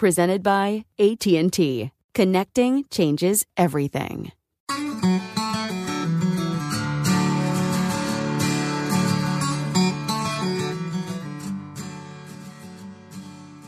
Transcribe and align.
Presented 0.00 0.42
by 0.42 0.86
AT&T. 0.98 1.90
Connecting 2.14 2.84
changes 2.90 3.44
everything. 3.58 4.32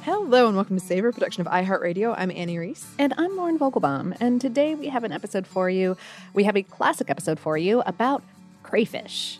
Hello 0.01 0.47
and 0.47 0.57
welcome 0.57 0.79
to 0.79 0.83
Savor, 0.83 1.13
production 1.13 1.47
of 1.47 1.53
iHeartRadio. 1.53 2.15
I'm 2.17 2.31
Anney 2.31 2.57
Reese. 2.57 2.87
And 2.99 3.13
I'm 3.19 3.37
Lauren 3.37 3.59
Vogelbaum. 3.59 4.17
And 4.19 4.41
today 4.41 4.75
we 4.75 4.89
have 4.89 5.05
an 5.05 5.13
episode 5.13 5.47
for 5.47 5.69
you. 5.69 5.99
We 6.33 6.45
have 6.45 6.57
a 6.57 6.63
classic 6.63 7.11
episode 7.11 7.39
for 7.39 7.59
you 7.59 7.83
about 7.85 8.23
crayfish. 8.63 9.39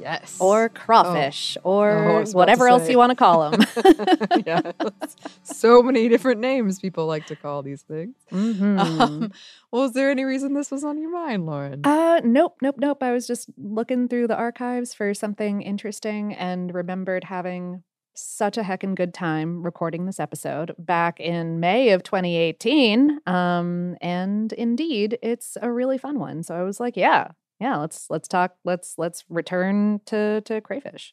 Yes. 0.00 0.38
Or 0.40 0.68
crawfish, 0.70 1.56
Oh, 1.64 1.70
or 1.70 2.20
was 2.20 2.30
about 2.30 2.38
whatever 2.38 2.68
else 2.68 2.88
you 2.88 2.96
want 2.98 3.10
to 3.10 3.16
call 3.16 3.50
them. 3.50 3.60
yes. 4.46 4.72
So 5.42 5.82
many 5.82 6.08
different 6.08 6.40
names 6.40 6.80
people 6.80 7.06
like 7.06 7.26
to 7.26 7.36
call 7.36 7.62
these 7.62 7.82
things. 7.82 8.14
Mhm. 8.32 8.78
Um, 8.80 9.32
well, 9.70 9.84
is 9.84 9.92
there 9.92 10.10
any 10.10 10.24
reason 10.24 10.54
this 10.54 10.70
was 10.70 10.84
on 10.84 10.98
your 10.98 11.10
mind, 11.10 11.46
Lauren? 11.46 11.82
Uh, 11.84 12.20
nope, 12.24 12.56
nope, 12.62 12.76
nope. 12.78 13.02
I 13.02 13.12
was 13.12 13.26
just 13.26 13.50
looking 13.58 14.08
through 14.08 14.28
the 14.28 14.36
archives 14.36 14.94
for 14.94 15.12
something 15.14 15.60
interesting 15.62 16.32
and 16.34 16.74
remembered 16.74 17.24
having 17.24 17.82
such 18.14 18.58
a 18.58 18.62
heckin' 18.62 18.94
good 18.94 19.14
time 19.14 19.62
recording 19.62 20.04
this 20.06 20.20
episode 20.20 20.74
back 20.78 21.20
in 21.20 21.60
May 21.60 21.90
of 21.90 22.02
2018. 22.02 23.20
Um, 23.26 23.96
and 24.00 24.52
indeed, 24.54 25.18
it's 25.22 25.56
a 25.62 25.70
really 25.70 25.96
fun 25.96 26.18
one. 26.18 26.42
So 26.42 26.54
I 26.54 26.62
was 26.62 26.80
like, 26.80 26.96
yeah, 26.96 27.28
yeah, 27.60 27.76
let's 27.76 28.08
let's 28.10 28.26
talk. 28.28 28.56
Let's 28.64 28.94
let's 28.98 29.24
return 29.28 30.00
to 30.06 30.40
to 30.42 30.60
crayfish. 30.60 31.12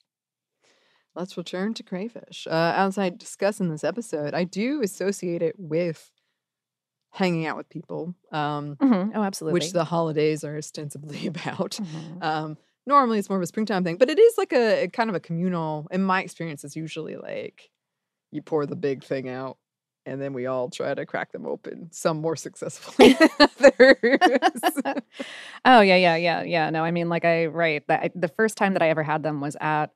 Let's 1.15 1.35
return 1.37 1.73
to 1.75 1.83
crayfish. 1.83 2.45
Uh, 2.49 2.73
as 2.75 2.97
I 2.97 3.09
discuss 3.09 3.59
in 3.59 3.69
this 3.69 3.83
episode, 3.83 4.33
I 4.33 4.43
do 4.43 4.81
associate 4.83 5.41
it 5.41 5.55
with 5.57 6.11
hanging 7.11 7.47
out 7.47 7.57
with 7.57 7.69
people, 7.69 8.13
um, 8.31 8.75
Mhm. 8.75 9.11
Oh, 9.15 9.23
absolutely. 9.23 9.53
which 9.59 9.71
the 9.71 9.83
holidays 9.85 10.43
are 10.43 10.57
ostensibly 10.57 11.25
about. 11.27 11.71
Mhm. 11.71 12.23
Um, 12.23 12.57
normally, 12.85 13.17
it's 13.17 13.29
more 13.29 13.37
of 13.37 13.43
a 13.43 13.47
springtime 13.47 13.83
thing, 13.83 13.97
but 13.97 14.09
it 14.09 14.19
is 14.19 14.37
like 14.37 14.53
a, 14.53 14.83
a 14.83 14.87
kind 14.89 15.09
of 15.09 15.15
a 15.15 15.19
communal. 15.19 15.87
In 15.89 16.03
my 16.03 16.21
experience, 16.21 16.63
it's 16.63 16.75
usually 16.75 17.15
like 17.15 17.71
you 18.31 18.41
pour 18.43 18.65
the 18.67 18.75
big 18.75 19.03
thing 19.03 19.27
out, 19.29 19.57
and 20.07 20.21
then 20.21 20.33
we 20.33 20.45
all 20.47 20.69
try 20.69 20.93
to 20.93 21.05
crack 21.05 21.31
them 21.33 21.45
open. 21.45 21.89
Some 21.91 22.17
more 22.21 22.35
successfully 22.35 23.13
than 23.19 23.29
others. 23.39 24.61
oh 25.65 25.81
yeah, 25.81 25.95
yeah, 25.97 26.15
yeah, 26.15 26.43
yeah. 26.43 26.69
No, 26.69 26.83
I 26.83 26.91
mean, 26.91 27.09
like 27.09 27.25
I 27.25 27.45
right. 27.47 27.85
That 27.87 28.11
the 28.15 28.27
first 28.29 28.57
time 28.57 28.73
that 28.73 28.81
I 28.81 28.89
ever 28.89 29.03
had 29.03 29.23
them 29.23 29.41
was 29.41 29.55
at 29.61 29.91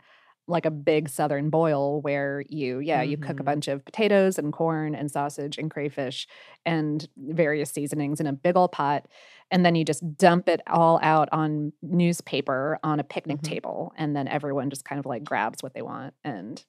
like 0.48 0.66
a 0.66 0.72
big 0.72 1.08
southern 1.08 1.50
boil 1.50 2.02
where 2.02 2.44
you 2.50 2.80
yeah 2.80 3.02
you 3.02 3.16
cook 3.16 3.40
a 3.40 3.44
Mhm. 3.44 3.46
bunch 3.46 3.68
of 3.70 3.86
potatoes 3.86 4.38
and 4.40 4.52
corn 4.52 4.96
and 4.96 5.10
sausage 5.10 5.58
and 5.58 5.72
crayfish 5.72 6.28
and 6.66 7.08
various 7.16 7.70
seasonings 7.72 8.20
in 8.20 8.28
a 8.28 8.34
big 8.34 8.58
old 8.58 8.72
pot 8.72 9.08
and 9.52 9.64
then 9.66 9.76
you 9.76 9.86
just 9.86 10.04
dump 10.18 10.50
it 10.50 10.60
all 10.68 11.00
out 11.04 11.30
on 11.32 11.72
newspaper 11.84 12.80
on 12.84 13.00
a 13.00 13.04
picnic 13.04 13.38
Mhm. 13.38 13.44
table 13.44 13.94
and 13.98 14.16
then 14.16 14.28
everyone 14.28 14.70
just 14.72 14.84
kind 14.84 15.00
of 15.00 15.06
like 15.06 15.24
grabs 15.24 15.62
what 15.64 15.74
they 15.76 15.84
want 15.84 16.16
and 16.24 16.66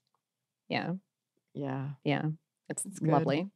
yeah 0.68 0.92
yeah. 1.54 1.88
yeah 2.04 2.26
it's, 2.72 2.84
It's 2.84 3.02
lovely 3.02 3.48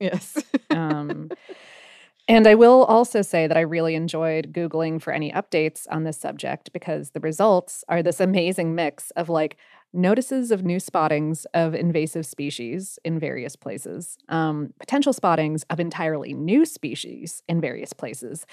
Yes. 0.00 0.42
um, 0.70 1.30
and 2.28 2.46
I 2.46 2.54
will 2.54 2.84
also 2.84 3.22
say 3.22 3.46
that 3.46 3.56
I 3.56 3.60
really 3.60 3.94
enjoyed 3.94 4.52
Googling 4.52 5.00
for 5.00 5.12
any 5.12 5.30
updates 5.30 5.86
on 5.90 6.04
this 6.04 6.18
subject 6.18 6.72
because 6.72 7.10
the 7.10 7.20
results 7.20 7.84
are 7.88 8.02
this 8.02 8.18
amazing 8.18 8.74
mix 8.74 9.10
of 9.12 9.28
like 9.28 9.58
notices 9.92 10.50
of 10.50 10.64
new 10.64 10.80
spottings 10.80 11.46
of 11.52 11.74
invasive 11.74 12.24
species 12.24 12.98
in 13.04 13.18
various 13.18 13.56
places, 13.56 14.16
um, 14.28 14.72
potential 14.78 15.12
spottings 15.12 15.64
of 15.64 15.80
entirely 15.80 16.32
new 16.32 16.64
species 16.64 17.42
in 17.48 17.60
various 17.60 17.92
places, 17.92 18.46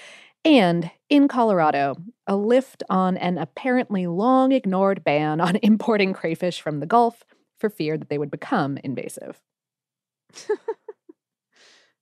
and 0.44 0.90
in 1.08 1.28
Colorado, 1.28 1.96
a 2.26 2.36
lift 2.36 2.82
on 2.90 3.16
an 3.16 3.38
apparently 3.38 4.06
long 4.06 4.52
ignored 4.52 5.02
ban 5.04 5.40
on 5.40 5.56
importing 5.62 6.12
crayfish 6.12 6.60
from 6.60 6.80
the 6.80 6.86
Gulf 6.86 7.24
for 7.56 7.70
fear 7.70 7.96
that 7.96 8.08
they 8.08 8.18
would 8.18 8.30
become 8.30 8.76
invasive. 8.84 9.40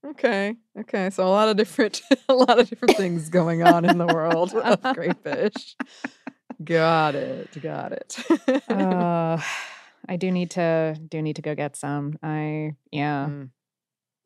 Okay. 0.06 0.54
Okay. 0.78 1.10
So 1.10 1.26
a 1.26 1.30
lot 1.30 1.48
of 1.48 1.56
different 1.56 2.00
a 2.28 2.34
lot 2.34 2.58
of 2.58 2.68
different 2.68 2.94
things 2.96 3.28
going 3.28 3.62
on 3.62 3.84
in 3.84 3.98
the 3.98 4.06
world 4.06 4.52
of 4.54 4.80
crayfish. 4.94 5.76
Got 6.62 7.16
it. 7.16 7.60
Got 7.60 7.92
it. 7.92 8.18
uh, 8.70 9.40
I 10.08 10.16
do 10.16 10.30
need 10.30 10.50
to 10.52 10.96
do 11.08 11.20
need 11.22 11.36
to 11.36 11.42
go 11.42 11.54
get 11.54 11.74
some. 11.76 12.18
I 12.22 12.76
yeah. 12.92 13.26
Mm, 13.26 13.50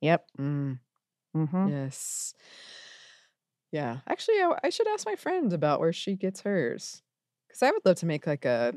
Yep. 0.03 0.27
mm, 0.39 0.79
hmm 1.35 1.69
yes. 1.69 2.35
Yeah. 3.73 3.99
Actually, 4.07 4.37
I, 4.43 4.59
I 4.65 4.69
should 4.71 4.89
ask 4.89 5.07
my 5.07 5.17
friend 5.17 5.53
about 5.53 5.81
where 5.81 5.93
she 5.93 6.15
gets 6.17 6.43
hers. 6.43 7.03
Cuz 7.51 7.63
I 7.63 7.71
would 7.71 7.85
love 7.87 7.97
to 7.97 8.07
make 8.07 8.27
like 8.27 8.45
a 8.45 8.75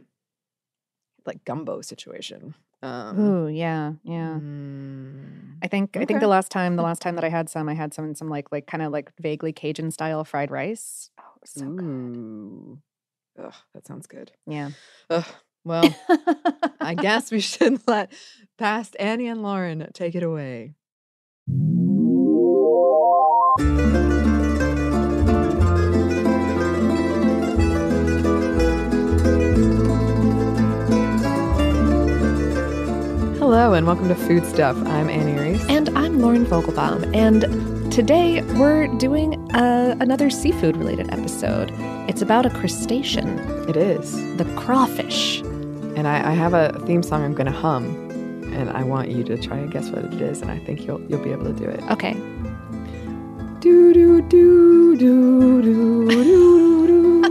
like 1.25 1.43
gumbo 1.43 1.81
situation. 1.81 2.55
Um 2.83 3.19
Ooh, 3.19 3.47
yeah, 3.47 3.93
yeah. 4.03 4.37
mm, 4.41 5.55
I 5.63 5.67
think 5.67 5.95
I 5.95 6.03
think 6.03 6.19
the 6.19 6.27
last 6.27 6.51
time 6.51 6.75
the 6.75 6.83
last 6.89 7.01
time 7.01 7.15
that 7.15 7.23
I 7.23 7.29
had 7.29 7.49
some, 7.49 7.69
I 7.69 7.73
had 7.73 7.93
some 7.93 8.05
in 8.05 8.13
some 8.13 8.29
like 8.29 8.51
like 8.51 8.67
kind 8.67 8.83
of 8.83 8.91
like 8.91 9.11
vaguely 9.19 9.53
Cajun 9.53 9.89
style 9.89 10.25
fried 10.25 10.51
rice. 10.51 11.09
Oh, 11.17 11.23
so 11.45 11.65
good. 11.65 11.85
Ooh. 11.85 12.79
Ugh, 13.41 13.53
that 13.73 13.87
sounds 13.87 14.05
good. 14.05 14.31
Yeah. 14.45 14.71
Ugh. 15.09 15.25
Well, 15.63 15.95
I 16.81 16.93
guess 16.99 17.31
we 17.31 17.39
should 17.53 17.87
let 17.87 18.11
past 18.57 18.97
Anney 18.99 19.27
and 19.27 19.41
Lauren 19.41 19.89
take 19.93 20.13
it 20.15 20.23
away. 20.23 20.75
Hello 33.53 33.73
and 33.73 33.85
welcome 33.85 34.07
to 34.07 34.15
Food 34.15 34.47
Stuff. 34.47 34.75
I'm 34.77 35.11
Anney 35.11 35.39
Reese. 35.39 35.63
And 35.69 35.89
I'm 35.89 36.17
Lauren 36.21 36.43
Vogelbaum, 36.43 37.15
and 37.15 37.91
today 37.91 38.41
we're 38.57 38.87
doing 38.97 39.35
uh, 39.53 39.95
another 39.99 40.31
seafood 40.31 40.75
related 40.75 41.13
episode. 41.13 41.69
It's 42.09 42.23
about 42.23 42.47
a 42.47 42.49
crustacean, 42.49 43.37
It 43.69 43.77
is. 43.77 44.13
the 44.37 44.45
crawfish. 44.55 45.41
And 45.41 46.07
I, 46.07 46.31
I 46.31 46.33
have 46.33 46.55
a 46.55 46.79
theme 46.87 47.03
song 47.03 47.23
I'm 47.23 47.35
going 47.35 47.45
to 47.45 47.51
hum, 47.51 47.85
and 48.55 48.71
I 48.71 48.81
want 48.83 49.09
you 49.11 49.23
to 49.25 49.37
try 49.37 49.57
and 49.59 49.71
guess 49.71 49.87
what 49.91 50.03
it 50.05 50.19
is, 50.19 50.41
and 50.41 50.49
I 50.49 50.57
think 50.57 50.87
you'll 50.87 51.01
you'll 51.01 51.23
be 51.23 51.31
able 51.31 51.45
to 51.45 51.53
do 51.53 51.65
it. 51.65 51.83
Okay. 51.91 52.13
Do 53.59 53.93
do 53.93 54.19
do 54.23 54.97
do 54.97 55.61
do 55.61 56.07
do 56.07 56.87
do 56.87 57.21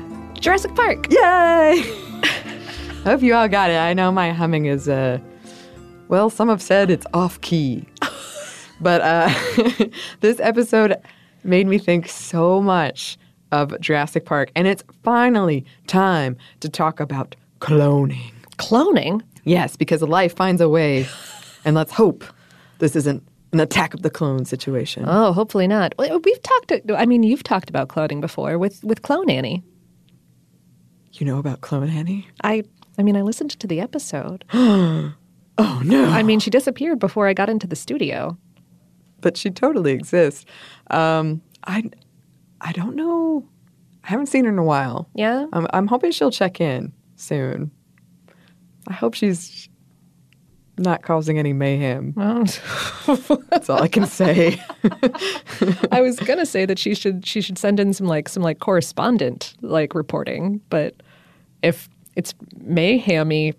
do. 0.00 0.40
Jurassic 0.40 0.74
Park. 0.74 1.12
Yay! 1.12 1.84
I 3.06 3.10
hope 3.10 3.22
you 3.22 3.34
all 3.34 3.46
got 3.46 3.70
it. 3.70 3.76
I 3.76 3.94
know 3.94 4.10
my 4.10 4.32
humming 4.32 4.66
is 4.66 4.88
uh 4.88 5.18
well, 6.08 6.28
some 6.28 6.48
have 6.48 6.60
said 6.60 6.90
it's 6.90 7.06
off 7.14 7.40
key. 7.40 7.84
but 8.80 9.00
uh 9.00 9.32
this 10.22 10.40
episode 10.40 10.96
made 11.44 11.68
me 11.68 11.78
think 11.78 12.08
so 12.08 12.60
much 12.60 13.16
of 13.52 13.80
Jurassic 13.80 14.24
Park 14.24 14.50
and 14.56 14.66
it's 14.66 14.82
finally 15.04 15.64
time 15.86 16.36
to 16.58 16.68
talk 16.68 16.98
about 16.98 17.36
cloning. 17.60 18.32
Cloning? 18.56 19.22
Yes, 19.44 19.76
because 19.76 20.02
life 20.02 20.34
finds 20.34 20.60
a 20.60 20.68
way 20.68 21.06
and 21.64 21.76
let's 21.76 21.92
hope 21.92 22.24
this 22.80 22.96
isn't 22.96 23.22
an 23.52 23.60
attack 23.60 23.94
of 23.94 24.02
the 24.02 24.10
clone 24.10 24.44
situation. 24.44 25.04
Oh, 25.06 25.32
hopefully 25.32 25.68
not. 25.68 25.94
We've 25.96 26.42
talked. 26.42 26.72
I 26.92 27.06
mean, 27.06 27.22
you've 27.22 27.44
talked 27.44 27.70
about 27.70 27.86
cloning 27.86 28.20
before 28.20 28.58
with 28.58 28.82
with 28.82 29.02
Clone 29.02 29.30
Anney. 29.30 29.62
You 31.12 31.24
know 31.24 31.38
about 31.38 31.60
Clone 31.60 31.88
Anney? 31.88 32.26
I. 32.42 32.64
I 32.98 33.02
mean, 33.02 33.16
I 33.16 33.22
listened 33.22 33.50
to 33.58 33.66
the 33.66 33.80
episode. 33.80 34.44
Oh 35.58 35.80
no. 35.82 36.04
I 36.04 36.22
mean, 36.22 36.38
she 36.38 36.50
disappeared 36.50 36.98
before 36.98 37.26
I 37.28 37.32
got 37.32 37.48
into 37.48 37.66
the 37.66 37.76
studio. 37.76 38.36
but 39.22 39.38
she 39.38 39.50
totally 39.50 39.92
exists. 39.92 40.44
Um, 40.90 41.40
I, 41.66 41.84
I 42.60 42.72
don't 42.72 42.94
know. 42.94 43.42
I 44.04 44.08
haven't 44.08 44.26
seen 44.26 44.44
her 44.44 44.50
in 44.50 44.58
a 44.58 44.62
while. 44.62 45.08
Yeah. 45.14 45.46
I'm, 45.54 45.66
I'm 45.72 45.86
hoping 45.86 46.10
she'll 46.12 46.30
check 46.30 46.60
in 46.60 46.92
soon. 47.14 47.70
I 48.86 48.92
hope 48.92 49.14
she's 49.14 49.70
not 50.76 51.00
causing 51.00 51.38
any 51.38 51.54
mayhem. 51.54 52.12
Well, 52.14 52.44
That's 53.48 53.70
all 53.70 53.82
I 53.82 53.88
can 53.88 54.04
say. 54.04 54.62
I 55.90 56.02
was 56.02 56.20
gonna 56.20 56.44
say 56.44 56.66
that 56.66 56.78
she 56.78 56.94
should 56.94 57.26
she 57.26 57.40
should 57.40 57.56
send 57.56 57.80
in 57.80 57.94
some 57.94 58.06
like 58.06 58.28
some 58.28 58.42
like 58.42 58.58
correspondent 58.58 59.54
like 59.62 59.94
reporting, 59.94 60.60
but 60.68 61.02
if 61.62 61.88
it's 62.16 62.34
mayhemy 62.58 63.54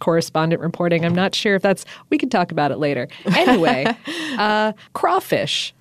correspondent 0.00 0.60
reporting, 0.60 1.04
I'm 1.04 1.14
not 1.14 1.34
sure 1.34 1.54
if 1.54 1.62
that's. 1.62 1.84
We 2.08 2.18
can 2.18 2.28
talk 2.28 2.50
about 2.50 2.72
it 2.72 2.78
later. 2.78 3.06
Anyway, 3.26 3.86
uh, 4.38 4.72
crawfish. 4.94 5.72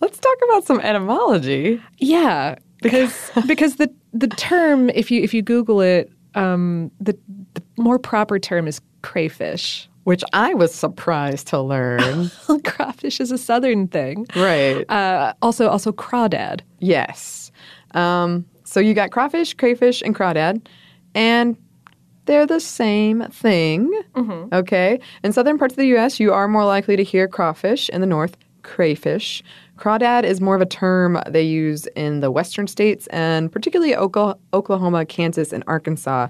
Let's 0.00 0.18
talk 0.18 0.36
about 0.48 0.64
some 0.66 0.80
etymology. 0.80 1.80
Yeah, 1.98 2.56
because 2.82 3.30
because 3.46 3.76
the 3.76 3.92
the 4.12 4.28
term 4.28 4.90
if 4.90 5.10
you 5.10 5.22
if 5.22 5.32
you 5.32 5.42
Google 5.42 5.80
it, 5.80 6.10
um, 6.34 6.90
the 7.00 7.16
the 7.54 7.62
more 7.76 7.98
proper 7.98 8.38
term 8.38 8.66
is 8.66 8.80
crayfish. 9.02 9.88
Which 10.04 10.22
I 10.32 10.54
was 10.54 10.72
surprised 10.72 11.48
to 11.48 11.60
learn. 11.60 12.30
Crawfish 12.64 13.18
is 13.18 13.32
a 13.32 13.38
southern 13.38 13.88
thing. 13.88 14.26
right. 14.36 14.88
Uh, 14.88 15.34
also 15.42 15.68
also 15.68 15.90
crawdad. 15.90 16.60
Yes. 16.78 17.50
Um, 17.90 18.44
so 18.62 18.78
you 18.78 18.94
got 18.94 19.10
crawfish, 19.10 19.54
crayfish, 19.54 20.02
and 20.02 20.14
crawdad, 20.14 20.64
and 21.16 21.56
they're 22.26 22.46
the 22.46 22.60
same 22.60 23.22
thing. 23.30 23.90
Okay. 24.52 25.00
In 25.24 25.32
southern 25.32 25.58
parts 25.58 25.72
of 25.72 25.78
the 25.78 25.86
U.S., 25.88 26.20
you 26.20 26.32
are 26.32 26.48
more 26.48 26.64
likely 26.64 26.96
to 26.96 27.02
hear 27.02 27.26
crawfish. 27.26 27.88
In 27.88 28.00
the 28.00 28.06
north, 28.06 28.36
crayfish. 28.62 29.42
Crawdad 29.78 30.24
is 30.24 30.40
more 30.40 30.56
of 30.56 30.60
a 30.60 30.66
term 30.66 31.20
they 31.28 31.42
use 31.42 31.86
in 31.94 32.20
the 32.20 32.30
western 32.30 32.66
states, 32.66 33.06
and 33.08 33.50
particularly 33.50 33.94
Oklahoma, 33.94 35.06
Kansas, 35.06 35.52
and 35.52 35.62
Arkansas. 35.66 36.28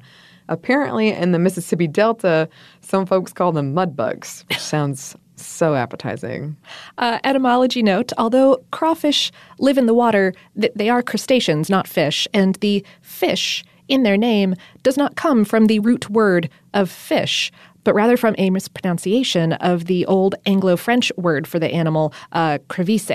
Apparently, 0.48 1.08
in 1.08 1.32
the 1.32 1.38
Mississippi 1.38 1.88
Delta, 1.88 2.48
some 2.80 3.06
folks 3.06 3.32
call 3.32 3.52
them 3.52 3.74
mud 3.74 3.96
bugs, 3.96 4.44
which 4.48 4.58
sounds 4.74 5.16
so 5.36 5.74
appetizing. 5.74 6.56
Uh, 6.98 7.18
etymology 7.24 7.82
note: 7.82 8.12
Although 8.18 8.62
crawfish 8.70 9.32
live 9.58 9.78
in 9.78 9.86
the 9.86 9.94
water, 9.94 10.34
th- 10.60 10.72
they 10.74 10.88
are 10.88 11.02
crustaceans, 11.02 11.68
not 11.68 11.88
fish, 11.88 12.28
and 12.32 12.56
the 12.56 12.84
fish 13.00 13.64
in 13.88 14.02
their 14.02 14.16
name 14.16 14.54
does 14.82 14.96
not 14.96 15.16
come 15.16 15.44
from 15.44 15.66
the 15.66 15.78
root 15.80 16.10
word 16.10 16.48
of 16.74 16.90
fish, 16.90 17.52
but 17.84 17.94
rather 17.94 18.16
from 18.16 18.34
a 18.38 18.50
mispronunciation 18.50 19.52
of 19.54 19.84
the 19.86 20.04
old 20.06 20.34
Anglo-French 20.44 21.12
word 21.16 21.46
for 21.46 21.58
the 21.58 21.72
animal, 21.72 22.12
uh, 22.32 22.58
crevice. 22.68 23.10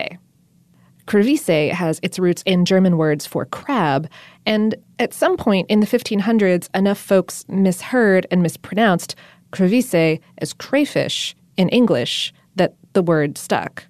Crevice 1.08 1.72
has 1.74 2.00
its 2.04 2.20
roots 2.20 2.44
in 2.46 2.64
German 2.64 2.98
words 2.98 3.26
for 3.26 3.46
crab, 3.46 4.08
and 4.46 4.76
at 5.00 5.14
some 5.14 5.36
point 5.36 5.70
in 5.70 5.82
the 5.82 5.88
1500s, 5.88 6.70
enough 6.74 7.00
folks 7.00 7.44
misheard 7.50 8.26
and 8.32 8.42
mispronounced 8.42 9.16
crevice 9.52 10.20
as 10.38 10.54
crayfish 10.54 11.36
in 11.58 11.70
English 11.70 12.34
that 12.56 12.76
the 12.94 13.04
word 13.04 13.38
stuck. 13.38 13.86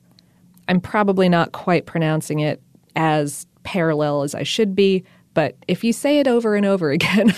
I'm 0.68 0.82
probably 0.82 1.30
not 1.30 1.52
quite 1.52 1.86
pronouncing 1.86 2.40
it 2.40 2.62
as 2.96 3.46
parallel 3.64 4.24
as 4.24 4.34
I 4.34 4.44
should 4.44 4.76
be, 4.76 5.04
but 5.34 5.56
if 5.68 5.84
you 5.84 5.94
say 5.94 6.20
it 6.20 6.28
over 6.28 6.56
and 6.56 6.66
over 6.66 6.92
again, 6.92 7.34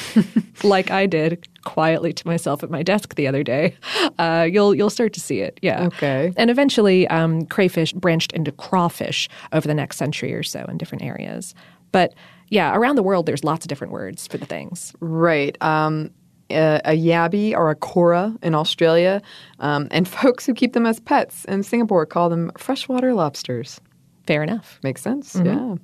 like 0.63 0.91
I 0.91 1.05
did 1.05 1.47
quietly 1.63 2.13
to 2.13 2.27
myself 2.27 2.63
at 2.63 2.69
my 2.69 2.83
desk 2.83 3.15
the 3.15 3.27
other 3.27 3.43
day, 3.43 3.75
uh, 4.19 4.47
you'll 4.49 4.75
you'll 4.75 4.89
start 4.89 5.13
to 5.13 5.19
see 5.19 5.39
it. 5.39 5.59
Yeah. 5.61 5.85
Okay. 5.85 6.33
And 6.37 6.49
eventually, 6.49 7.07
um, 7.07 7.45
crayfish 7.45 7.93
branched 7.93 8.31
into 8.33 8.51
crawfish 8.51 9.29
over 9.51 9.67
the 9.67 9.73
next 9.73 9.97
century 9.97 10.33
or 10.33 10.43
so 10.43 10.65
in 10.69 10.77
different 10.77 11.03
areas. 11.03 11.53
But 11.91 12.13
yeah, 12.49 12.75
around 12.75 12.95
the 12.95 13.03
world, 13.03 13.25
there's 13.25 13.43
lots 13.43 13.65
of 13.65 13.69
different 13.69 13.93
words 13.93 14.27
for 14.27 14.37
the 14.37 14.45
things. 14.45 14.93
Right. 14.99 15.59
Um, 15.61 16.11
a, 16.49 16.81
a 16.85 16.91
yabby 16.91 17.53
or 17.53 17.71
a 17.71 17.75
cora 17.75 18.35
in 18.43 18.53
Australia, 18.53 19.21
um, 19.59 19.87
and 19.91 20.07
folks 20.21 20.45
who 20.45 20.53
keep 20.53 20.73
them 20.73 20.85
as 20.85 20.99
pets 20.99 21.45
in 21.45 21.63
Singapore 21.63 22.05
call 22.05 22.29
them 22.29 22.51
freshwater 22.57 23.13
lobsters. 23.13 23.79
Fair 24.27 24.43
enough. 24.43 24.79
Makes 24.83 25.01
sense. 25.01 25.35
Yeah. 25.35 25.75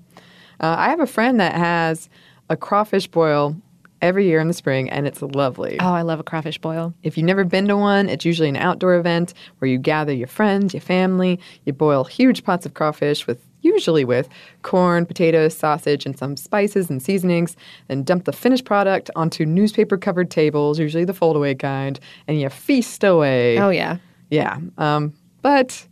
Uh, 0.60 0.76
I 0.78 0.90
have 0.90 1.00
a 1.00 1.08
friend 1.08 1.40
that 1.40 1.56
has 1.56 2.10
a 2.50 2.58
crawfish 2.58 3.08
boil 3.08 3.56
every 4.02 4.26
year 4.26 4.40
in 4.40 4.48
the 4.48 4.54
spring, 4.54 4.90
and 4.90 5.06
it's 5.06 5.22
lovely. 5.22 5.78
Oh, 5.80 5.94
I 5.94 6.02
love 6.04 6.20
a 6.20 6.24
crawfish 6.24 6.58
boil. 6.58 6.94
If 7.04 7.18
you've 7.18 7.26
never 7.26 7.44
been 7.44 7.68
to 7.68 7.78
one, 7.78 8.10
it's 8.10 8.26
usually 8.26 8.50
an 8.50 8.56
outdoor 8.56 8.96
event 8.96 9.34
where 9.60 9.70
you 9.70 9.78
gather 9.78 10.14
your 10.14 10.28
friends, 10.28 10.74
your 10.74 10.82
family, 10.82 11.40
you 11.66 11.74
boil 11.74 12.04
huge 12.04 12.44
pots 12.44 12.66
of 12.66 12.74
crawfish 12.74 13.28
with 13.28 13.42
usually 13.62 14.06
with 14.06 14.30
corn, 14.62 15.06
potatoes, 15.06 15.56
sausage, 15.56 16.06
and 16.06 16.18
some 16.18 16.38
spices 16.38 16.90
and 16.90 17.04
seasonings, 17.04 17.58
and 17.90 18.06
dump 18.06 18.24
the 18.24 18.32
finished 18.32 18.64
product 18.64 19.10
onto 19.18 19.46
newspaper 19.46 19.98
covered 19.98 20.32
tables, 20.32 20.80
usually 20.80 21.04
the 21.04 21.14
foldaway 21.14 21.58
kind, 21.58 22.00
and 22.28 22.40
you 22.40 22.50
feast 22.50 23.04
away. 23.04 23.60
Oh 23.60 23.70
yeah. 23.70 23.98
Yeah. 24.30 24.60
Um, 24.78 25.14
but 25.42 25.86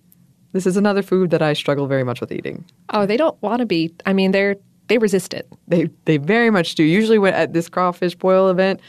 this 0.58 0.66
is 0.66 0.76
another 0.78 1.04
food 1.04 1.30
that 1.30 1.42
I 1.42 1.54
struggle 1.54 1.86
very 1.88 2.04
much 2.04 2.20
with 2.20 2.32
eating. 2.32 2.66
Oh, 2.90 3.06
they 3.06 3.16
don't 3.18 3.40
want 3.44 3.60
to 3.60 3.66
be. 3.68 3.94
I 4.08 4.14
mean, 4.14 4.32
they're 4.32 4.56
they 4.88 4.98
resist 4.98 5.34
it. 5.34 5.48
They 5.68 5.90
they 6.06 6.18
very 6.18 6.50
much 6.50 6.74
do. 6.76 6.84
Usually, 6.84 7.20
when 7.20 7.34
at 7.36 7.54
this 7.54 7.70
crawfish 7.70 8.16
boil 8.16 8.50
event, 8.50 8.80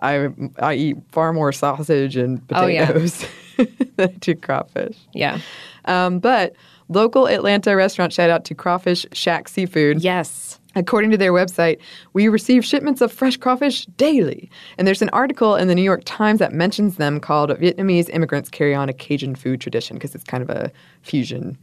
I 0.00 0.28
I 0.60 0.74
eat 0.74 0.96
far 1.12 1.32
more 1.34 1.52
sausage 1.52 2.16
and 2.16 2.40
Oh, 2.52 2.66
yeah. 2.66 2.86
potatoes 2.86 3.26
than 3.58 3.68
I 3.98 4.06
do 4.06 4.34
crawfish. 4.36 4.96
Yeah. 5.12 5.40
Um, 5.84 6.18
but 6.20 6.54
local 6.88 7.26
Atlanta 7.28 7.76
restaurant 7.76 8.12
shout 8.14 8.30
out 8.30 8.44
to 8.46 8.54
Crawfish 8.54 9.04
Shack 9.12 9.48
Seafood. 9.48 10.02
Yes. 10.02 10.47
According 10.76 11.10
to 11.12 11.16
their 11.16 11.32
website, 11.32 11.78
we 12.12 12.28
receive 12.28 12.64
shipments 12.64 13.00
of 13.00 13.10
fresh 13.10 13.36
crawfish 13.36 13.86
daily. 13.96 14.50
And 14.76 14.86
there's 14.86 15.02
an 15.02 15.08
article 15.10 15.56
in 15.56 15.66
the 15.66 15.74
New 15.74 15.82
York 15.82 16.02
Times 16.04 16.38
that 16.40 16.52
mentions 16.52 16.96
them 16.96 17.20
called 17.20 17.50
Vietnamese 17.50 18.08
Immigrants 18.10 18.50
Carry 18.50 18.74
on 18.74 18.88
a 18.88 18.92
Cajun 18.92 19.34
Food 19.34 19.60
Tradition 19.60 19.96
because 19.96 20.14
it's 20.14 20.24
kind 20.24 20.42
of 20.42 20.50
a 20.50 20.70
fusion. 21.02 21.56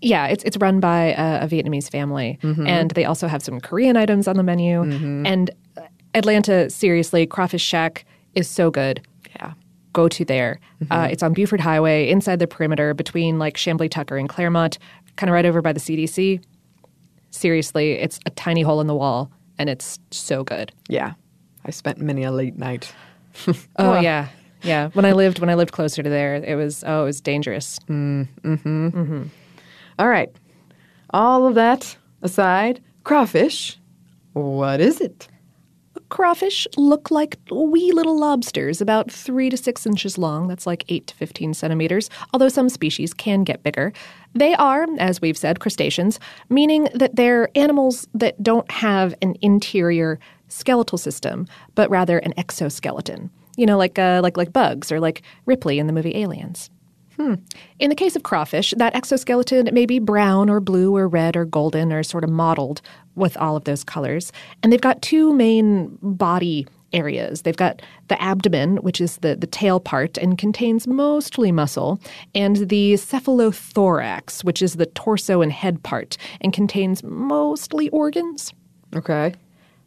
Yeah, 0.00 0.28
it's 0.28 0.44
it's 0.44 0.56
run 0.58 0.78
by 0.78 1.12
a, 1.18 1.44
a 1.44 1.48
Vietnamese 1.48 1.90
family, 1.90 2.38
and 2.68 2.92
they 2.92 3.04
also 3.04 3.26
have 3.26 3.42
some 3.42 3.60
Korean 3.60 3.96
items 3.96 4.28
on 4.28 4.36
the 4.36 4.44
menu. 4.44 4.82
And 5.26 5.50
uh, 5.76 5.82
Atlanta, 6.14 6.70
seriously, 6.70 7.26
Crawfish 7.26 7.62
Shack 7.64 8.04
is 8.34 8.48
so 8.48 8.70
good. 8.70 9.04
Yeah. 9.34 9.54
Go 9.92 10.08
to 10.08 10.24
there. 10.24 10.60
Uh, 10.92 11.08
it's 11.10 11.24
on 11.24 11.32
Buford 11.32 11.60
Highway, 11.60 12.08
inside 12.08 12.38
the 12.38 12.46
perimeter, 12.46 12.94
between 12.94 13.40
like 13.40 13.56
Chamblee 13.56 13.90
Tucker 13.90 14.16
and 14.16 14.28
Claremont, 14.28 14.78
kind 15.16 15.28
of 15.28 15.34
right 15.34 15.44
over 15.44 15.60
by 15.60 15.72
the 15.72 15.80
CDC. 15.80 16.40
Seriously, 17.30 17.92
it's 17.92 18.18
a 18.26 18.30
tiny 18.30 18.62
hole 18.62 18.80
in 18.80 18.86
the 18.86 18.94
wall, 18.94 19.30
and 19.58 19.68
it's 19.68 19.98
so 20.10 20.44
good. 20.44 20.72
Yeah. 20.88 21.14
I 21.64 21.70
spent 21.70 21.98
many 21.98 22.24
a 22.24 22.32
late 22.32 22.56
night. 22.56 22.92
Oh 23.76 24.00
yeah, 24.00 24.28
yeah. 24.62 24.88
When 24.94 25.04
I 25.04 25.12
lived 25.12 25.38
when 25.38 25.48
I 25.48 25.54
lived 25.54 25.70
closer 25.70 26.02
to 26.02 26.08
there, 26.10 26.34
it 26.34 26.56
was 26.56 26.82
oh, 26.84 27.02
it 27.02 27.04
was 27.04 27.20
dangerous. 27.20 27.78
Mm, 27.88 28.26
mm-hmm. 28.42 28.88
Mm-hmm. 28.88 29.22
All 30.00 30.08
right. 30.08 30.34
All 31.10 31.46
of 31.46 31.54
that 31.54 31.96
aside, 32.22 32.82
crawfish, 33.04 33.78
what 34.32 34.80
is 34.80 35.00
it? 35.00 35.28
Crawfish 36.08 36.66
look 36.76 37.10
like 37.10 37.38
wee 37.50 37.92
little 37.92 38.18
lobsters, 38.18 38.80
about 38.80 39.10
three 39.10 39.50
to 39.50 39.56
six 39.56 39.86
inches 39.86 40.18
long. 40.18 40.48
That's 40.48 40.66
like 40.66 40.84
eight 40.88 41.06
to 41.08 41.14
15 41.14 41.54
centimeters, 41.54 42.10
although 42.32 42.48
some 42.48 42.68
species 42.68 43.12
can 43.14 43.44
get 43.44 43.62
bigger. 43.62 43.92
They 44.34 44.54
are, 44.54 44.86
as 44.98 45.20
we've 45.20 45.38
said, 45.38 45.60
crustaceans, 45.60 46.18
meaning 46.48 46.88
that 46.94 47.16
they're 47.16 47.50
animals 47.56 48.06
that 48.14 48.42
don't 48.42 48.70
have 48.70 49.14
an 49.22 49.36
interior 49.42 50.18
skeletal 50.48 50.98
system, 50.98 51.46
but 51.74 51.90
rather 51.90 52.18
an 52.18 52.34
exoskeleton. 52.36 53.30
You 53.56 53.66
know, 53.66 53.76
like, 53.76 53.98
uh, 53.98 54.20
like, 54.22 54.36
like 54.36 54.52
bugs 54.52 54.92
or 54.92 55.00
like 55.00 55.22
Ripley 55.46 55.78
in 55.78 55.86
the 55.88 55.92
movie 55.92 56.16
Aliens. 56.16 56.70
Hmm. 57.18 57.34
In 57.80 57.90
the 57.90 57.96
case 57.96 58.14
of 58.14 58.22
crawfish, 58.22 58.72
that 58.76 58.94
exoskeleton 58.94 59.68
may 59.72 59.86
be 59.86 59.98
brown 59.98 60.48
or 60.48 60.60
blue 60.60 60.96
or 60.96 61.08
red 61.08 61.36
or 61.36 61.44
golden 61.44 61.92
or 61.92 62.04
sort 62.04 62.22
of 62.22 62.30
mottled 62.30 62.80
with 63.16 63.36
all 63.38 63.56
of 63.56 63.64
those 63.64 63.82
colors. 63.82 64.32
And 64.62 64.72
they've 64.72 64.80
got 64.80 65.02
two 65.02 65.34
main 65.34 65.98
body 66.00 66.66
areas. 66.92 67.42
They've 67.42 67.56
got 67.56 67.82
the 68.06 68.20
abdomen, 68.22 68.76
which 68.78 69.00
is 69.00 69.16
the, 69.18 69.34
the 69.36 69.46
tail 69.48 69.80
part 69.80 70.16
and 70.16 70.38
contains 70.38 70.86
mostly 70.86 71.52
muscle, 71.52 72.00
and 72.34 72.68
the 72.68 72.94
cephalothorax, 72.94 74.44
which 74.44 74.62
is 74.62 74.74
the 74.74 74.86
torso 74.86 75.42
and 75.42 75.52
head 75.52 75.82
part 75.82 76.16
and 76.40 76.52
contains 76.52 77.02
mostly 77.02 77.88
organs. 77.90 78.52
Okay. 78.94 79.34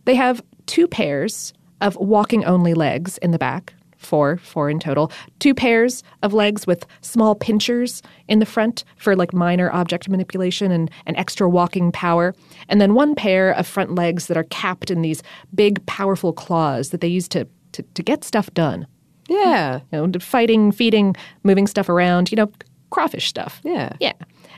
They 0.05 0.15
have 0.15 0.43
two 0.65 0.87
pairs 0.87 1.53
of 1.79 1.95
walking 1.95 2.45
only 2.45 2.73
legs 2.73 3.17
in 3.19 3.31
the 3.31 3.39
back, 3.39 3.73
four, 4.01 4.37
four 4.37 4.69
in 4.69 4.79
total. 4.79 5.11
Two 5.39 5.53
pairs 5.53 6.03
of 6.23 6.33
legs 6.33 6.65
with 6.65 6.85
small 7.01 7.35
pinchers 7.35 8.01
in 8.27 8.39
the 8.39 8.45
front 8.45 8.83
for 8.97 9.15
like 9.15 9.33
minor 9.33 9.71
object 9.71 10.09
manipulation 10.09 10.71
and, 10.71 10.89
and 11.05 11.15
extra 11.17 11.49
walking 11.49 11.91
power. 11.91 12.33
And 12.67 12.81
then 12.81 12.93
one 12.93 13.15
pair 13.15 13.51
of 13.51 13.67
front 13.67 13.95
legs 13.95 14.27
that 14.27 14.37
are 14.37 14.45
capped 14.45 14.91
in 14.91 15.01
these 15.01 15.21
big, 15.53 15.85
powerful 15.85 16.33
claws 16.33 16.89
that 16.89 17.01
they 17.01 17.07
use 17.07 17.27
to, 17.29 17.47
to, 17.73 17.83
to 17.83 18.03
get 18.03 18.23
stuff 18.23 18.51
done. 18.53 18.87
Yeah. 19.29 19.79
You 19.91 20.07
know, 20.07 20.19
fighting, 20.19 20.71
feeding, 20.71 21.15
moving 21.43 21.67
stuff 21.67 21.87
around, 21.87 22.31
you 22.31 22.35
know, 22.35 22.51
crawfish 22.89 23.27
stuff. 23.27 23.61
Yeah. 23.63 23.93
Yeah. 23.99 24.13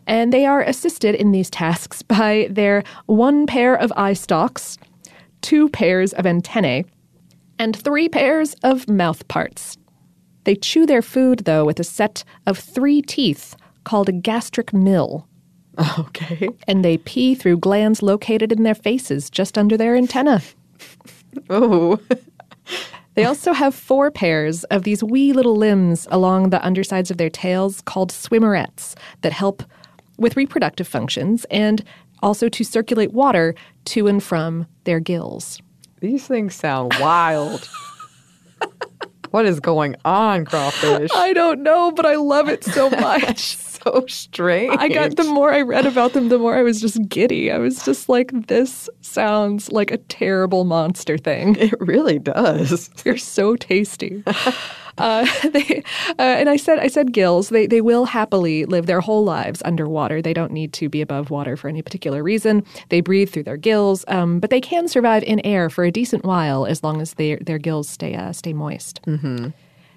And 0.07 0.33
they 0.33 0.45
are 0.45 0.61
assisted 0.61 1.15
in 1.15 1.31
these 1.31 1.49
tasks 1.49 2.01
by 2.01 2.47
their 2.49 2.83
one 3.05 3.45
pair 3.45 3.75
of 3.75 3.91
eye 3.95 4.13
stalks, 4.13 4.77
two 5.41 5.69
pairs 5.69 6.13
of 6.13 6.25
antennae, 6.25 6.85
and 7.63 7.77
three 7.77 8.09
pairs 8.09 8.55
of 8.61 8.89
mouth 8.89 9.25
parts. 9.29 9.77
They 10.43 10.55
chew 10.55 10.85
their 10.85 11.01
food, 11.01 11.39
though, 11.45 11.63
with 11.63 11.79
a 11.79 11.83
set 11.85 12.25
of 12.45 12.57
three 12.59 13.01
teeth 13.01 13.55
called 13.85 14.09
a 14.09 14.11
gastric 14.11 14.73
mill, 14.73 15.25
Okay. 15.99 16.49
and 16.67 16.83
they 16.83 16.97
pee 16.97 17.33
through 17.35 17.59
glands 17.59 18.03
located 18.03 18.51
in 18.51 18.63
their 18.63 18.75
faces 18.75 19.29
just 19.29 19.57
under 19.57 19.77
their 19.77 19.95
antenna. 19.95 20.41
Oh. 21.49 21.99
They 23.15 23.25
also 23.25 23.53
have 23.53 23.73
four 23.73 24.11
pairs 24.11 24.65
of 24.65 24.83
these 24.83 25.03
wee 25.03 25.33
little 25.33 25.55
limbs 25.55 26.07
along 26.11 26.51
the 26.51 26.63
undersides 26.63 27.09
of 27.09 27.17
their 27.17 27.29
tails 27.31 27.81
called 27.81 28.11
swimmerets 28.11 28.93
that 29.21 29.33
help 29.33 29.63
with 30.17 30.37
reproductive 30.37 30.87
functions 30.87 31.43
and 31.49 31.83
also 32.21 32.49
to 32.49 32.63
circulate 32.63 33.13
water 33.13 33.55
to 33.85 34.07
and 34.07 34.21
from 34.21 34.67
their 34.83 34.99
gills. 34.99 35.59
These 36.03 36.27
things 36.27 36.53
sound 36.53 36.93
wild. 36.99 37.69
what 39.31 39.45
is 39.45 39.61
going 39.61 39.95
on, 40.03 40.43
crawfish? 40.43 41.09
I 41.15 41.31
don't 41.31 41.63
know, 41.63 41.93
but 41.93 42.05
I 42.05 42.15
love 42.15 42.49
it 42.49 42.61
so 42.65 42.89
much. 42.99 43.55
so 43.55 44.03
strange. 44.09 44.75
I 44.77 44.89
got 44.89 45.15
the 45.15 45.23
more 45.23 45.53
I 45.53 45.61
read 45.61 45.85
about 45.85 46.11
them, 46.11 46.27
the 46.27 46.37
more 46.37 46.57
I 46.57 46.61
was 46.61 46.81
just 46.81 47.07
giddy. 47.07 47.49
I 47.53 47.57
was 47.57 47.85
just 47.85 48.09
like, 48.09 48.31
this 48.47 48.89
sounds 48.99 49.71
like 49.71 49.91
a 49.91 49.97
terrible 49.97 50.65
monster 50.65 51.17
thing. 51.17 51.55
It 51.55 51.73
really 51.79 52.19
does. 52.19 52.89
They're 53.05 53.15
so 53.15 53.55
tasty. 53.55 54.25
Uh, 54.97 55.27
they, 55.49 55.83
uh, 56.09 56.21
and 56.21 56.49
I 56.49 56.57
said, 56.57 56.79
I 56.79 56.87
said 56.87 57.13
gills. 57.13 57.49
They 57.49 57.67
they 57.67 57.81
will 57.81 58.05
happily 58.05 58.65
live 58.65 58.85
their 58.85 59.01
whole 59.01 59.23
lives 59.23 59.61
underwater. 59.65 60.21
They 60.21 60.33
don't 60.33 60.51
need 60.51 60.73
to 60.73 60.89
be 60.89 61.01
above 61.01 61.29
water 61.29 61.57
for 61.57 61.67
any 61.67 61.81
particular 61.81 62.23
reason. 62.23 62.63
They 62.89 63.01
breathe 63.01 63.29
through 63.29 63.43
their 63.43 63.57
gills, 63.57 64.05
um, 64.07 64.39
but 64.39 64.49
they 64.49 64.61
can 64.61 64.87
survive 64.87 65.23
in 65.23 65.39
air 65.45 65.69
for 65.69 65.83
a 65.83 65.91
decent 65.91 66.23
while 66.23 66.65
as 66.65 66.83
long 66.83 67.01
as 67.01 67.15
their 67.15 67.37
their 67.37 67.57
gills 67.57 67.89
stay 67.89 68.15
uh, 68.15 68.33
stay 68.33 68.53
moist. 68.53 69.01
Mm-hmm. 69.03 69.49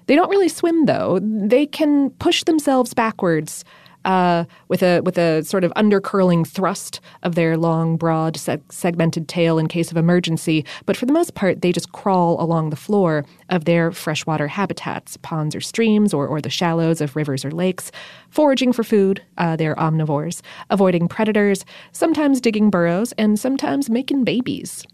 They 0.07 0.15
don't 0.15 0.29
really 0.29 0.49
swim 0.49 0.85
though. 0.85 1.19
They 1.21 1.65
can 1.65 2.09
push 2.11 2.43
themselves 2.43 2.93
backwards. 2.93 3.63
Uh, 4.07 4.45
with 4.69 4.81
a 4.81 5.01
with 5.01 5.17
a 5.17 5.43
sort 5.43 5.65
of 5.65 5.73
undercurling 5.75 6.45
thrust 6.45 7.01
of 7.23 7.35
their 7.35 7.57
long, 7.57 7.97
broad, 7.97 8.35
seg- 8.35 8.61
segmented 8.71 9.27
tail 9.27 9.57
in 9.59 9.67
case 9.67 9.91
of 9.91 9.97
emergency, 9.97 10.63
but 10.85 10.95
for 10.95 11.05
the 11.05 11.11
most 11.11 11.33
part, 11.35 11.61
they 11.61 11.73
just 11.73 11.91
crawl 11.91 12.41
along 12.41 12.69
the 12.69 12.77
floor 12.77 13.25
of 13.49 13.65
their 13.65 13.91
freshwater 13.91 14.47
habitats, 14.47 15.17
ponds 15.17 15.53
or 15.53 15.59
streams, 15.59 16.13
or, 16.13 16.25
or 16.25 16.39
the 16.39 16.49
shallows 16.49 17.01
of 17.01 17.17
rivers 17.17 17.43
or 17.43 17.51
lakes, 17.51 17.91
foraging 18.29 18.71
for 18.71 18.83
food. 18.83 19.21
Uh, 19.37 19.57
they're 19.57 19.75
omnivores, 19.75 20.41
avoiding 20.69 21.09
predators, 21.09 21.65
sometimes 21.91 22.39
digging 22.39 22.69
burrows, 22.69 23.11
and 23.17 23.37
sometimes 23.37 23.89
making 23.89 24.23
babies. 24.23 24.85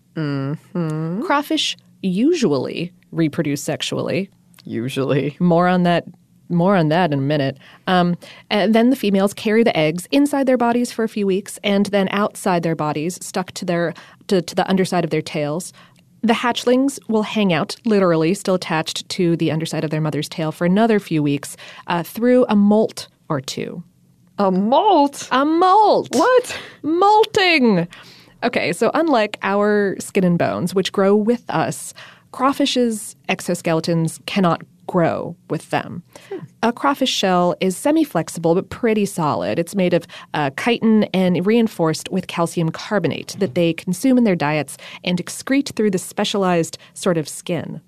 Crawfish 1.24 1.77
usually 2.01 2.91
reproduce 3.12 3.62
sexually, 3.62 4.29
Usually. 4.65 5.38
more 5.39 5.67
on 5.67 5.84
that 5.84 6.05
more 6.50 6.76
on 6.76 6.90
that 6.90 7.12
in 7.12 7.20
a 7.20 7.22
minute. 7.22 7.58
Um, 7.88 8.18
and 8.50 8.74
then 8.76 8.90
the 8.90 8.96
females 8.96 9.34
carry 9.34 9.64
the 9.64 9.76
eggs 9.78 10.08
inside 10.12 10.46
their 10.46 10.58
bodies 10.58 10.92
for 10.92 11.04
a 11.04 11.10
few 11.10 11.26
weeks, 11.26 11.60
and 11.64 11.88
then 11.88 12.08
outside 12.12 12.64
their 12.64 12.76
bodies, 12.76 13.24
stuck 13.26 13.52
to 13.54 13.66
their 13.66 13.94
to, 14.28 14.42
to 14.42 14.56
the 14.56 14.68
underside 14.70 15.04
of 15.04 15.10
their 15.10 15.22
tails. 15.22 15.74
The 16.22 16.34
hatchlings 16.34 17.00
will 17.10 17.24
hang 17.24 17.52
out, 17.52 17.76
literally, 17.84 18.34
still 18.34 18.56
attached 18.56 19.10
to 19.10 19.36
the 19.36 19.52
underside 19.52 19.84
of 19.84 19.90
their 19.90 20.00
mother's 20.00 20.30
tail 20.30 20.54
for 20.54 20.66
another 20.66 21.00
few 21.00 21.22
weeks 21.22 21.58
uh, 21.88 22.04
through 22.04 22.46
a 22.48 22.56
molt 22.56 23.10
or 23.28 23.42
two. 23.42 23.84
A 24.40 24.50
molt? 24.50 25.28
A 25.32 25.44
molt. 25.44 26.08
What? 26.16 26.60
Molting. 26.82 27.88
Okay, 28.44 28.74
so 28.74 28.90
unlike 28.94 29.38
our 29.44 29.96
skin 30.00 30.24
and 30.24 30.40
bones, 30.40 30.74
which 30.74 30.92
grow 30.92 31.16
with 31.16 31.44
us, 31.50 31.94
crawfish's 32.32 33.16
exoskeletons 33.30 34.26
cannot 34.26 34.62
grow 34.88 35.36
with 35.50 35.70
them. 35.70 36.04
A 36.62 36.72
crawfish 36.72 37.10
shell 37.10 37.56
is 37.60 37.78
semi 37.78 38.04
flexible 38.04 38.56
but 38.56 38.70
pretty 38.70 39.06
solid. 39.06 39.60
It's 39.60 39.75
made 39.75 39.94
of 39.94 40.06
uh, 40.34 40.52
chitin 40.60 41.06
and 41.13 41.46
reinforced 41.46 42.10
with 42.12 42.28
calcium 42.28 42.70
carbonate 42.70 43.36
that 43.40 43.56
they 43.56 43.74
consume 43.74 44.18
in 44.18 44.24
their 44.24 44.36
diets 44.36 44.78
and 45.04 45.24
excrete 45.24 45.75
through 45.75 45.92
the 45.92 45.98
specialized 45.98 46.78
sort 46.94 47.18
of 47.18 47.28
skin. 47.30 47.82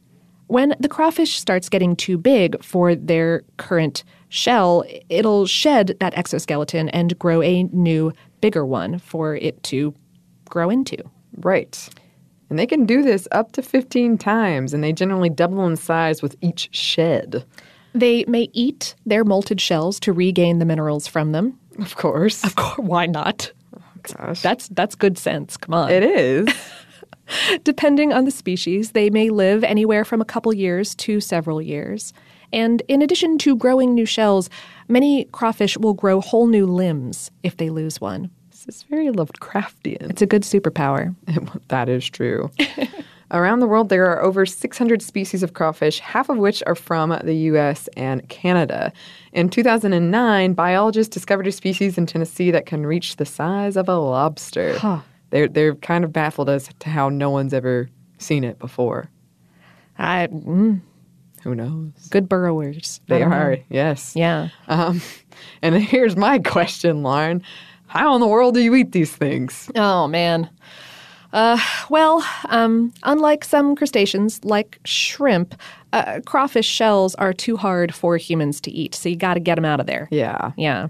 When 0.48 0.76
the 0.80 0.90
crawfish 0.90 1.40
starts 1.40 1.70
getting 1.70 1.96
too 1.96 2.18
big 2.18 2.64
for 2.64 2.94
their 2.94 3.44
current 3.58 4.04
shell, 4.30 4.84
it'll 5.10 5.48
shed 5.48 5.98
that 6.00 6.16
exoskeleton 6.16 6.90
and 6.90 7.18
grow 7.18 7.42
a 7.42 7.64
new, 7.64 8.14
bigger 8.42 8.66
one 8.66 9.00
for 9.00 9.36
it 9.36 9.62
to 9.64 9.94
grow 10.48 10.70
into. 10.70 10.98
Right. 11.38 11.90
And 12.50 12.60
they 12.60 12.68
can 12.68 12.86
do 12.86 13.02
this 13.02 13.28
up 13.32 13.52
to 13.54 13.62
15 13.62 14.18
times, 14.18 14.74
and 14.74 14.84
they 14.84 14.94
generally 14.94 15.30
double 15.30 15.66
in 15.66 15.76
size 15.76 16.22
with 16.22 16.36
each 16.42 16.70
shed. 16.72 17.46
They 17.94 18.26
may 18.28 18.50
eat 18.54 18.96
their 19.06 19.26
molted 19.26 19.60
shells 19.60 20.00
to 20.02 20.14
regain 20.14 20.60
the 20.60 20.66
minerals 20.66 21.08
from 21.08 21.32
them. 21.32 21.58
Of 21.80 21.96
course. 21.96 22.44
Of 22.44 22.56
course, 22.56 22.78
why 22.88 23.06
not? 23.06 23.52
Gosh. 24.04 24.42
That's 24.42 24.68
that's 24.68 24.94
good 24.94 25.18
sense. 25.18 25.58
Come 25.58 25.74
on. 25.74 25.90
it 25.90 26.04
is. 26.04 26.48
Depending 27.64 28.14
on 28.14 28.26
the 28.26 28.32
species, 28.32 28.92
they 28.92 29.10
may 29.10 29.30
live 29.30 29.64
anywhere 29.64 30.06
from 30.06 30.22
a 30.22 30.26
couple 30.26 30.54
years 30.54 30.96
to 30.96 31.20
several 31.20 31.62
years. 31.62 32.14
And 32.54 32.82
in 32.88 33.02
addition 33.02 33.38
to 33.40 33.56
growing 33.56 33.94
new 33.94 34.06
shells, 34.06 34.50
many 34.88 35.26
crawfish 35.26 35.78
will 35.78 35.94
grow 35.94 36.22
whole 36.22 36.48
new 36.48 36.66
limbs 36.66 37.32
if 37.44 37.58
they 37.58 37.70
lose 37.70 38.00
one. 38.00 38.30
Is 38.68 38.84
very 38.84 39.08
Lovecraftian. 39.08 40.10
It's 40.10 40.22
a 40.22 40.26
good 40.26 40.42
superpower. 40.42 41.16
that 41.68 41.88
is 41.88 42.10
true. 42.10 42.50
Around 43.32 43.60
the 43.60 43.68
world, 43.68 43.90
there 43.90 44.06
are 44.06 44.22
over 44.24 44.46
600 44.46 45.02
species 45.02 45.44
of 45.44 45.54
crawfish, 45.54 46.00
half 46.00 46.30
of 46.30 46.38
which 46.38 46.64
are 46.68 46.76
from 46.76 47.18
the 47.24 47.34
US 47.34 47.88
and 47.98 48.28
Canada. 48.30 48.94
In 49.34 49.50
2009, 49.50 50.54
biologists 50.54 51.14
discovered 51.14 51.48
a 51.48 51.52
species 51.52 51.98
in 51.98 52.06
Tennessee 52.06 52.52
that 52.52 52.66
can 52.66 52.86
reach 52.86 53.18
the 53.18 53.26
size 53.26 53.78
of 53.78 53.90
a 53.90 53.98
lobster. 53.98 54.78
They're, 55.32 55.48
they're 55.48 55.76
kind 55.76 56.04
of 56.04 56.14
baffled 56.14 56.50
as 56.50 56.70
to 56.80 56.90
how 56.90 57.10
no 57.10 57.30
one's 57.30 57.54
ever 57.54 57.90
seen 58.20 58.44
it 58.44 58.60
before. 58.60 59.10
I, 59.98 60.28
mm, 60.28 60.82
Who 61.44 61.56
knows? 61.56 61.92
good 62.10 62.30
burrowers. 62.30 63.02
They 63.08 63.20
don't 63.20 63.32
know. 63.32 63.36
are, 63.38 63.58
yes. 63.70 64.16
Yeah. 64.16 64.50
Um, 64.68 65.02
and 65.62 65.76
here's 65.76 66.16
my 66.16 66.40
question, 66.40 67.04
Lauren. 67.04 67.44
How 67.96 68.14
in 68.14 68.22
the 68.22 68.28
world 68.28 68.54
do 68.54 68.62
you 68.62 68.76
eat 68.76 68.92
these 68.92 69.16
things? 69.16 69.72
Oh 69.76 70.08
man. 70.08 70.50
Uh, 71.34 71.60
well, 71.90 72.26
um, 72.50 72.94
unlike 73.04 73.44
some 73.44 73.76
crustaceans, 73.76 74.44
like 74.46 74.80
shrimp, 74.86 75.54
uh, 75.92 76.22
crawfish 76.26 76.68
shells 76.68 77.14
are 77.16 77.34
too 77.34 77.58
hard 77.58 77.94
for 77.94 78.16
humans 78.16 78.62
to 78.62 78.72
eat, 78.72 78.96
so 78.96 79.10
you 79.10 79.18
got 79.18 79.34
to 79.34 79.40
get 79.42 79.56
them 79.56 79.66
out 79.66 79.82
of 79.82 79.86
there. 79.86 80.08
Yeah. 80.12 80.52
Yeah. 80.56 80.88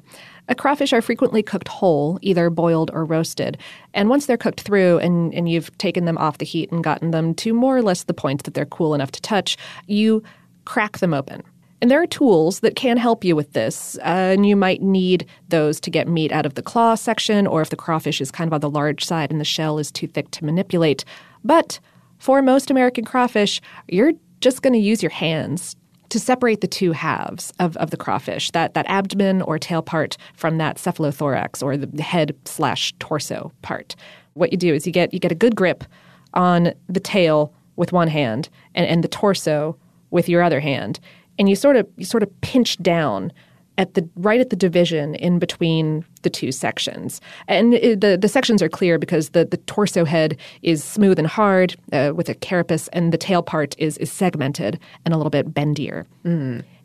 Uh, 0.47 0.53
crawfish 0.53 0.93
are 0.93 1.01
frequently 1.01 1.41
cooked 1.41 1.67
whole, 1.67 2.19
either 2.21 2.51
boiled 2.51 2.91
or 2.93 3.05
roasted. 3.05 3.57
And 3.95 4.09
once 4.09 4.27
they're 4.27 4.37
cooked 4.37 4.61
through 4.61 4.99
and, 4.99 5.33
and 5.33 5.49
you've 5.49 5.75
taken 5.79 6.05
them 6.05 6.17
off 6.19 6.37
the 6.37 6.45
heat 6.45 6.71
and 6.71 6.83
gotten 6.83 7.09
them 7.11 7.33
to 7.35 7.53
more 7.53 7.75
or 7.75 7.81
less 7.81 8.03
the 8.03 8.13
point 8.13 8.43
that 8.43 8.53
they're 8.53 8.65
cool 8.65 8.93
enough 8.93 9.11
to 9.13 9.21
touch, 9.21 9.57
you 9.87 10.21
crack 10.65 10.99
them 10.99 11.13
open. 11.13 11.41
And 11.85 11.91
there 11.91 12.01
are 12.01 12.07
tools 12.07 12.61
that 12.61 12.75
can 12.75 12.97
help 12.97 13.23
you 13.23 13.35
with 13.35 13.53
this, 13.53 13.95
uh, 13.99 14.33
and 14.33 14.43
you 14.43 14.55
might 14.55 14.81
need 14.81 15.27
those 15.49 15.79
to 15.81 15.91
get 15.91 16.07
meat 16.07 16.31
out 16.31 16.43
of 16.43 16.55
the 16.55 16.63
claw 16.63 16.95
section, 16.95 17.45
or 17.45 17.61
if 17.61 17.69
the 17.69 17.75
crawfish 17.75 18.19
is 18.19 18.31
kind 18.31 18.47
of 18.47 18.53
on 18.55 18.61
the 18.61 18.71
large 18.71 19.05
side 19.05 19.29
and 19.29 19.39
the 19.39 19.45
shell 19.45 19.77
is 19.77 19.91
too 19.91 20.07
thick 20.07 20.31
to 20.31 20.43
manipulate. 20.43 21.05
But 21.43 21.79
for 22.17 22.41
most 22.41 22.71
American 22.71 23.05
crawfish, 23.05 23.61
you're 23.87 24.13
just 24.41 24.63
going 24.63 24.73
to 24.73 24.79
use 24.79 25.03
your 25.03 25.11
hands 25.11 25.75
to 26.09 26.19
separate 26.19 26.61
the 26.61 26.67
two 26.67 26.91
halves 26.91 27.53
of, 27.59 27.77
of 27.77 27.91
the 27.91 27.97
crawfish, 27.97 28.49
that, 28.49 28.73
that 28.73 28.87
abdomen 28.87 29.43
or 29.43 29.59
tail 29.59 29.83
part 29.83 30.17
from 30.33 30.57
that 30.57 30.77
cephalothorax 30.77 31.61
or 31.61 31.77
the 31.77 32.01
head 32.01 32.35
slash 32.45 32.95
torso 32.97 33.51
part. 33.61 33.95
What 34.33 34.51
you 34.51 34.57
do 34.57 34.73
is 34.73 34.87
you 34.87 34.91
get 34.91 35.13
you 35.13 35.19
get 35.19 35.31
a 35.31 35.35
good 35.35 35.55
grip 35.55 35.83
on 36.33 36.73
the 36.89 36.99
tail 36.99 37.53
with 37.75 37.91
one 37.91 38.07
hand 38.07 38.49
and, 38.73 38.87
and 38.87 39.03
the 39.03 39.07
torso 39.07 39.77
with 40.09 40.27
your 40.27 40.41
other 40.41 40.59
hand. 40.59 40.99
And 41.37 41.49
you 41.49 41.55
sort 41.55 41.75
of 41.75 41.87
you 41.97 42.05
sort 42.05 42.23
of 42.23 42.41
pinch 42.41 42.77
down 42.77 43.31
at 43.77 43.93
the 43.93 44.07
right 44.15 44.39
at 44.39 44.49
the 44.49 44.55
division 44.55 45.15
in 45.15 45.39
between 45.39 46.05
the 46.21 46.29
two 46.29 46.51
sections. 46.51 47.19
And 47.47 47.73
it, 47.73 48.01
the 48.01 48.17
the 48.17 48.29
sections 48.29 48.61
are 48.61 48.69
clear 48.69 48.97
because 48.97 49.29
the 49.29 49.45
the 49.45 49.57
torso 49.57 50.05
head 50.05 50.37
is 50.61 50.83
smooth 50.83 51.19
and 51.19 51.27
hard 51.27 51.75
uh, 51.91 52.13
with 52.15 52.29
a 52.29 52.35
carapace, 52.35 52.87
and 52.89 53.11
the 53.11 53.17
tail 53.17 53.43
part 53.43 53.75
is 53.77 53.97
is 53.97 54.11
segmented 54.11 54.79
and 55.03 55.13
a 55.13 55.17
little 55.17 55.29
bit 55.29 55.53
bendier. 55.53 56.05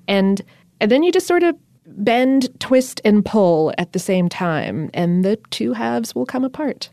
And 0.09 0.43
and 0.81 0.91
then 0.91 1.03
you 1.03 1.13
just 1.13 1.27
sort 1.27 1.43
of 1.43 1.55
bend, 1.87 2.49
twist, 2.61 3.01
and 3.05 3.25
pull 3.25 3.73
at 3.79 3.93
the 3.93 3.99
same 3.99 4.29
time, 4.29 4.91
and 4.95 5.25
the 5.25 5.37
two 5.51 5.73
halves 5.73 6.15
will 6.15 6.27
come 6.27 6.45
apart. 6.45 6.91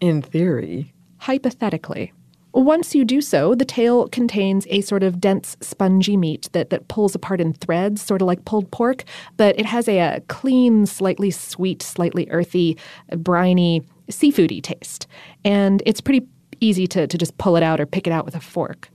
In 0.00 0.22
theory. 0.22 0.92
Hypothetically. 1.18 2.12
Once 2.54 2.94
you 2.94 3.04
do 3.04 3.20
so, 3.20 3.54
the 3.54 3.64
tail 3.64 4.08
contains 4.08 4.66
a 4.68 4.82
sort 4.82 5.02
of 5.02 5.20
dense, 5.20 5.56
spongy 5.60 6.16
meat 6.16 6.48
that, 6.52 6.70
that 6.70 6.86
pulls 6.88 7.14
apart 7.14 7.40
in 7.40 7.52
threads, 7.54 8.02
sort 8.02 8.20
of 8.20 8.26
like 8.26 8.44
pulled 8.44 8.70
pork, 8.70 9.04
but 9.36 9.58
it 9.58 9.64
has 9.64 9.88
a, 9.88 9.98
a 9.98 10.20
clean, 10.28 10.84
slightly 10.84 11.30
sweet, 11.30 11.82
slightly 11.82 12.28
earthy, 12.30 12.76
briny, 13.16 13.82
seafoody 14.10 14.62
taste. 14.62 15.06
And 15.44 15.82
it's 15.86 16.00
pretty 16.00 16.26
easy 16.60 16.86
to, 16.88 17.06
to 17.06 17.18
just 17.18 17.36
pull 17.38 17.56
it 17.56 17.62
out 17.62 17.80
or 17.80 17.86
pick 17.86 18.06
it 18.06 18.12
out 18.12 18.24
with 18.26 18.34
a 18.36 18.40
fork. 18.40 18.90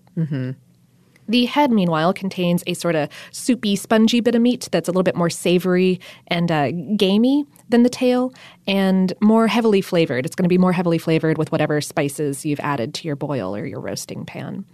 The 1.28 1.46
head, 1.46 1.72
meanwhile, 1.72 2.14
contains 2.14 2.64
a 2.68 2.74
sort 2.74 2.96
of 2.96 3.10
soupy, 3.32 3.76
spongy 3.76 4.22
bit 4.22 4.36
of 4.36 4.42
meat 4.42 4.70
that's 4.72 4.88
a 4.88 4.92
little 4.92 5.04
bit 5.04 5.16
more 5.16 5.30
savory 5.30 6.00
and 6.28 6.50
uh, 6.52 6.72
gamey 6.96 7.46
than 7.70 7.84
the 7.84 7.90
tail 7.90 8.34
and 8.66 9.14
more 9.22 9.48
heavily 9.48 9.82
flavored. 9.82 10.26
It's 10.26 10.36
going 10.36 10.46
to 10.46 10.50
be 10.50 10.58
more 10.58 10.72
heavily 10.74 10.98
flavored 10.98 11.38
with 11.38 11.52
whatever 11.52 11.82
spices 11.82 12.46
you've 12.46 12.60
added 12.62 12.94
to 12.96 13.08
your 13.08 13.16
boil 13.16 13.56
or 13.56 13.66
your 13.66 13.80
roasting 13.80 14.26
pan. 14.26 14.66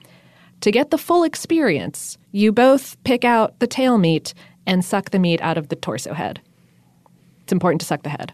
To 0.61 0.71
get 0.71 0.91
the 0.91 0.97
full 0.97 1.23
experience, 1.23 2.17
you 2.31 2.51
both 2.51 3.01
pick 3.03 3.25
out 3.25 3.59
the 3.59 3.67
tail 3.67 3.97
meat 3.97 4.33
and 4.65 4.85
suck 4.85 5.09
the 5.09 5.19
meat 5.19 5.41
out 5.41 5.57
of 5.57 5.69
the 5.69 5.75
torso 5.75 6.13
head. 6.13 6.39
It's 7.41 7.51
important 7.51 7.81
to 7.81 7.87
suck 7.87 8.03
the 8.03 8.09
head. 8.09 8.33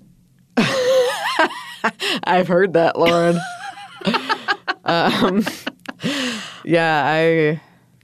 I've 2.26 2.48
heard 2.48 2.74
that, 2.74 3.00
Lauren. 3.00 3.40
um, 4.86 5.44
yeah, 6.64 7.04
I 7.06 7.62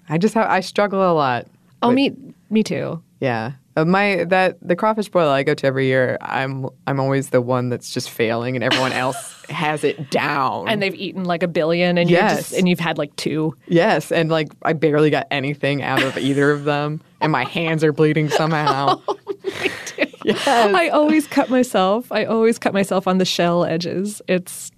I 0.10 0.18
just 0.18 0.34
have 0.34 0.50
I 0.50 0.62
struggle 0.62 1.00
a 1.02 1.14
lot. 1.14 1.48
Oh, 1.84 1.90
with- 1.90 1.96
me, 1.96 2.16
me 2.50 2.64
too. 2.64 3.02
Yeah. 3.20 3.54
Uh, 3.78 3.84
my 3.84 4.24
that 4.26 4.58
the 4.62 4.76
crawfish 4.76 5.10
boil 5.10 5.28
I 5.30 5.44
go 5.44 5.54
to 5.54 5.68
every 5.68 5.88
year, 5.88 6.18
I'm 6.22 6.68
I'm 6.88 7.00
always 7.00 7.32
the 7.32 7.42
one 7.42 7.68
that's 7.70 7.90
just 7.94 8.10
failing 8.10 8.56
and 8.56 8.64
everyone 8.64 8.94
else 8.94 9.44
has 9.50 9.84
it 9.84 10.10
down. 10.10 10.70
And 10.70 10.82
they've 10.82 10.96
eaten 10.96 11.26
like 11.26 11.44
a 11.44 11.48
billion, 11.48 11.98
and 11.98 12.10
Yes. 12.10 12.38
just, 12.50 12.54
and 12.54 12.70
you've 12.70 12.80
had 12.80 12.98
like 12.98 13.14
two. 13.18 13.54
yes, 13.68 14.12
and 14.14 14.30
like 14.32 14.48
I 14.64 14.72
barely 14.74 15.10
got 15.10 15.28
anything 15.30 15.84
out 15.84 16.02
of 16.02 16.18
either 16.18 16.52
of 16.52 16.64
them 16.64 17.02
and 17.20 17.32
my 17.34 17.44
hands 17.44 17.84
are 17.84 17.92
bleeding 17.92 18.30
somehow. 18.30 19.02
yes. 20.24 20.48
I 20.48 20.88
always 20.90 21.28
cut 21.28 21.50
myself. 21.50 22.12
I 22.12 22.24
always 22.26 22.58
cut 22.58 22.74
myself 22.74 23.08
on 23.08 23.18
the 23.18 23.26
shell 23.26 23.66
edges. 23.66 24.22
It's 24.30 24.72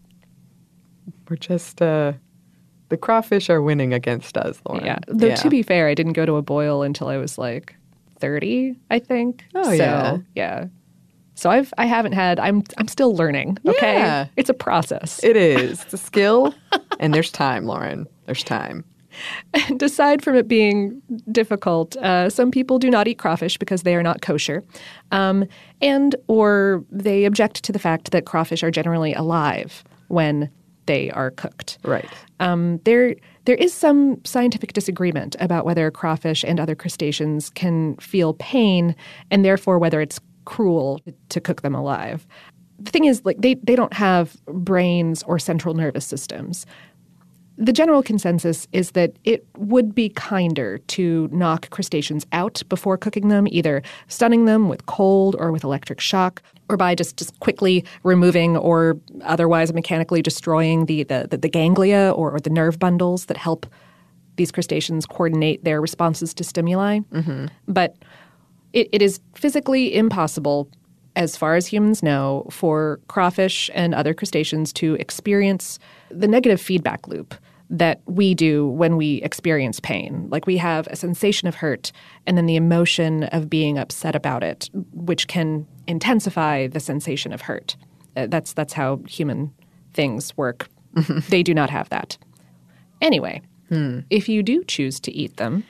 We're 1.30 1.36
just 1.36 1.82
uh 1.82 2.14
the 2.90 2.98
crawfish 2.98 3.50
are 3.50 3.62
winning 3.62 3.94
against 3.94 4.38
us, 4.38 4.60
Lauren. 4.68 4.86
yeah. 4.86 4.98
Though 5.08 5.28
Yeah. 5.28 5.36
to 5.36 5.50
be 5.50 5.62
fair, 5.62 5.88
I 5.88 5.94
didn't 5.94 6.14
go 6.14 6.26
to 6.26 6.36
a 6.38 6.42
boil 6.42 6.82
until 6.84 7.10
I 7.10 7.18
was 7.18 7.38
like 7.38 7.76
thirty, 8.20 8.76
I 8.90 9.00
think. 9.00 9.44
Oh, 9.56 9.64
so, 9.64 9.72
yeah. 9.74 10.18
yeah. 10.36 10.66
So 11.36 11.50
I've 11.50 11.74
I 11.78 11.86
haven't 11.86 12.14
had. 12.14 12.40
I'm 12.40 12.64
I'm 12.78 12.88
still 12.88 13.16
learning. 13.16 13.58
Okay, 13.66 13.94
Yeah. 13.96 14.28
it's 14.38 14.50
a 14.50 14.54
process. 14.54 15.24
It 15.24 15.38
is. 15.38 15.82
It's 15.84 15.94
a 15.94 15.98
skill 15.98 16.54
and 17.00 17.14
there's 17.14 17.32
time, 17.32 17.66
Lauren. 17.66 18.08
There's 18.26 18.44
time. 18.44 18.84
And 19.70 19.82
aside 19.82 20.22
from 20.24 20.36
it 20.36 20.48
being 20.48 21.02
difficult, 21.32 21.96
uh, 21.98 22.30
some 22.30 22.52
people 22.52 22.78
do 22.78 22.90
not 22.90 23.08
eat 23.08 23.18
crawfish 23.18 23.58
because 23.58 23.82
they 23.82 23.96
are 23.96 24.04
not 24.04 24.22
kosher, 24.22 24.64
um, 25.12 25.46
and 25.82 26.16
or 26.28 26.84
they 26.92 27.26
object 27.26 27.64
to 27.64 27.72
the 27.72 27.80
fact 27.80 28.12
that 28.12 28.26
crawfish 28.26 28.62
are 28.64 28.70
generally 28.70 29.14
alive 29.16 29.84
when 30.10 30.52
they 30.86 31.10
are 31.12 31.32
cooked. 31.32 31.80
Right. 31.84 32.08
Um, 32.40 32.80
there, 32.84 33.16
there 33.48 33.56
is 33.56 33.74
some 33.74 34.20
scientific 34.26 34.74
disagreement 34.74 35.38
about 35.40 35.66
whether 35.66 35.90
crawfish 35.90 36.44
and 36.44 36.60
other 36.60 36.76
crustaceans 36.76 37.50
can 37.52 37.96
feel 37.96 38.34
pain, 38.34 38.94
and 39.32 39.46
therefore 39.46 39.80
whether 39.80 40.02
it's 40.02 40.20
cruel 40.44 41.00
to 41.30 41.40
cook 41.40 41.62
them 41.62 41.74
alive. 41.74 42.28
The 42.78 42.92
thing 42.92 43.06
is, 43.06 43.22
like 43.24 43.38
they, 43.40 43.54
they 43.56 43.78
don't 43.78 43.94
have 43.94 44.36
brains 44.48 45.24
or 45.24 45.40
central 45.40 45.74
nervous 45.76 46.06
systems. 46.06 46.66
The 47.60 47.74
general 47.74 48.04
consensus 48.04 48.68
is 48.72 48.92
that 48.92 49.14
it 49.24 49.44
would 49.58 49.96
be 49.96 50.10
kinder 50.10 50.78
to 50.78 51.28
knock 51.32 51.72
crustaceans 51.72 52.26
out 52.32 52.62
before 52.70 52.98
cooking 52.98 53.30
them, 53.30 53.48
either 53.50 53.82
stunning 54.08 54.46
them 54.46 54.70
with 54.70 54.86
cold 54.86 55.36
or 55.40 55.52
with 55.52 55.64
electric 55.64 56.00
shock, 56.00 56.44
or 56.70 56.78
by 56.78 56.94
just, 56.94 57.18
just 57.18 57.40
quickly 57.40 57.84
removing 58.04 58.58
or 58.58 59.00
otherwise 59.24 59.74
mechanically 59.74 60.22
destroying 60.22 60.86
the, 60.86 61.02
the, 61.04 61.28
the, 61.32 61.38
the 61.38 61.50
ganglia 61.50 62.12
or, 62.16 62.32
or 62.32 62.40
the 62.40 62.52
nerve 62.52 62.78
bundles 62.78 63.26
that 63.26 63.38
help 63.38 63.66
these 64.36 64.52
crustaceans 64.52 65.08
coordinate 65.08 65.64
their 65.64 65.82
responses 65.82 66.36
to 66.36 66.44
stimuli. 66.44 67.00
Mm-hmm. 67.12 67.48
But 67.68 67.96
it, 68.72 68.88
it 68.92 69.02
is 69.02 69.20
physically 69.34 69.96
impossible, 69.96 70.70
as 71.16 71.36
far 71.36 71.56
as 71.56 71.66
humans 71.66 72.04
know, 72.04 72.46
for 72.52 73.00
crawfish 73.08 73.72
and 73.74 73.96
other 73.96 74.14
crustaceans 74.14 74.72
to 74.74 74.94
experience 74.96 75.80
the 76.12 76.28
negative 76.28 76.62
feedback 76.62 77.08
loop 77.08 77.34
that 77.70 78.02
we 78.06 78.34
do 78.34 78.68
when 78.68 78.96
we 78.96 79.16
experience 79.18 79.80
pain. 79.80 80.28
Like 80.30 80.48
we 80.48 80.58
have 80.58 80.88
a 80.88 80.96
sensation 80.96 81.48
of 81.48 81.56
hurt 81.56 81.92
and 82.26 82.38
then 82.38 82.46
the 82.46 82.56
emotion 82.56 83.24
of 83.26 83.50
being 83.50 83.78
upset 83.78 84.16
about 84.16 84.44
it, 84.44 84.70
which 84.94 85.28
can 85.28 85.68
intensify 85.86 86.68
the 86.68 86.80
sensation 86.80 87.34
of 87.34 87.42
hurt. 87.42 87.76
Uh, 88.16 88.28
that's 88.28 88.54
that's 88.54 88.74
how 88.74 88.98
human 89.08 89.54
things 89.94 90.36
work. 90.38 90.70
they 91.30 91.44
do 91.44 91.54
not 91.54 91.70
have 91.70 91.90
that. 91.90 92.18
Anyway, 93.02 93.42
if 94.10 94.30
you 94.30 94.42
do 94.42 94.64
choose 94.64 95.00
to 95.02 95.12
eat 95.12 95.38
them, 95.38 95.64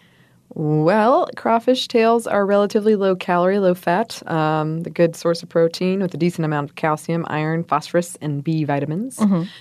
Well, 0.59 1.29
crawfish 1.35 1.87
tails 1.87 2.25
are 2.25 2.43
relatively 2.43 2.95
low 2.95 3.15
calorie, 3.15 3.59
low 3.59 3.75
fat, 3.75 4.27
um, 4.27 4.81
the 4.81 4.89
good 4.89 5.15
source 5.15 5.43
of 5.43 5.49
protein 5.49 5.99
with 5.99 6.15
a 6.15 6.17
decent 6.17 6.45
amount 6.45 6.67
of 6.71 6.75
calcium, 6.75 7.27
iron, 7.29 7.63
phosphorus, 7.63 8.17
and 8.21 8.43
B 8.43 8.63
vitamins. 8.63 9.19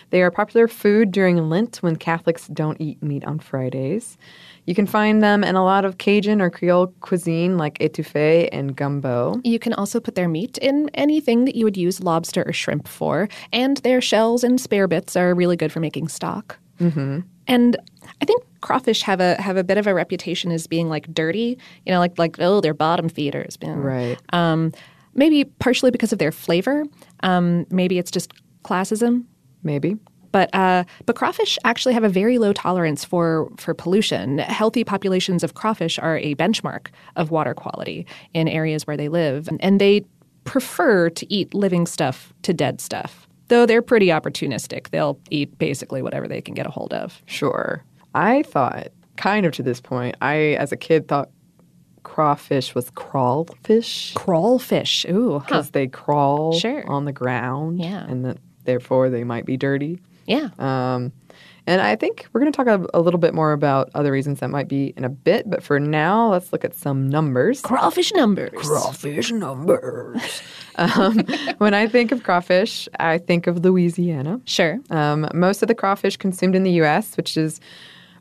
They 0.09 0.23
are 0.23 0.31
popular 0.31 0.67
food 0.67 1.13
during 1.13 1.51
Lent 1.51 1.77
when 1.83 1.97
Catholics 1.97 2.47
don't 2.49 2.81
eat 2.81 3.03
meat 3.03 3.27
on 3.27 3.41
Fridays. 3.41 4.17
You 4.65 4.75
can 4.75 4.87
find 4.87 5.23
them 5.23 5.45
in 5.45 5.55
a 5.55 5.63
lot 5.63 5.85
of 5.85 5.99
Cajun 5.99 6.41
or 6.41 6.49
Creole 6.49 6.87
cuisine 7.01 7.59
like 7.59 7.79
etouffee 7.79 8.49
and 8.51 8.75
gumbo. 8.75 9.39
You 9.45 9.59
can 9.59 9.75
also 9.75 10.01
put 10.01 10.15
their 10.15 10.31
meat 10.31 10.57
in 10.63 10.89
anything 10.95 11.45
that 11.45 11.57
you 11.57 11.67
would 11.67 11.77
use 11.77 12.03
lobster 12.03 12.43
or 12.47 12.55
shrimp 12.55 12.89
for, 12.89 13.29
and 13.53 13.77
their 13.79 14.01
shells 14.01 14.43
and 14.43 14.59
spare 14.59 14.89
bits 14.89 15.15
are 15.15 15.35
really 15.35 15.59
good 15.59 15.73
for 15.73 15.81
making 15.81 16.09
stock. 16.09 16.59
Mm-hmm. 16.81 17.21
And 17.49 17.77
I 18.21 18.25
think 18.25 18.43
crawfish 18.61 19.03
have 19.03 19.21
a 19.21 19.41
have 19.41 19.57
a 19.57 19.65
bit 19.65 19.79
of 19.79 19.87
a 19.87 19.95
reputation 19.95 20.51
as 20.51 20.67
being 20.67 20.89
like 20.89 21.13
dirty, 21.13 21.59
you 21.85 21.93
know, 21.93 21.99
like 21.99 22.19
like 22.19 22.37
oh 22.41 22.61
they're 22.61 22.75
bottom 22.75 23.09
feeders. 23.09 23.57
Right. 23.63 24.19
Um, 24.33 24.73
maybe 25.15 25.45
partially 25.45 25.91
because 25.91 26.13
of 26.13 26.19
their 26.19 26.33
flavor. 26.33 26.85
Um, 27.23 27.67
maybe 27.71 27.99
it's 27.99 28.11
just 28.11 28.33
classism. 28.65 29.25
Maybe. 29.63 29.97
But 30.33 30.55
uh, 30.55 30.85
but 31.07 31.17
crawfish 31.17 31.59
actually 31.65 31.95
have 31.95 32.05
a 32.05 32.09
very 32.09 32.39
low 32.39 32.53
tolerance 32.53 33.05
for 33.05 33.51
for 33.57 33.75
pollution. 33.75 34.39
Healthy 34.39 34.85
populations 34.85 35.43
of 35.43 35.55
crawfish 35.55 35.99
are 35.99 36.19
a 36.19 36.35
benchmark 36.35 36.89
of 37.17 37.31
water 37.31 37.55
quality 37.55 38.07
in 38.35 38.47
areas 38.49 38.87
where 38.87 38.97
they 38.97 39.09
live, 39.09 39.49
and 39.61 39.81
they 39.81 40.05
prefer 40.45 41.09
to 41.11 41.33
eat 41.33 41.55
living 41.55 41.87
stuff 41.87 42.35
to 42.43 42.53
dead 42.53 42.81
stuff. 42.81 43.26
Though 43.49 43.67
they're 43.67 43.83
pretty 43.83 44.07
opportunistic, 44.09 44.89
they'll 44.91 45.19
eat 45.31 45.57
basically 45.59 46.03
whatever 46.03 46.27
they 46.27 46.41
can 46.41 46.55
get 46.55 46.67
a 46.67 46.71
hold 46.71 46.93
of. 46.93 47.23
Sure. 47.27 47.85
I 48.15 48.43
thought, 48.43 48.89
kind 49.17 49.47
of 49.47 49.53
to 49.55 49.63
this 49.63 49.81
point, 49.81 50.17
I, 50.21 50.57
as 50.59 50.73
a 50.73 50.77
kid, 50.77 51.07
thought 51.09 51.31
crawfish 52.03 52.75
was 52.75 52.91
crawlfish 52.91 54.15
Crawlfish. 54.15 55.05
Ooh. 55.09 55.33
Huh. 55.39 55.45
because 55.47 55.71
they 55.71 55.87
crawl 55.89 56.53
Sure. 56.59 56.89
on 56.89 57.05
the 57.05 57.13
ground. 57.13 57.81
Yeah. 57.81 58.05
And 58.07 58.25
that 58.25 58.39
therefore 58.65 59.11
they 59.11 59.25
might 59.25 59.45
be 59.45 59.57
dirty. 59.57 60.01
Yeah. 60.27 60.49
Um, 60.59 61.13
and 61.67 61.81
I 61.81 61.97
think 61.97 62.27
we're 62.33 62.41
going 62.41 62.53
to 62.53 62.57
talk 62.57 62.67
a, 62.67 62.87
a 62.95 63.01
little 63.01 63.19
bit 63.19 63.35
more 63.35 63.53
about 63.53 63.91
other 63.95 64.13
reasons 64.13 64.41
that 64.41 64.51
might 64.51 64.69
be 64.69 64.95
in 64.97 65.05
a 65.05 65.09
bit. 65.09 65.49
But 65.51 65.63
for 65.63 65.81
now, 65.81 66.31
let's 66.31 66.53
look 66.53 66.65
at 66.65 66.75
some 66.75 67.09
numbers. 67.09 67.61
Crawfish 67.61 68.13
numbers. 68.13 68.53
Crawfish 68.55 69.33
numbers. 69.33 70.43
um, 70.77 71.25
when 71.59 71.75
I 71.75 71.89
think 71.89 72.13
of 72.13 72.23
crawfish, 72.23 72.89
I 73.01 73.19
think 73.19 73.47
of 73.47 73.65
Louisiana. 73.65 74.41
Sure. 74.45 74.79
Um, 74.91 75.29
most 75.35 75.63
of 75.63 75.69
the 75.69 75.75
crawfish 75.75 76.17
consumed 76.17 76.55
in 76.55 76.63
the 76.63 76.73
U.S., 76.73 77.17
which 77.17 77.37
is 77.37 77.61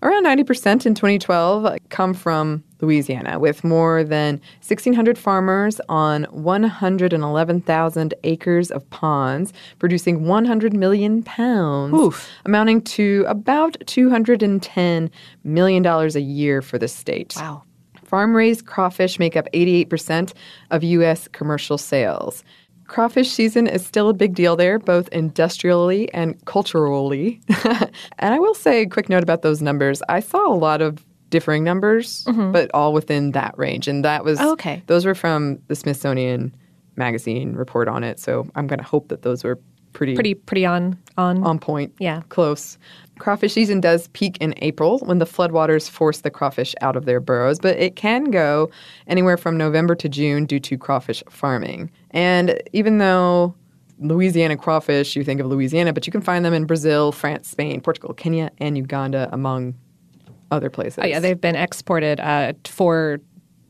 around 0.06 0.26
90% 0.26 0.86
in 0.86 0.94
2012, 0.94 1.66
uh, 1.66 1.78
come 1.90 2.14
from 2.14 2.64
Louisiana, 2.82 3.40
with 3.40 3.64
more 3.64 4.04
than 4.04 4.36
1,600 4.62 5.18
farmers 5.18 5.82
on 5.90 6.26
111,000 6.26 8.14
acres 8.24 8.72
of 8.72 8.90
ponds, 8.92 9.52
producing 9.80 10.28
100 10.28 10.74
million 10.74 11.24
pounds, 11.24 11.94
amounting 12.46 12.82
to 12.82 13.26
about 13.28 13.80
$210 13.86 15.10
million 15.44 15.86
a 15.86 16.20
year 16.20 16.62
for 16.62 16.78
the 16.78 16.88
state. 16.88 17.34
Wow. 17.38 17.64
Farm 18.04 18.36
raised 18.36 18.68
crawfish 18.68 19.18
make 19.18 19.36
up 19.36 19.48
88% 19.54 20.34
of 20.70 20.84
U.S. 20.84 21.28
commercial 21.30 21.78
sales. 21.78 22.44
Crawfish 22.88 23.32
season 23.32 23.68
is 23.68 23.86
still 23.86 24.10
a 24.10 24.14
big 24.14 24.36
deal 24.36 24.56
there, 24.56 24.80
both 24.80 25.08
industrially 25.10 26.14
and 26.14 26.44
culturally. 26.46 27.42
and 28.20 28.34
I 28.34 28.40
will 28.40 28.54
say 28.54 28.82
a 28.82 28.88
quick 28.90 29.10
note 29.10 29.24
about 29.24 29.42
those 29.42 29.62
numbers. 29.62 30.02
I 30.10 30.20
saw 30.20 30.48
a 30.48 30.56
lot 30.56 30.82
of 30.82 31.04
differing 31.30 31.64
numbers, 31.64 32.24
mm-hmm. 32.26 32.52
but 32.52 32.70
all 32.74 32.94
within 32.94 33.32
that 33.32 33.58
range. 33.58 33.88
And 33.88 34.06
that 34.06 34.24
was, 34.24 34.40
Oh, 34.40 34.52
okay. 34.54 34.84
those 34.88 35.06
were 35.06 35.16
from 35.16 35.60
the 35.68 35.76
Smithsonian 35.76 36.56
magazine 36.96 37.54
report 37.56 37.88
on 37.88 38.04
it. 38.04 38.20
So 38.20 38.48
I'm 38.56 38.68
going 38.68 38.80
to 38.80 38.86
hope 38.86 39.10
that 39.10 39.24
those 39.24 39.44
were 39.44 39.60
pretty, 39.94 40.14
Pretty 40.14 40.34
pretty 40.34 40.66
on 40.66 40.98
on 41.18 41.44
on 41.44 41.58
point. 41.58 41.94
Yeah. 42.00 42.22
Close. 42.30 42.78
Crawfish 43.20 43.54
season 43.54 43.80
does 43.80 44.08
peak 44.10 44.38
in 44.42 44.54
April 44.58 45.00
when 45.00 45.20
the 45.20 45.26
floodwaters 45.26 45.90
force 45.90 46.22
the 46.22 46.30
crawfish 46.32 46.76
out 46.82 46.96
of 46.96 47.06
their 47.06 47.20
burrows, 47.20 47.60
but 47.60 47.78
it 47.78 47.96
can 47.96 48.26
go 48.26 48.70
anywhere 49.08 49.38
from 49.38 49.58
November 49.58 49.96
to 49.96 50.10
June 50.10 50.46
due 50.46 50.60
to 50.60 50.78
crawfish 50.78 51.24
farming. 51.30 51.90
And 52.12 52.62
even 52.74 52.98
though 52.98 53.56
Louisiana 54.00 54.58
crawfish, 54.58 55.16
you 55.16 55.24
think 55.24 55.40
of 55.40 55.48
Louisiana, 55.48 55.94
but 55.94 56.06
you 56.06 56.12
can 56.12 56.22
find 56.22 56.44
them 56.44 56.54
in 56.54 56.66
Brazil, 56.66 57.12
France, 57.14 57.48
Spain, 57.50 57.80
Portugal, 57.80 58.14
Kenya, 58.14 58.52
and 58.60 58.78
Uganda, 58.78 59.30
among 59.32 59.74
other 60.52 60.70
places. 60.70 61.00
Oh 61.02 61.06
yeah, 61.08 61.20
they've 61.20 61.40
been 61.40 61.56
exported 61.56 62.20
uh, 62.20 62.54
for 62.66 63.20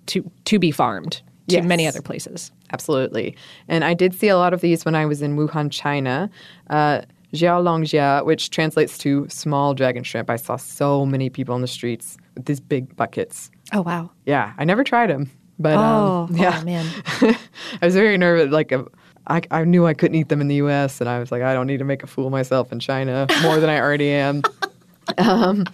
to 0.08 0.30
to 0.46 0.60
be 0.60 0.72
farmed 0.72 1.22
to 1.48 1.56
Yes. 1.58 1.66
many 1.66 1.86
other 1.88 2.02
places. 2.02 2.52
Absolutely. 2.74 3.36
And 3.68 3.84
I 3.84 3.94
did 3.94 4.14
see 4.16 4.28
a 4.28 4.38
lot 4.38 4.54
of 4.54 4.62
these 4.62 4.84
when 4.84 4.96
I 4.96 5.06
was 5.06 5.22
in 5.22 5.38
Wuhan, 5.38 5.72
China. 5.72 6.30
Uh, 6.70 7.02
xiaolongxia, 7.36 8.26
which 8.26 8.50
translates 8.50 8.98
to 9.00 9.28
small 9.30 9.74
dragon 9.74 10.04
shrimp. 10.04 10.30
I 10.30 10.36
saw 10.38 10.56
so 10.56 11.06
many 11.06 11.30
people 11.30 11.56
in 11.56 11.62
the 11.62 11.68
streets 11.68 12.18
with 12.36 12.46
these 12.46 12.60
big 12.60 12.96
buckets. 12.96 13.52
Oh 13.74 13.82
wow. 13.82 14.12
Yeah, 14.26 14.54
I 14.58 14.64
never 14.66 14.84
tried 14.84 15.10
them, 15.10 15.30
but 15.60 15.76
Oh, 15.78 16.28
um, 16.30 16.36
yeah, 16.36 16.60
oh, 16.62 16.66
man. 16.66 16.86
I 17.82 17.86
was 17.86 17.96
very 17.96 18.18
nervous. 18.18 18.52
Like, 18.52 18.72
uh, 18.72 18.84
I, 19.28 19.42
I 19.52 19.64
knew 19.64 19.86
I 19.86 19.94
couldn't 19.94 20.16
eat 20.16 20.30
them 20.30 20.40
in 20.42 20.48
the 20.48 20.56
U.S., 20.56 21.02
and 21.02 21.10
I 21.10 21.20
was 21.20 21.32
like, 21.32 21.42
I 21.42 21.54
don't 21.54 21.66
need 21.68 21.80
to 21.80 21.84
make 21.86 22.04
a 22.04 22.08
fool 22.08 22.28
of 22.28 22.32
myself 22.32 22.72
in 22.72 22.80
China 22.80 23.26
more 23.42 23.60
than 23.60 23.70
I 23.72 23.80
already 23.80 24.10
am. 24.10 24.44
um, 25.18 25.66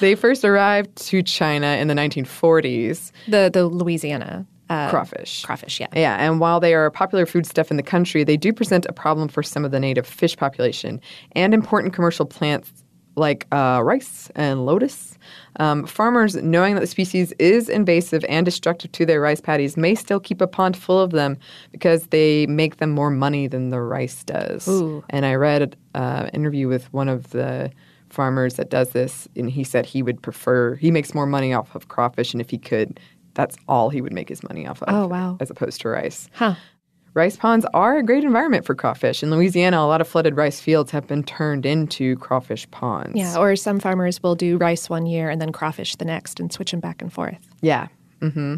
they 0.00 0.14
first 0.14 0.44
arrived 0.44 0.94
to 1.08 1.22
China 1.22 1.66
in 1.66 1.88
the 1.88 1.94
1940s. 1.94 3.10
The 3.28 3.50
the 3.52 3.66
Louisiana 3.66 4.46
uh, 4.70 4.88
Crawfish. 4.88 5.44
Crawfish, 5.44 5.80
yeah. 5.80 5.88
Yeah, 5.94 6.16
and 6.16 6.40
while 6.40 6.60
they 6.60 6.74
are 6.74 6.86
a 6.86 6.90
popular 6.90 7.26
foodstuff 7.26 7.70
in 7.70 7.76
the 7.76 7.82
country, 7.82 8.24
they 8.24 8.36
do 8.36 8.52
present 8.52 8.86
a 8.88 8.92
problem 8.92 9.28
for 9.28 9.42
some 9.42 9.64
of 9.64 9.72
the 9.72 9.80
native 9.80 10.06
fish 10.06 10.36
population 10.36 11.00
and 11.32 11.52
important 11.52 11.92
commercial 11.92 12.24
plants 12.24 12.72
like 13.16 13.46
uh, 13.52 13.80
rice 13.82 14.30
and 14.36 14.64
lotus. 14.64 15.18
Um, 15.56 15.84
farmers, 15.84 16.36
knowing 16.36 16.74
that 16.76 16.80
the 16.80 16.86
species 16.86 17.32
is 17.38 17.68
invasive 17.68 18.24
and 18.28 18.44
destructive 18.44 18.92
to 18.92 19.04
their 19.04 19.20
rice 19.20 19.40
paddies, 19.40 19.76
may 19.76 19.96
still 19.96 20.20
keep 20.20 20.40
a 20.40 20.46
pond 20.46 20.76
full 20.76 21.00
of 21.00 21.10
them 21.10 21.36
because 21.72 22.06
they 22.06 22.46
make 22.46 22.76
them 22.76 22.90
more 22.90 23.10
money 23.10 23.48
than 23.48 23.70
the 23.70 23.80
rice 23.80 24.22
does. 24.24 24.68
Ooh. 24.68 25.04
And 25.10 25.26
I 25.26 25.34
read 25.34 25.76
an 25.94 26.28
interview 26.28 26.68
with 26.68 26.92
one 26.92 27.08
of 27.08 27.30
the 27.30 27.70
farmers 28.08 28.54
that 28.54 28.70
does 28.70 28.90
this, 28.90 29.28
and 29.36 29.50
he 29.50 29.64
said 29.64 29.86
he 29.86 30.02
would 30.02 30.22
prefer, 30.22 30.76
he 30.76 30.90
makes 30.90 31.14
more 31.14 31.26
money 31.26 31.52
off 31.52 31.74
of 31.74 31.88
crawfish, 31.88 32.32
and 32.32 32.40
if 32.40 32.50
he 32.50 32.58
could, 32.58 33.00
that's 33.34 33.56
all 33.68 33.90
he 33.90 34.00
would 34.00 34.12
make 34.12 34.28
his 34.28 34.42
money 34.42 34.66
off 34.66 34.82
of 34.82 34.94
Oh, 34.94 35.06
wow. 35.06 35.36
as 35.40 35.50
opposed 35.50 35.80
to 35.82 35.88
rice. 35.88 36.28
Huh. 36.34 36.54
Rice 37.14 37.36
ponds 37.36 37.66
are 37.74 37.98
a 37.98 38.02
great 38.04 38.22
environment 38.22 38.64
for 38.64 38.74
crawfish. 38.76 39.22
In 39.22 39.30
Louisiana, 39.32 39.78
a 39.78 39.86
lot 39.86 40.00
of 40.00 40.06
flooded 40.06 40.36
rice 40.36 40.60
fields 40.60 40.92
have 40.92 41.08
been 41.08 41.24
turned 41.24 41.66
into 41.66 42.14
crawfish 42.16 42.70
ponds. 42.70 43.16
Yeah, 43.16 43.36
or 43.36 43.56
some 43.56 43.80
farmers 43.80 44.22
will 44.22 44.36
do 44.36 44.56
rice 44.58 44.88
one 44.88 45.06
year 45.06 45.28
and 45.28 45.40
then 45.40 45.50
crawfish 45.50 45.96
the 45.96 46.04
next 46.04 46.38
and 46.38 46.52
switch 46.52 46.70
them 46.70 46.78
back 46.80 47.02
and 47.02 47.12
forth. 47.12 47.44
Yeah. 47.62 47.88
hmm 48.20 48.56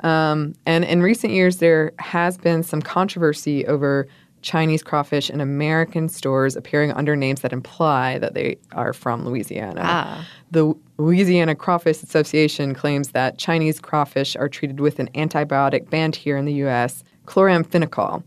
Um, 0.00 0.54
and 0.66 0.84
in 0.84 1.02
recent 1.02 1.32
years, 1.32 1.58
there 1.58 1.92
has 2.00 2.36
been 2.36 2.62
some 2.64 2.82
controversy 2.82 3.64
over 3.66 4.08
Chinese 4.44 4.82
crawfish 4.82 5.30
in 5.30 5.40
American 5.40 6.08
stores 6.08 6.54
appearing 6.54 6.92
under 6.92 7.16
names 7.16 7.40
that 7.40 7.52
imply 7.52 8.18
that 8.18 8.34
they 8.34 8.56
are 8.72 8.92
from 8.92 9.24
Louisiana. 9.24 9.80
Ah. 9.82 10.28
The 10.50 10.74
Louisiana 10.98 11.54
Crawfish 11.56 12.02
Association 12.02 12.74
claims 12.74 13.08
that 13.08 13.38
Chinese 13.38 13.80
crawfish 13.80 14.36
are 14.36 14.48
treated 14.48 14.80
with 14.80 14.98
an 14.98 15.08
antibiotic 15.14 15.90
banned 15.90 16.14
here 16.14 16.36
in 16.36 16.44
the 16.44 16.52
U.S., 16.64 17.02
chloramphenicol. 17.26 18.22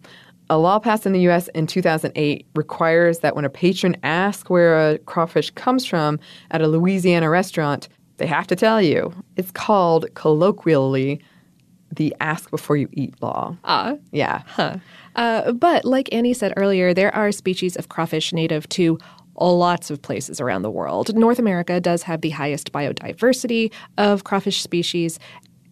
A 0.50 0.58
law 0.58 0.80
passed 0.80 1.06
in 1.06 1.14
the 1.14 1.22
U.S. 1.22 1.50
in 1.50 1.68
2008 1.68 2.46
requires 2.56 3.20
that 3.20 3.36
when 3.36 3.46
a 3.46 3.50
patron 3.50 3.96
asks 4.04 4.50
where 4.50 4.92
a 4.92 4.98
crawfish 5.00 5.52
comes 5.52 5.86
from 5.86 6.20
at 6.52 6.62
a 6.62 6.68
Louisiana 6.68 7.30
restaurant, 7.30 7.90
they 8.18 8.26
have 8.26 8.48
to 8.48 8.56
tell 8.56 8.82
you. 8.82 9.14
It's 9.36 9.52
called 9.52 10.08
colloquially 10.16 11.22
the 11.98 12.16
ask 12.20 12.50
before 12.50 12.78
you 12.78 12.90
eat 12.94 13.14
law. 13.22 13.56
Ah. 13.64 13.96
Yeah. 14.12 14.44
Uh, 15.16 15.52
but 15.52 15.84
like 15.84 16.14
Anney 16.14 16.34
said 16.34 16.54
earlier, 16.58 16.94
there 16.94 17.14
are 17.14 17.32
species 17.32 17.76
of 17.76 17.90
crawfish 17.90 18.32
native 18.32 18.70
to 18.70 19.00
lots 19.40 19.90
of 19.90 20.02
places 20.02 20.40
around 20.40 20.62
the 20.62 20.72
world. 20.72 21.16
North 21.16 21.40
America 21.40 21.80
does 21.80 22.04
have 22.04 22.22
the 22.22 22.30
highest 22.30 22.72
biodiversity 22.72 23.72
of 23.98 24.24
crawfish 24.24 24.62
species 24.62 25.20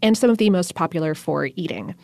and 0.02 0.18
some 0.18 0.30
of 0.30 0.38
the 0.38 0.50
most 0.50 0.76
popular 0.76 1.16
for 1.16 1.50
eating. 1.56 1.96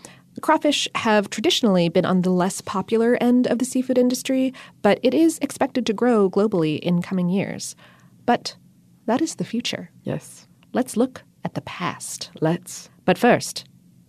Crawfish 0.41 0.87
have 0.95 1.29
traditionally 1.29 1.89
been 1.89 2.05
on 2.05 2.21
the 2.21 2.29
less 2.29 2.61
popular 2.61 3.17
end 3.19 3.47
of 3.47 3.59
the 3.59 3.65
seafood 3.65 3.97
industry, 3.97 4.53
but 4.81 4.99
it 5.03 5.13
is 5.13 5.37
expected 5.39 5.85
to 5.85 5.93
grow 5.93 6.29
globally 6.29 6.79
in 6.79 7.01
coming 7.01 7.29
years. 7.29 7.75
But 8.25 8.55
that 9.07 9.21
is 9.21 9.35
the 9.35 9.43
future. 9.43 9.91
Yes. 10.03 10.47
Let's 10.73 10.95
look 10.95 11.23
at 11.43 11.53
the 11.53 11.61
past. 11.61 12.31
Let's. 12.39 12.89
But 13.03 13.17
first, 13.17 13.65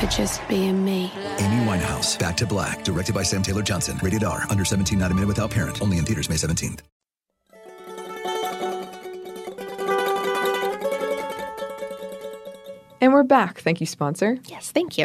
for 0.00 0.06
just 0.06 0.46
being 0.48 0.84
me. 0.84 1.10
Amy 1.38 1.64
Winehouse, 1.64 2.18
Back 2.18 2.36
to 2.36 2.46
Black, 2.46 2.84
directed 2.84 3.14
by 3.14 3.22
Sam 3.22 3.42
Taylor 3.42 3.62
Johnson. 3.62 3.98
Rated 4.02 4.24
R, 4.24 4.44
under 4.50 4.64
17, 4.64 4.98
not 4.98 5.10
a 5.10 5.14
minute 5.14 5.28
without 5.28 5.50
parent. 5.50 5.80
Only 5.82 5.96
in 5.98 6.04
theaters 6.04 6.28
May 6.28 6.36
17th. 6.36 6.80
And 13.00 13.12
we're 13.12 13.22
back. 13.22 13.60
Thank 13.60 13.80
you, 13.80 13.86
sponsor. 13.86 14.38
Yes, 14.46 14.72
thank 14.72 14.98
you. 14.98 15.04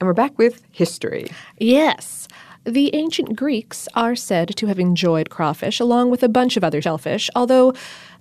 And 0.00 0.06
we're 0.06 0.12
back 0.12 0.38
with 0.38 0.62
history. 0.70 1.26
Yes. 1.58 2.28
The 2.64 2.94
ancient 2.94 3.36
Greeks 3.36 3.88
are 3.94 4.14
said 4.14 4.56
to 4.56 4.66
have 4.66 4.78
enjoyed 4.78 5.30
crawfish 5.30 5.80
along 5.80 6.10
with 6.10 6.22
a 6.22 6.28
bunch 6.28 6.56
of 6.56 6.64
other 6.64 6.80
shellfish, 6.80 7.28
although 7.34 7.74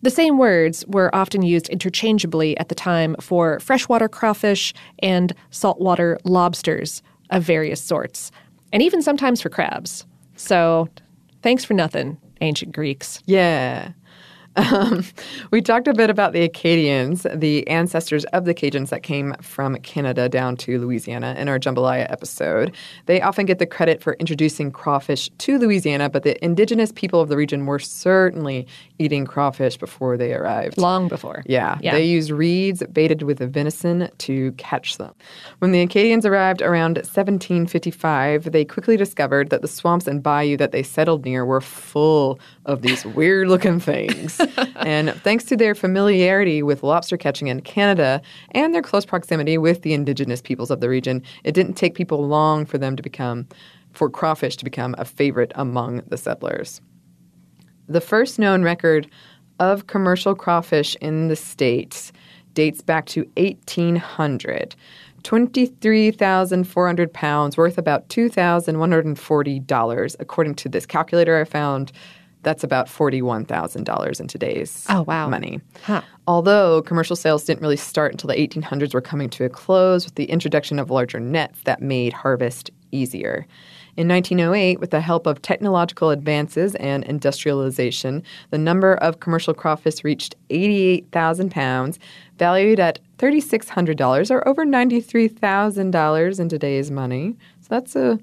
the 0.04 0.10
same 0.10 0.38
words 0.38 0.86
were 0.88 1.14
often 1.16 1.42
used 1.42 1.70
interchangeably 1.70 2.58
at 2.58 2.68
the 2.70 2.76
time 2.76 3.16
for 3.20 3.60
freshwater 3.62 4.10
crawfish 4.10 4.74
and 5.00 5.34
saltwater 5.50 6.20
lobsters 6.26 7.02
of 7.30 7.42
various 7.42 7.82
sorts, 7.82 8.30
and 8.72 8.84
even 8.84 9.02
sometimes 9.02 9.42
for 9.42 9.50
crabs. 9.50 10.06
So, 10.36 10.90
thanks 11.42 11.64
for 11.64 11.74
nothing, 11.74 12.18
ancient 12.42 12.74
Greeks. 12.74 13.24
Yeah. 13.26 13.94
Um, 14.56 15.04
we 15.52 15.62
talked 15.62 15.88
a 15.88 15.94
bit 15.94 16.10
about 16.10 16.34
the 16.34 16.44
Acadians, 16.44 17.26
the 17.34 17.68
ancestors 17.68 18.24
of 18.26 18.46
the 18.46 18.54
Cajuns 18.54 18.90
that 18.90 19.02
came 19.02 19.34
from 19.42 19.76
Canada 19.78 20.30
down 20.30 20.58
to 20.58 20.80
Louisiana 20.80 21.36
in 21.38 21.50
our 21.50 21.58
jambalaya 21.60 22.06
episode. 22.12 22.76
They 23.08 23.22
often 23.22 23.46
get 23.46 23.60
the 23.60 23.66
credit 23.66 24.02
for 24.02 24.14
introducing 24.14 24.72
crawfish 24.72 25.30
to 25.40 25.58
Louisiana, 25.58 26.10
but 26.10 26.24
the 26.24 26.44
indigenous 26.44 26.92
people 26.92 27.20
of 27.20 27.30
the 27.30 27.38
region 27.38 27.66
were 27.66 27.80
certainly 27.80 28.68
eating 29.00 29.26
crawfish 29.26 29.78
before 29.78 30.18
they 30.18 30.34
arrived. 30.34 30.78
Long 30.78 31.08
before. 31.08 31.44
Yeah, 31.48 31.78
Yeah. 31.82 31.94
they 31.94 32.04
used 32.06 32.30
reeds 32.30 32.84
baited 32.92 33.24
with 33.24 33.40
venison 33.40 34.10
to 34.20 34.52
catch 34.54 34.98
them. 34.98 35.14
When 35.60 35.72
the 35.72 35.82
Acadians 35.82 36.26
arrived 36.26 36.62
around 36.62 36.98
1755, 36.98 38.52
they 38.52 38.66
quickly 38.66 38.98
discovered 38.98 39.50
that 39.50 39.62
the 39.62 39.68
swamps 39.68 40.08
and 40.08 40.22
bayou 40.22 40.58
that 40.58 40.72
they 40.72 40.84
settled 40.84 41.26
near 41.26 41.46
were 41.46 41.62
full 41.62 42.40
of 42.66 42.82
these 42.82 43.06
weird 43.06 43.48
looking 43.48 43.80
things. 43.80 44.40
and 44.78 45.12
thanks 45.22 45.44
to 45.46 45.58
their 45.58 45.76
familiarity 45.76 46.64
with 46.64 46.84
lobster 46.84 47.18
catching 47.18 47.48
in 47.48 47.62
Canada 47.62 48.22
and 48.52 48.74
their 48.74 48.82
close 48.82 49.06
proximity 49.06 49.58
with 49.58 49.82
the 49.82 49.94
indigenous 49.94 50.42
peoples 50.42 50.72
of 50.72 50.80
the 50.80 50.90
region, 50.90 51.22
it 51.44 51.54
didn't 51.54 51.74
take 51.74 51.96
people 51.96 52.28
long 52.28 52.66
for 52.66 52.78
them 52.78 52.96
to 52.96 53.04
become 53.04 53.48
for 53.92 54.10
crawfish 54.10 54.58
to 54.58 54.66
become 54.66 54.96
a 54.98 55.06
favorite 55.06 55.52
among 55.56 56.02
the 56.08 56.18
settlers. 56.18 56.82
The 57.88 58.02
first 58.02 58.40
known 58.40 58.64
record 58.64 59.08
of 59.60 59.88
commercial 59.88 60.36
crawfish 60.36 60.96
in 61.02 61.28
the 61.28 61.36
States 61.36 62.14
dates 62.54 62.82
back 62.82 63.06
to 63.08 63.30
1800. 63.38 64.76
23,400 65.24 67.14
pounds, 67.14 67.58
worth 67.58 67.78
about 67.78 68.08
$2,140. 68.10 70.16
According 70.20 70.56
to 70.56 70.68
this 70.70 70.86
calculator 70.86 71.40
I 71.40 71.46
found, 71.46 71.94
that's 72.44 72.64
about 72.64 72.88
$41,000 72.88 74.20
in 74.20 74.28
today's 74.28 74.86
Oh, 74.90 75.02
wow. 75.04 75.28
money. 75.30 75.60
Huh. 75.84 76.02
Although 76.28 76.82
commercial 76.84 77.16
sales 77.16 77.44
didn't 77.46 77.62
really 77.62 77.78
start 77.78 78.12
until 78.12 78.28
the 78.30 78.36
1800s 78.36 78.94
were 78.94 79.02
coming 79.02 79.30
to 79.32 79.46
a 79.46 79.50
close 79.50 80.06
with 80.06 80.16
the 80.16 80.26
introduction 80.26 80.78
of 80.80 80.90
larger 80.92 81.20
nets 81.20 81.60
that 81.66 81.82
made 81.82 82.14
harvest 82.14 82.70
easier. 82.92 83.46
In 83.96 84.08
1908, 84.08 84.80
with 84.80 84.90
the 84.90 85.02
help 85.02 85.28
of 85.28 85.42
technological 85.44 86.10
advances 86.10 86.74
and 86.76 87.04
industrialization, 87.04 88.24
the 88.50 88.58
number 88.58 88.96
of 88.96 89.20
commercial 89.20 89.54
crawfish 89.54 90.04
reached 90.04 90.36
88,000 90.50 91.52
pounds, 91.52 92.00
valued 92.40 92.80
at 92.80 93.00
$3,600 93.20 94.32
or 94.32 94.48
over 94.48 94.66
$93,000 94.66 96.40
in 96.40 96.50
today's 96.50 96.90
money. 96.92 97.36
So 97.62 97.68
that's 97.70 97.96
a 97.96 98.20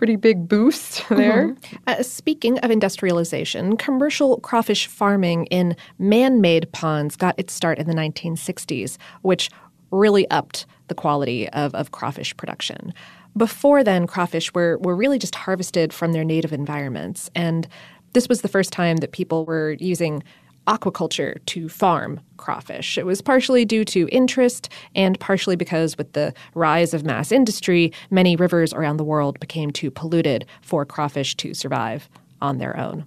pretty 0.00 0.16
big 0.16 0.48
boost 0.48 1.06
there. 1.10 1.54
Uh, 1.86 2.02
speaking 2.02 2.58
of 2.60 2.70
industrialization, 2.70 3.76
commercial 3.76 4.40
crawfish 4.40 4.86
farming 4.86 5.44
in 5.50 5.76
man 5.98 6.40
made 6.40 6.72
ponds 6.72 7.16
got 7.16 7.38
its 7.38 7.52
start 7.52 7.78
in 7.78 7.86
the 7.86 7.92
1960s, 7.92 8.96
which 9.20 9.50
really 9.90 10.26
upped 10.30 10.64
the 10.88 10.94
quality 10.94 11.50
of, 11.50 11.74
of 11.74 11.90
crawfish 11.90 12.34
production. 12.38 12.94
Before 13.36 13.84
then, 13.84 14.06
crawfish 14.06 14.54
were, 14.54 14.78
were 14.78 14.96
really 14.96 15.18
just 15.18 15.34
harvested 15.34 15.92
from 15.92 16.12
their 16.12 16.24
native 16.24 16.54
environments. 16.54 17.28
And 17.34 17.68
this 18.14 18.26
was 18.26 18.40
the 18.40 18.48
first 18.48 18.72
time 18.72 18.96
that 18.98 19.12
people 19.12 19.44
were 19.44 19.72
using 19.80 20.22
aquaculture 20.70 21.44
to 21.46 21.68
farm 21.68 22.20
crawfish. 22.36 22.96
It 22.96 23.04
was 23.04 23.20
partially 23.20 23.64
due 23.64 23.84
to 23.86 24.08
interest 24.12 24.68
and 24.94 25.18
partially 25.18 25.56
because, 25.56 25.98
with 25.98 26.12
the 26.12 26.32
rise 26.54 26.94
of 26.94 27.04
mass 27.04 27.32
industry, 27.32 27.92
many 28.10 28.36
rivers 28.36 28.72
around 28.72 28.96
the 28.96 29.04
world 29.04 29.40
became 29.40 29.72
too 29.72 29.90
polluted 29.90 30.46
for 30.62 30.84
crawfish 30.86 31.34
to 31.36 31.54
survive 31.54 32.08
on 32.40 32.58
their 32.58 32.76
own. 32.76 33.04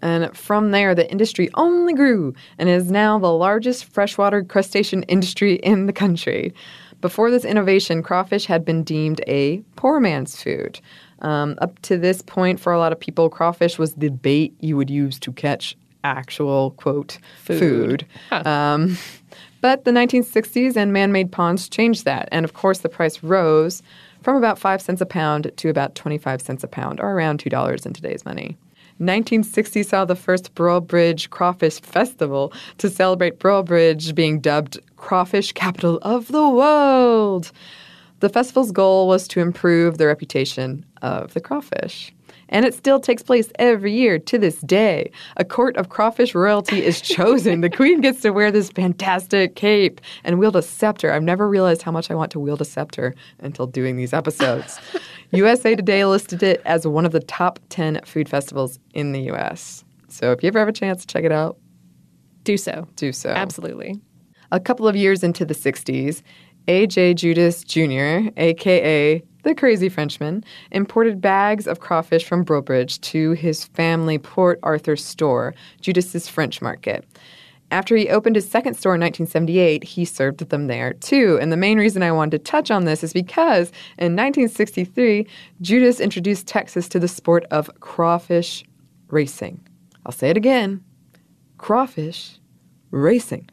And 0.00 0.36
from 0.36 0.70
there, 0.70 0.94
the 0.94 1.10
industry 1.10 1.50
only 1.54 1.92
grew 1.92 2.32
and 2.58 2.68
is 2.68 2.90
now 2.90 3.18
the 3.18 3.32
largest 3.32 3.84
freshwater 3.84 4.42
crustacean 4.44 5.02
industry 5.04 5.56
in 5.56 5.86
the 5.86 5.92
country. 5.92 6.54
Before 7.00 7.30
this 7.30 7.44
innovation, 7.44 8.02
crawfish 8.02 8.46
had 8.46 8.64
been 8.64 8.82
deemed 8.82 9.20
a 9.26 9.58
poor 9.76 10.00
man's 10.00 10.40
food. 10.40 10.80
Um, 11.20 11.56
up 11.60 11.78
to 11.82 11.98
this 11.98 12.22
point, 12.22 12.60
for 12.60 12.72
a 12.72 12.78
lot 12.78 12.92
of 12.92 13.00
people, 13.00 13.28
crawfish 13.28 13.78
was 13.78 13.94
the 13.94 14.08
bait 14.08 14.54
you 14.60 14.76
would 14.76 14.90
use 14.90 15.18
to 15.20 15.32
catch 15.32 15.76
actual, 16.04 16.72
quote, 16.72 17.18
food. 17.38 18.06
Um, 18.30 18.96
but 19.60 19.84
the 19.84 19.90
1960s 19.90 20.76
and 20.76 20.92
man 20.92 21.12
made 21.12 21.32
ponds 21.32 21.68
changed 21.68 22.04
that. 22.04 22.28
And 22.30 22.44
of 22.44 22.54
course, 22.54 22.78
the 22.78 22.88
price 22.88 23.22
rose 23.22 23.82
from 24.22 24.36
about 24.36 24.58
5 24.58 24.82
cents 24.82 25.00
a 25.00 25.06
pound 25.06 25.50
to 25.56 25.68
about 25.68 25.94
25 25.94 26.42
cents 26.42 26.64
a 26.64 26.68
pound, 26.68 27.00
or 27.00 27.10
around 27.10 27.42
$2 27.42 27.86
in 27.86 27.92
today's 27.92 28.24
money. 28.24 28.56
1960 28.98 29.84
saw 29.84 30.04
the 30.04 30.16
first 30.16 30.54
Breaux 30.56 30.80
Bridge 30.80 31.30
Crawfish 31.30 31.80
Festival 31.80 32.52
to 32.78 32.90
celebrate 32.90 33.38
Breaux 33.38 33.62
Bridge 33.62 34.12
being 34.12 34.40
dubbed 34.40 34.80
Crawfish 34.96 35.52
Capital 35.52 35.98
of 36.02 36.26
the 36.28 36.48
World. 36.48 37.52
The 38.20 38.28
festival's 38.28 38.72
goal 38.72 39.06
was 39.06 39.28
to 39.28 39.40
improve 39.40 39.98
the 39.98 40.06
reputation 40.06 40.84
of 41.02 41.34
the 41.34 41.40
crawfish. 41.40 42.12
And 42.50 42.64
it 42.64 42.74
still 42.74 42.98
takes 42.98 43.22
place 43.22 43.50
every 43.58 43.92
year 43.92 44.18
to 44.18 44.38
this 44.38 44.60
day. 44.62 45.10
A 45.36 45.44
court 45.44 45.76
of 45.76 45.90
crawfish 45.90 46.34
royalty 46.34 46.82
is 46.84 47.00
chosen. 47.00 47.60
the 47.60 47.68
queen 47.70 48.00
gets 48.00 48.22
to 48.22 48.30
wear 48.30 48.50
this 48.50 48.70
fantastic 48.70 49.54
cape 49.54 50.00
and 50.24 50.38
wield 50.38 50.56
a 50.56 50.62
scepter. 50.62 51.12
I've 51.12 51.22
never 51.22 51.48
realized 51.48 51.82
how 51.82 51.92
much 51.92 52.10
I 52.10 52.14
want 52.14 52.30
to 52.32 52.40
wield 52.40 52.60
a 52.60 52.64
scepter 52.64 53.14
until 53.40 53.66
doing 53.66 53.96
these 53.96 54.12
episodes. 54.14 54.80
USA 55.32 55.76
Today 55.76 56.04
listed 56.06 56.42
it 56.42 56.62
as 56.64 56.86
one 56.86 57.04
of 57.04 57.12
the 57.12 57.20
top 57.20 57.60
10 57.68 58.00
food 58.04 58.28
festivals 58.28 58.78
in 58.94 59.12
the 59.12 59.30
US. 59.30 59.84
So 60.08 60.32
if 60.32 60.42
you 60.42 60.48
ever 60.48 60.58
have 60.58 60.68
a 60.68 60.72
chance 60.72 61.02
to 61.02 61.06
check 61.06 61.24
it 61.24 61.32
out, 61.32 61.58
Do 62.44 62.56
so. 62.56 62.88
do 62.96 63.12
so. 63.12 63.28
Absolutely. 63.28 64.00
A 64.50 64.58
couple 64.58 64.88
of 64.88 64.96
years 64.96 65.22
into 65.22 65.44
the 65.44 65.54
60s, 65.54 66.22
A.J. 66.68 67.14
Judice 67.14 67.64
Jr., 67.64 68.28
aka 68.36 69.22
the 69.42 69.54
Crazy 69.54 69.88
Frenchman, 69.88 70.44
imported 70.72 71.20
bags 71.20 71.66
of 71.66 71.80
crawfish 71.80 72.24
from 72.24 72.44
Breaux 72.44 72.60
Bridge 72.60 73.00
to 73.00 73.32
his 73.32 73.64
family 73.64 74.18
Port 74.18 74.58
Arthur 74.62 74.94
store, 74.94 75.54
Judice's 75.80 76.28
French 76.28 76.60
Market. 76.60 77.06
After 77.70 77.96
he 77.96 78.08
opened 78.08 78.36
his 78.36 78.50
second 78.50 78.74
store 78.74 78.94
in 78.94 79.00
1978, 79.00 79.84
he 79.84 80.04
served 80.04 80.40
them 80.48 80.66
there 80.66 80.94
too. 80.94 81.38
And 81.40 81.52
the 81.52 81.56
main 81.56 81.78
reason 81.78 82.02
I 82.02 82.12
wanted 82.12 82.32
to 82.32 82.50
touch 82.50 82.70
on 82.70 82.84
this 82.84 83.02
is 83.02 83.12
because 83.12 83.68
in 83.98 84.16
1963, 84.16 85.26
Judice 85.60 86.00
introduced 86.00 86.46
Texas 86.46 86.88
to 86.88 86.98
the 86.98 87.08
sport 87.08 87.44
of 87.50 87.70
crawfish 87.80 88.64
racing. 89.08 89.60
I'll 90.04 90.12
say 90.12 90.30
it 90.30 90.36
again 90.36 90.82
crawfish 91.58 92.38
racing. 92.90 93.48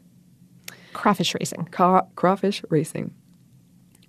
Crawfish 0.96 1.34
racing. 1.38 1.68
Ca- 1.70 2.06
crawfish 2.14 2.62
racing. 2.70 3.12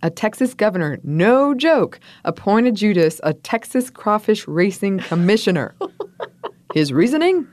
A 0.04 0.10
Texas 0.10 0.54
governor, 0.54 1.00
no 1.04 1.54
joke, 1.54 2.00
appointed 2.24 2.76
Judice 2.76 3.20
a 3.24 3.34
Texas 3.34 3.90
crawfish 3.90 4.48
racing 4.48 5.00
commissioner. 5.00 5.76
His 6.74 6.94
reasoning? 6.94 7.46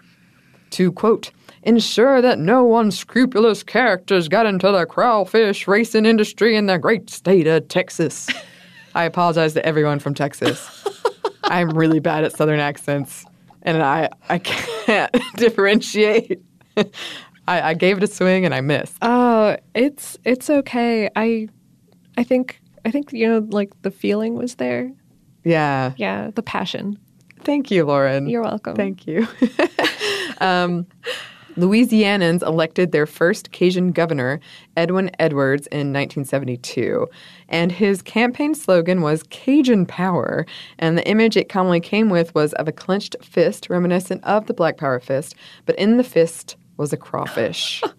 To 0.71 0.93
quote, 0.93 1.33
ensure 1.65 2.23
that 2.23 2.39
no 2.39 2.77
unscrupulous 2.77 3.63
characters 3.65 4.29
got 4.29 4.47
into 4.47 4.71
the 4.71 4.87
crawfish 4.87 5.67
racing 5.67 6.07
industry 6.07 6.57
in 6.57 6.67
the 6.67 6.79
great 6.79 7.11
state 7.11 7.49
of 7.49 7.67
Texas. 7.69 8.29
I 8.95 9.05
apologize 9.05 9.55
to 9.55 9.67
everyone 9.67 9.99
from 9.99 10.15
Texas. 10.15 10.85
I'm 11.45 11.71
really 11.71 11.99
bad 11.99 12.23
at 12.23 12.37
southern 12.37 12.61
accents, 12.61 13.25
and 13.63 13.83
I 13.83 14.11
I 14.29 14.39
can't 14.39 15.15
differentiate. 15.37 16.41
I, 17.47 17.71
I 17.71 17.75
gave 17.75 17.99
it 17.99 18.03
a 18.03 18.07
swing 18.07 18.45
and 18.45 18.55
I 18.55 18.61
missed. 18.61 18.97
Oh, 19.03 19.57
it's 19.75 20.19
it's 20.25 20.49
okay. 20.49 21.11
I 21.17 21.49
I 22.17 22.25
think 22.25 22.61
I 22.85 22.91
think 22.91 23.13
you 23.13 23.29
know 23.29 23.47
like 23.51 23.71
the 23.83 23.91
feeling 23.91 24.35
was 24.35 24.57
there. 24.57 24.91
Yeah. 25.45 25.93
Yeah, 25.97 26.31
the 26.35 26.43
passion. 26.43 26.99
Thank 27.43 27.71
you, 27.71 27.85
Lauren. 27.85 28.27
You're 28.27 28.43
welcome. 28.43 28.75
Thank 28.75 29.07
you. 29.07 29.29
um, 30.41 30.87
Louisianans 31.57 32.43
elected 32.43 32.91
their 32.91 33.07
first 33.07 33.53
Cajun 33.53 33.93
governor, 33.93 34.41
Edwin 34.77 35.11
Edwards, 35.19 35.67
in 35.69 35.93
1972. 35.93 37.07
And 37.49 37.71
his 37.71 38.03
campaign 38.03 38.55
slogan 38.55 39.03
was 39.03 39.23
Cajun 39.25 39.87
Power. 39.87 40.47
And 40.79 40.99
the 40.99 41.07
image 41.07 41.37
it 41.37 41.49
commonly 41.49 41.81
came 41.81 42.09
with 42.09 42.35
was 42.35 42.55
of 42.55 42.67
a 42.67 42.73
clenched 42.73 43.15
fist, 43.23 43.69
reminiscent 43.71 44.25
of 44.25 44.47
the 44.47 44.55
Black 44.55 44.77
Power 44.77 44.99
fist, 44.99 45.35
but 45.67 45.77
in 45.77 45.97
the 45.97 46.05
fist 46.05 46.57
was 46.77 46.93
a 46.93 46.97
crawfish. 46.97 47.83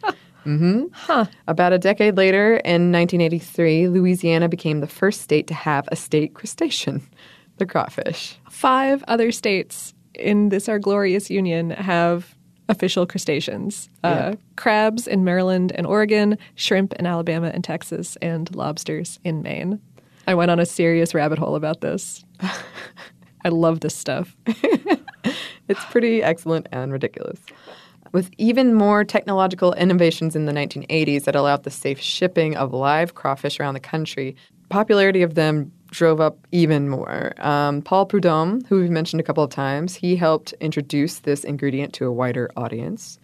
Mm-hmm. 0.45 0.83
Huh. 0.91 1.25
About 1.47 1.73
a 1.73 1.79
decade 1.79 2.17
later, 2.17 2.57
in 2.57 2.91
1983, 2.91 3.87
Louisiana 3.87 4.47
became 4.47 4.79
the 4.79 4.85
first 4.85 5.21
state 5.21 5.47
to 5.47 5.55
have 5.55 5.89
a 5.91 5.95
state 5.95 6.35
crustacean, 6.35 7.01
the 7.57 7.65
crawfish. 7.65 8.37
Five 8.51 9.03
other 9.07 9.31
states 9.31 9.95
in 10.13 10.49
this 10.49 10.69
our 10.69 10.77
glorious 10.77 11.31
union 11.31 11.71
have 11.71 12.35
official 12.69 13.07
crustaceans. 13.07 13.89
Uh, 14.03 14.09
Yeah. 14.09 14.35
crabs 14.55 15.07
in 15.07 15.23
Maryland 15.23 15.71
and 15.73 15.87
Oregon, 15.87 16.37
shrimp 16.53 16.93
in 16.93 17.07
Alabama 17.07 17.47
and 17.51 17.63
Texas, 17.63 18.15
and 18.21 18.55
lobsters 18.55 19.19
in 19.23 19.41
Maine. 19.41 19.79
I 20.27 20.35
went 20.35 20.51
on 20.51 20.59
a 20.59 20.65
serious 20.67 21.15
rabbit 21.15 21.39
hole 21.39 21.55
about 21.55 21.81
this. 21.81 22.23
I 23.43 23.49
love 23.49 23.79
this 23.79 23.95
stuff. 23.95 24.35
It's 25.67 25.83
pretty 25.85 26.21
excellent 26.21 26.67
and 26.71 26.91
ridiculous. 26.91 27.39
With 28.15 28.31
even 28.37 28.73
more 28.73 29.03
technological 29.03 29.73
innovations 29.73 30.37
in 30.37 30.45
the 30.45 30.53
1980s 30.53 31.25
that 31.25 31.35
allowed 31.35 31.63
the 31.63 31.69
safe 31.69 31.99
shipping 31.99 32.55
of 32.55 32.71
live 32.71 33.13
crawfish 33.13 33.59
around 33.59 33.73
the 33.73 33.81
country, 33.81 34.37
popularity 34.69 35.21
of 35.21 35.35
them 35.35 35.69
drove 35.91 36.21
up 36.21 36.37
even 36.53 36.87
more. 36.87 37.33
Um, 37.45 37.81
Paul 37.81 38.05
Prudhomme, 38.05 38.61
who 38.69 38.79
we've 38.79 38.89
mentioned 38.89 39.19
a 39.19 39.23
couple 39.23 39.43
of 39.43 39.49
times, 39.49 39.95
he 39.95 40.15
helped 40.15 40.53
introduce 40.61 41.19
this 41.19 41.43
ingredient 41.43 41.91
to 41.95 42.05
a 42.05 42.11
wider 42.13 42.49
audience. 42.55 43.19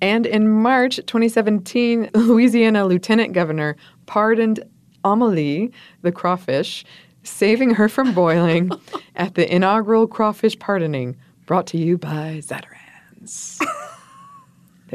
And 0.00 0.24
in 0.24 0.48
March 0.48 0.96
2017, 0.96 2.08
Louisiana 2.14 2.86
Lieutenant 2.86 3.34
Governor 3.34 3.76
pardoned 4.06 4.60
Amelie, 5.04 5.70
the 6.00 6.10
crawfish, 6.10 6.86
saving 7.22 7.74
her 7.74 7.86
from 7.86 8.14
boiling 8.14 8.70
at 9.14 9.34
the 9.34 9.54
inaugural 9.54 10.06
crawfish 10.06 10.58
pardoning 10.58 11.16
brought 11.44 11.66
to 11.66 11.76
you 11.76 11.98
by 11.98 12.40
Zatarain's. 12.42 13.60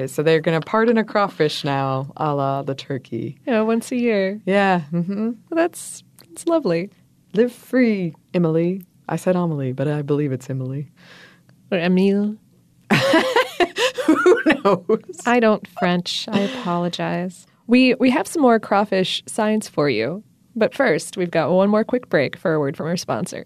So 0.06 0.22
they're 0.22 0.40
going 0.42 0.60
to 0.60 0.66
pardon 0.66 0.98
a 0.98 1.04
crawfish 1.04 1.64
now, 1.64 2.12
a 2.18 2.36
la 2.36 2.62
the 2.62 2.76
turkey. 2.76 3.40
Yeah, 3.48 3.62
once 3.62 3.92
a 3.92 3.96
year. 3.96 4.40
Yeah. 4.46 4.82
hmm 4.82 5.32
Well, 5.50 5.56
that's 5.56 6.04
that's 6.30 6.46
lovely. 6.46 6.90
Live 7.34 7.52
free, 7.52 8.14
Emily. 8.34 8.84
I 9.10 9.16
said 9.16 9.36
Amelie, 9.36 9.74
but 9.74 9.88
I 9.88 10.02
believe 10.02 10.32
it's 10.32 10.50
Emily. 10.50 10.92
Or 11.72 11.78
Emile. 11.80 12.36
Who 14.06 14.42
knows? 14.46 15.02
I 15.26 15.40
don't 15.40 15.68
French. 15.68 16.28
I 16.30 16.40
apologize. 16.42 17.46
We 17.68 17.96
we 17.96 18.10
have 18.12 18.28
some 18.28 18.42
more 18.42 18.60
crawfish 18.60 19.24
science 19.26 19.68
for 19.68 19.90
you. 19.90 20.24
But 20.56 20.74
first, 20.74 21.18
we've 21.18 21.30
got 21.32 21.52
one 21.52 21.70
more 21.70 21.84
quick 21.84 22.10
break 22.10 22.36
for 22.38 22.54
a 22.54 22.60
word 22.60 22.76
from 22.78 22.88
our 22.88 22.98
sponsor. 22.98 23.46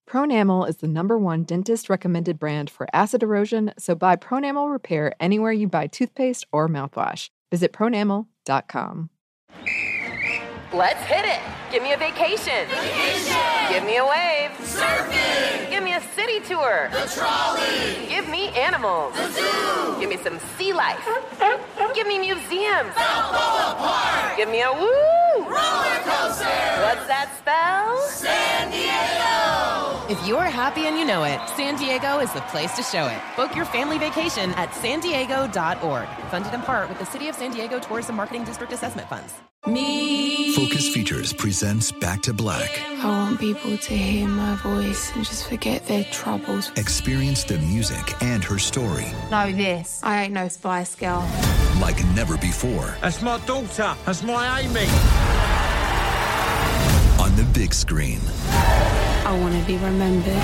Pronamel 0.11 0.67
is 0.67 0.75
the 0.75 0.89
number 0.89 1.17
one 1.17 1.43
dentist 1.45 1.89
recommended 1.89 2.37
brand 2.37 2.69
for 2.69 2.85
acid 2.91 3.23
erosion, 3.23 3.71
so 3.79 3.95
buy 3.95 4.17
Pronamel 4.17 4.69
Repair 4.69 5.13
anywhere 5.21 5.53
you 5.53 5.69
buy 5.69 5.87
toothpaste 5.87 6.45
or 6.51 6.67
mouthwash. 6.67 7.29
Visit 7.49 7.71
pronamel.com. 7.71 9.09
Let's 10.73 11.01
hit 11.03 11.23
it. 11.23 11.39
Give 11.71 11.81
me 11.81 11.93
a 11.93 11.97
vacation. 11.97 12.67
Vacation. 12.67 13.37
Give 13.69 13.85
me 13.85 13.97
a 13.97 14.03
wave. 14.03 14.51
Surfing. 14.59 15.69
Give 15.69 15.81
me 15.81 15.93
a 15.93 16.01
city 16.13 16.41
tour. 16.41 16.89
The 16.91 17.09
trolley. 17.15 18.07
Give 18.09 18.27
me 18.27 18.49
animals. 18.49 19.15
The 19.15 19.31
zoo. 19.31 19.99
Give 20.01 20.09
me 20.09 20.17
some 20.17 20.39
sea 20.57 20.73
life. 20.73 21.07
Give 21.95 22.07
me 22.07 22.19
museums. 22.19 22.93
Balboa 22.95 23.75
Park. 23.79 24.37
Give 24.37 24.49
me 24.49 24.61
a 24.61 24.71
woo. 24.71 25.43
Roller 25.43 25.99
coaster. 26.03 26.47
What's 26.83 27.07
that 27.07 27.31
spell? 27.37 27.97
San 28.07 28.70
Diego. 28.70 28.70
If 30.11 30.27
you're 30.27 30.41
happy 30.41 30.87
and 30.87 30.97
you 30.97 31.05
know 31.05 31.23
it, 31.23 31.39
San 31.55 31.77
Diego 31.77 32.19
is 32.19 32.29
the 32.33 32.41
place 32.41 32.75
to 32.75 32.83
show 32.83 33.07
it. 33.07 33.17
Book 33.37 33.55
your 33.55 33.63
family 33.63 33.97
vacation 33.97 34.51
at 34.55 34.75
san 34.75 34.99
diego.org. 34.99 36.09
Funded 36.29 36.53
in 36.53 36.61
part 36.63 36.89
with 36.89 36.99
the 36.99 37.05
City 37.05 37.29
of 37.29 37.35
San 37.35 37.53
Diego 37.53 37.79
Tourism 37.79 38.17
Marketing 38.17 38.43
District 38.43 38.73
Assessment 38.73 39.07
Funds. 39.07 39.33
Me. 39.67 40.53
Focus 40.53 40.93
Features 40.93 41.31
presents 41.31 41.93
Back 41.93 42.21
to 42.23 42.33
Black. 42.33 42.77
I 43.01 43.07
want 43.07 43.39
people 43.39 43.77
to 43.77 43.95
hear 43.95 44.27
my 44.27 44.55
voice 44.55 45.15
and 45.15 45.23
just 45.23 45.47
forget 45.47 45.87
their 45.87 46.03
troubles. 46.11 46.73
Experience 46.75 47.45
the 47.45 47.57
music 47.59 48.21
and 48.21 48.43
her 48.43 48.59
story 48.59 49.05
Know 49.31 49.49
this. 49.53 50.01
I 50.03 50.23
ain't 50.23 50.33
no 50.33 50.49
Spice 50.49 50.93
Girl. 50.93 51.25
like 51.79 52.03
never 52.15 52.35
before 52.35 52.97
That's 52.99 53.21
my 53.21 53.39
daughter. 53.45 53.95
That's 54.05 54.23
my 54.23 54.59
Amy. 54.59 54.87
on 57.23 57.33
the 57.37 57.45
big 57.53 57.73
screen. 57.73 58.19
I 59.31 59.39
want 59.39 59.57
to 59.57 59.65
be 59.65 59.77
remembered 59.77 60.43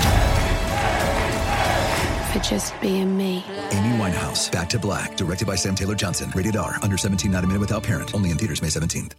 for 2.32 2.38
just 2.38 2.72
being 2.80 3.18
me. 3.18 3.44
Amy 3.70 3.98
Winehouse, 3.98 4.50
Back 4.50 4.70
to 4.70 4.78
Black, 4.78 5.14
directed 5.14 5.46
by 5.46 5.56
Sam 5.56 5.74
Taylor 5.74 5.94
Johnson. 5.94 6.32
Rated 6.34 6.56
R, 6.56 6.78
under 6.82 6.96
17, 6.96 7.30
not 7.30 7.44
a 7.44 7.46
minute 7.46 7.60
without 7.60 7.82
parent. 7.82 8.14
Only 8.14 8.30
in 8.30 8.38
theaters 8.38 8.62
May 8.62 8.68
17th. 8.68 9.12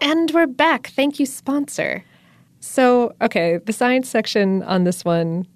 And 0.00 0.30
we're 0.30 0.46
back. 0.46 0.86
Thank 0.86 1.20
you, 1.20 1.26
sponsor. 1.26 2.02
So, 2.60 3.14
okay, 3.20 3.58
the 3.58 3.74
science 3.74 4.08
section 4.08 4.62
on 4.62 4.84
this 4.84 5.04
one 5.04 5.46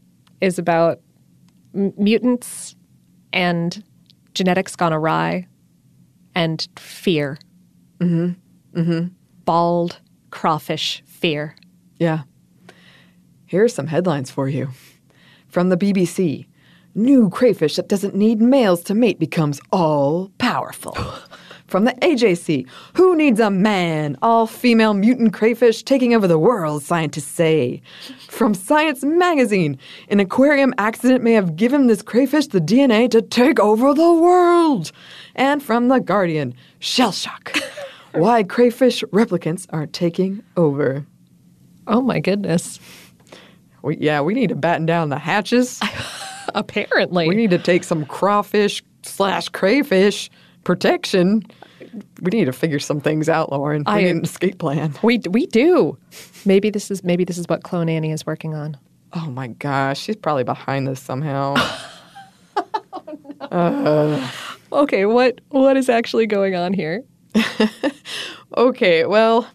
is 0.42 0.58
about 0.58 1.00
m- 1.74 1.94
mutants 1.96 2.76
and 3.32 3.82
genetics 4.34 4.76
gone 4.76 4.92
awry 4.92 5.46
and 6.34 6.68
fear. 6.76 7.38
Mm-hmm. 8.00 8.80
Mm-hmm. 8.80 9.06
Bald 9.44 10.00
crawfish 10.30 11.02
fear. 11.06 11.56
Yeah. 11.98 12.22
Here 13.46 13.64
are 13.64 13.68
some 13.68 13.86
headlines 13.86 14.30
for 14.30 14.48
you. 14.48 14.70
From 15.48 15.68
the 15.68 15.76
BBC 15.76 16.46
New 16.96 17.28
crayfish 17.28 17.74
that 17.74 17.88
doesn't 17.88 18.14
need 18.14 18.40
males 18.40 18.82
to 18.84 18.94
mate 18.94 19.18
becomes 19.18 19.60
all 19.72 20.30
powerful. 20.38 20.96
From 21.66 21.84
the 21.84 21.92
AJC 21.92 22.68
Who 22.94 23.16
needs 23.16 23.40
a 23.40 23.50
man? 23.50 24.16
All 24.22 24.46
female 24.46 24.94
mutant 24.94 25.32
crayfish 25.32 25.82
taking 25.82 26.14
over 26.14 26.28
the 26.28 26.38
world, 26.38 26.84
scientists 26.84 27.26
say. 27.26 27.82
From 28.28 28.54
Science 28.54 29.02
Magazine 29.02 29.76
An 30.08 30.20
aquarium 30.20 30.72
accident 30.78 31.24
may 31.24 31.32
have 31.32 31.56
given 31.56 31.88
this 31.88 32.02
crayfish 32.02 32.48
the 32.48 32.60
DNA 32.60 33.10
to 33.10 33.22
take 33.22 33.58
over 33.58 33.92
the 33.92 34.14
world. 34.14 34.92
And 35.34 35.62
from 35.62 35.88
The 35.88 35.98
Guardian 35.98 36.54
Shell 36.78 37.12
shock. 37.12 37.56
Why 38.20 38.42
crayfish 38.42 39.02
replicants 39.12 39.66
are 39.70 39.86
taking 39.86 40.42
over. 40.56 41.06
Oh 41.86 42.00
my 42.00 42.20
goodness. 42.20 42.78
We, 43.82 43.96
yeah, 43.98 44.20
we 44.20 44.34
need 44.34 44.48
to 44.48 44.54
batten 44.54 44.86
down 44.86 45.08
the 45.10 45.18
hatches. 45.18 45.80
Apparently. 46.54 47.28
We 47.28 47.34
need 47.34 47.50
to 47.50 47.58
take 47.58 47.84
some 47.84 48.06
crawfish 48.06 48.82
slash 49.02 49.48
crayfish 49.50 50.30
protection. 50.64 51.42
We 52.22 52.30
need 52.30 52.46
to 52.46 52.52
figure 52.52 52.78
some 52.78 53.00
things 53.00 53.28
out, 53.28 53.52
Lauren. 53.52 53.82
We 53.86 53.92
I- 53.92 54.02
need 54.02 54.10
an 54.10 54.24
escape 54.24 54.58
plan. 54.58 54.94
we 55.02 55.20
we 55.30 55.46
do. 55.46 55.98
Maybe 56.44 56.70
this 56.70 56.90
is 56.90 57.04
maybe 57.04 57.24
this 57.24 57.38
is 57.38 57.46
what 57.48 57.62
Clone 57.62 57.88
Annie 57.88 58.12
is 58.12 58.24
working 58.26 58.54
on. 58.54 58.76
Oh 59.12 59.30
my 59.30 59.48
gosh, 59.48 60.00
she's 60.00 60.16
probably 60.16 60.44
behind 60.44 60.86
this 60.86 61.00
somehow. 61.00 61.54
Uh. 63.40 64.28
Okay, 64.72 65.06
what 65.06 65.40
what 65.50 65.76
is 65.76 65.88
actually 65.88 66.26
going 66.26 66.56
on 66.56 66.72
here? 66.72 67.04
okay, 68.56 69.04
well, 69.06 69.46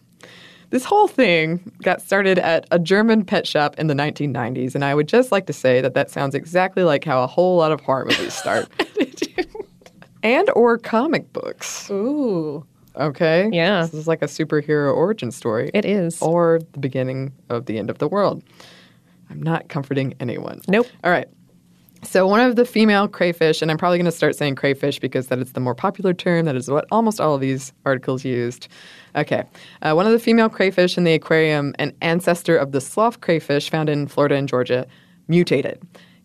This 0.70 0.84
whole 0.84 1.08
thing 1.08 1.72
got 1.82 2.00
started 2.00 2.38
at 2.38 2.64
a 2.70 2.78
German 2.78 3.24
pet 3.24 3.44
shop 3.44 3.76
in 3.78 3.88
the 3.88 3.94
1990s, 3.94 4.76
and 4.76 4.84
I 4.84 4.94
would 4.94 5.08
just 5.08 5.32
like 5.32 5.46
to 5.46 5.52
say 5.52 5.80
that 5.80 5.94
that 5.94 6.10
sounds 6.10 6.34
exactly 6.36 6.84
like 6.84 7.04
how 7.04 7.22
a 7.24 7.26
whole 7.26 7.56
lot 7.56 7.72
of 7.72 7.80
horror 7.80 8.04
movies 8.04 8.34
start. 8.34 8.68
and 10.22 10.48
or 10.54 10.78
comic 10.78 11.32
books. 11.32 11.90
Ooh. 11.90 12.64
Okay? 12.96 13.48
Yeah. 13.52 13.82
This 13.82 13.94
is 13.94 14.06
like 14.06 14.22
a 14.22 14.26
superhero 14.26 14.94
origin 14.94 15.32
story. 15.32 15.70
It 15.74 15.84
is. 15.84 16.22
Or 16.22 16.60
the 16.72 16.78
beginning 16.78 17.32
of 17.48 17.66
the 17.66 17.76
end 17.78 17.90
of 17.90 17.98
the 17.98 18.06
world. 18.08 18.44
I'm 19.28 19.42
not 19.42 19.68
comforting 19.68 20.14
anyone. 20.20 20.60
Nope. 20.68 20.86
All 21.02 21.10
right. 21.10 21.28
So 22.02 22.26
one 22.26 22.40
of 22.40 22.56
the 22.56 22.64
female 22.64 23.08
crayfish, 23.08 23.60
and 23.60 23.70
I'm 23.70 23.76
probably 23.76 23.98
going 23.98 24.06
to 24.06 24.12
start 24.12 24.34
saying 24.34 24.54
crayfish 24.54 24.98
because 24.98 25.26
that 25.26 25.38
is 25.38 25.52
the 25.52 25.60
more 25.60 25.74
popular 25.74 26.14
term. 26.14 26.46
That 26.46 26.56
is 26.56 26.70
what 26.70 26.86
almost 26.90 27.20
all 27.20 27.34
of 27.34 27.40
these 27.40 27.72
articles 27.84 28.24
used. 28.24 28.68
Okay. 29.14 29.44
Uh, 29.82 29.92
one 29.92 30.06
of 30.06 30.12
the 30.12 30.18
female 30.18 30.48
crayfish 30.48 30.96
in 30.96 31.04
the 31.04 31.12
aquarium, 31.12 31.74
an 31.78 31.94
ancestor 32.00 32.56
of 32.56 32.72
the 32.72 32.80
slough 32.80 33.20
crayfish 33.20 33.68
found 33.70 33.88
in 33.88 34.06
Florida 34.06 34.36
and 34.36 34.48
Georgia, 34.48 34.86
mutated, 35.28 35.80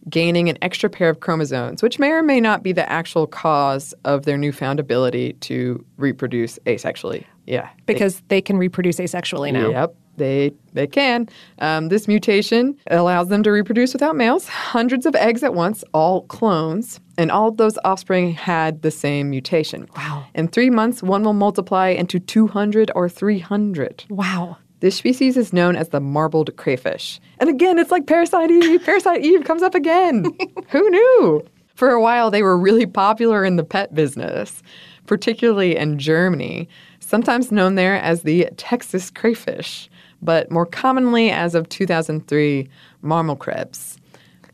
gaining 0.09 0.49
an 0.49 0.57
extra 0.61 0.89
pair 0.89 1.09
of 1.09 1.19
chromosomes, 1.19 1.83
which 1.83 1.99
may 1.99 2.11
or 2.11 2.23
may 2.23 2.39
not 2.39 2.63
be 2.63 2.71
the 2.71 2.89
actual 2.89 3.27
cause 3.27 3.93
of 4.05 4.25
their 4.25 4.37
newfound 4.37 4.79
ability 4.79 5.33
to 5.41 5.83
reproduce 5.97 6.57
asexually. 6.65 7.25
Yeah. 7.47 7.69
Because 7.85 8.21
they 8.29 8.41
can 8.41 8.57
reproduce 8.57 8.97
asexually 8.97 9.51
now. 9.51 9.69
Yep, 9.69 9.95
they 10.17 10.53
they 10.73 10.87
can. 10.87 11.27
Um, 11.59 11.89
this 11.89 12.07
mutation 12.07 12.77
allows 12.87 13.29
them 13.29 13.43
to 13.43 13.51
reproduce 13.51 13.93
without 13.93 14.15
males, 14.15 14.47
hundreds 14.47 15.05
of 15.05 15.15
eggs 15.15 15.43
at 15.43 15.53
once, 15.53 15.83
all 15.93 16.23
clones, 16.23 16.99
and 17.17 17.31
all 17.31 17.49
of 17.49 17.57
those 17.57 17.77
offspring 17.83 18.31
had 18.33 18.81
the 18.81 18.91
same 18.91 19.29
mutation. 19.29 19.87
Wow. 19.95 20.25
In 20.35 20.47
three 20.47 20.69
months, 20.69 21.01
one 21.01 21.23
will 21.23 21.33
multiply 21.33 21.89
into 21.89 22.19
200 22.19 22.91
or 22.95 23.07
300. 23.09 24.05
Wow. 24.09 24.57
This 24.81 24.95
species 24.95 25.37
is 25.37 25.53
known 25.53 25.75
as 25.75 25.89
the 25.89 25.99
marbled 25.99 26.55
crayfish. 26.57 27.19
And 27.39 27.49
again, 27.49 27.79
it's 27.79 27.91
like 27.91 28.07
Parasite 28.07 28.51
Eve. 28.51 28.83
Parasite 28.85 29.23
Eve 29.23 29.43
comes 29.43 29.63
up 29.63 29.73
again. 29.73 30.25
Who 30.69 30.89
knew? 30.89 31.45
For 31.75 31.89
a 31.89 32.01
while, 32.01 32.29
they 32.29 32.43
were 32.43 32.57
really 32.57 32.85
popular 32.85 33.43
in 33.43 33.55
the 33.55 33.63
pet 33.63 33.93
business, 33.93 34.61
particularly 35.07 35.75
in 35.75 35.97
Germany, 35.97 36.69
sometimes 36.99 37.51
known 37.51 37.75
there 37.75 37.95
as 37.95 38.21
the 38.21 38.49
Texas 38.57 39.09
crayfish, 39.09 39.89
but 40.25 40.51
more 40.51 40.65
commonly 40.65 41.29
as 41.29 41.55
of 41.55 41.69
2003, 41.69 42.67
Marmorkrebs. 43.03 43.97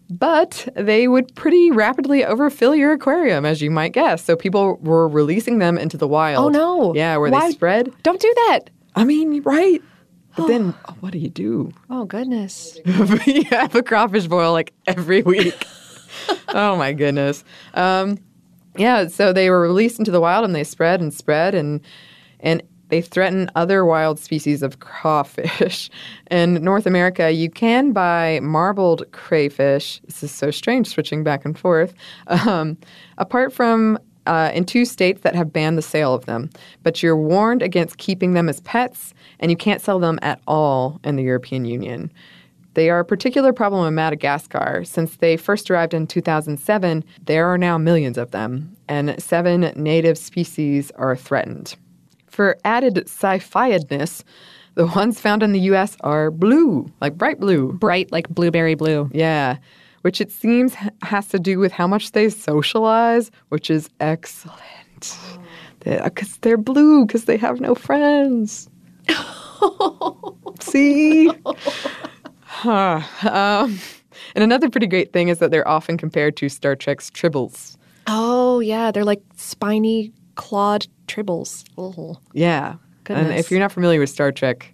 But 0.09 0.67
they 0.76 1.07
would 1.07 1.34
pretty 1.36 1.72
rapidly 1.72 2.26
overfill 2.26 2.76
your 2.76 2.91
aquarium, 2.91 3.45
as 3.45 3.61
you 3.61 3.72
might 3.72 3.93
guess. 3.93 4.24
So 4.24 4.36
people 4.36 4.78
were 4.82 5.07
releasing 5.07 5.59
them 5.59 5.78
into 5.78 5.95
the 5.95 6.07
wild. 6.07 6.45
Oh, 6.45 6.49
no. 6.49 6.93
Yeah, 6.93 7.15
where 7.15 7.32
Why- 7.32 7.47
they 7.47 7.53
spread. 7.53 7.93
Don't 8.03 8.19
do 8.19 8.34
that. 8.47 8.69
I 8.95 9.05
mean, 9.05 9.41
right. 9.43 9.82
But 10.36 10.47
then 10.47 10.69
what 10.99 11.13
do 11.13 11.19
you 11.19 11.30
do? 11.30 11.72
Oh, 11.89 12.03
goodness. 12.05 12.78
you 13.26 13.43
have 13.45 13.74
a 13.74 13.82
crawfish 13.82 14.28
boil 14.28 14.51
like 14.51 14.74
every 14.86 15.22
week. 15.22 15.65
oh 16.49 16.76
my 16.76 16.91
goodness. 16.91 17.45
Um, 17.74 18.17
yeah, 18.78 19.07
so 19.07 19.34
they 19.34 19.49
were 19.49 19.61
released 19.61 19.99
into 19.99 20.11
the 20.11 20.22
wild 20.22 20.45
and 20.45 20.55
they 20.55 20.63
spread 20.63 21.01
and 21.01 21.13
spread 21.13 21.55
and 21.55 21.82
and 22.39 22.63
they 22.91 23.01
threaten 23.01 23.49
other 23.55 23.85
wild 23.85 24.19
species 24.19 24.61
of 24.61 24.79
crawfish. 24.79 25.89
In 26.29 26.55
North 26.55 26.85
America, 26.85 27.31
you 27.31 27.49
can 27.49 27.93
buy 27.93 28.41
marbled 28.43 29.09
crayfish. 29.13 30.01
This 30.01 30.23
is 30.23 30.31
so 30.31 30.51
strange, 30.51 30.87
switching 30.87 31.23
back 31.23 31.43
and 31.45 31.57
forth. 31.57 31.93
Um, 32.51 32.77
apart 33.17 33.53
from 33.53 33.99
uh, 34.25 34.51
in 34.53 34.65
two 34.65 34.83
states 34.83 35.21
that 35.21 35.35
have 35.35 35.53
banned 35.53 35.77
the 35.77 35.81
sale 35.81 36.13
of 36.13 36.25
them, 36.25 36.49
but 36.81 37.01
you're 37.03 37.15
warned 37.15 37.61
against 37.61 37.97
keeping 37.97 38.33
them 38.33 38.49
as 38.49 38.61
pets, 38.61 39.13
and 39.39 39.51
you 39.51 39.57
can't 39.57 39.81
sell 39.81 39.99
them 39.99 40.17
at 40.21 40.41
all 40.47 40.99
in 41.03 41.15
the 41.15 41.23
European 41.23 41.65
Union. 41.65 42.11
They 42.73 42.89
are 42.89 42.99
a 42.99 43.05
particular 43.05 43.53
problem 43.53 43.87
in 43.87 43.93
Madagascar. 43.95 44.83
Since 44.83 45.17
they 45.17 45.37
first 45.37 45.69
arrived 45.69 45.93
in 45.93 46.07
2007, 46.07 47.03
there 47.25 47.47
are 47.47 47.57
now 47.57 47.77
millions 47.77 48.17
of 48.17 48.31
them, 48.31 48.75
and 48.87 49.21
seven 49.21 49.71
native 49.75 50.17
species 50.17 50.91
are 50.95 51.15
threatened. 51.15 51.75
For 52.32 52.57
added 52.63 52.97
sci-fiedness, 52.97 54.23
the 54.75 54.88
ones 54.88 55.19
found 55.19 55.43
in 55.43 55.51
the 55.51 55.59
U.S. 55.71 55.97
are 55.99 56.32
blue, 56.32 56.89
like 57.01 57.17
bright 57.17 57.39
blue. 57.39 57.73
Bright, 57.73 58.11
like 58.11 58.29
blueberry 58.29 58.75
blue. 58.75 59.09
Yeah, 59.13 59.57
which 60.03 60.21
it 60.21 60.32
seems 60.32 60.73
has 61.01 61.27
to 61.27 61.39
do 61.39 61.59
with 61.59 61.73
how 61.73 61.88
much 61.88 62.13
they 62.13 62.29
socialize, 62.29 63.32
which 63.49 63.69
is 63.69 63.89
excellent. 63.99 65.17
Because 65.79 66.38
they're 66.38 66.57
blue, 66.57 67.05
because 67.05 67.25
they 67.25 67.38
have 67.38 67.59
no 67.59 67.75
friends. 67.75 68.69
See? 70.61 71.29
Huh. 72.43 73.01
Um, 73.29 73.79
and 74.36 74.43
another 74.43 74.69
pretty 74.69 74.88
great 74.88 75.11
thing 75.11 75.27
is 75.27 75.39
that 75.39 75.51
they're 75.51 75.67
often 75.67 75.97
compared 75.97 76.38
to 76.38 76.49
Star 76.49 76.75
Trek's 76.75 77.09
Tribbles. 77.09 77.77
Oh, 78.07 78.59
yeah. 78.59 78.91
They're 78.91 79.05
like 79.05 79.21
spiny, 79.36 80.11
clawed 80.36 80.88
tribbles. 81.12 81.64
Yeah. 82.34 82.76
And 83.07 83.32
if 83.34 83.51
you're 83.51 83.59
not 83.59 83.72
familiar 83.72 83.99
with 83.99 84.09
Star 84.09 84.32
Trek, 84.32 84.74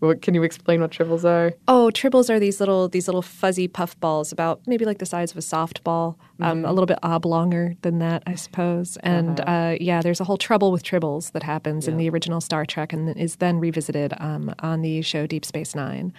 what, 0.00 0.22
can 0.22 0.34
you 0.34 0.44
explain 0.44 0.80
what 0.80 0.92
Tribbles 0.92 1.24
are? 1.24 1.52
Oh, 1.66 1.90
tribbles 1.92 2.30
are 2.30 2.38
these 2.38 2.60
little 2.60 2.88
these 2.88 3.08
little 3.08 3.22
fuzzy 3.22 3.66
puff 3.66 3.98
balls, 3.98 4.30
about 4.30 4.60
maybe 4.66 4.84
like 4.84 4.98
the 4.98 5.06
size 5.06 5.32
of 5.32 5.36
a 5.36 5.40
softball, 5.40 6.16
um, 6.40 6.64
a 6.64 6.72
little 6.72 6.86
bit 6.86 6.98
oblonger 7.02 7.76
than 7.82 7.98
that, 7.98 8.22
I 8.26 8.36
suppose. 8.36 8.96
And 9.02 9.40
uh, 9.40 9.76
yeah, 9.80 10.00
there's 10.00 10.20
a 10.20 10.24
whole 10.24 10.36
trouble 10.36 10.70
with 10.70 10.84
tribbles 10.84 11.32
that 11.32 11.42
happens 11.42 11.88
in 11.88 11.96
the 11.96 12.08
original 12.10 12.40
Star 12.40 12.64
Trek, 12.64 12.92
and 12.92 13.16
is 13.16 13.36
then 13.36 13.58
revisited 13.58 14.14
um, 14.18 14.54
on 14.60 14.82
the 14.82 15.02
show 15.02 15.26
Deep 15.26 15.44
Space 15.44 15.74
Nine, 15.74 16.12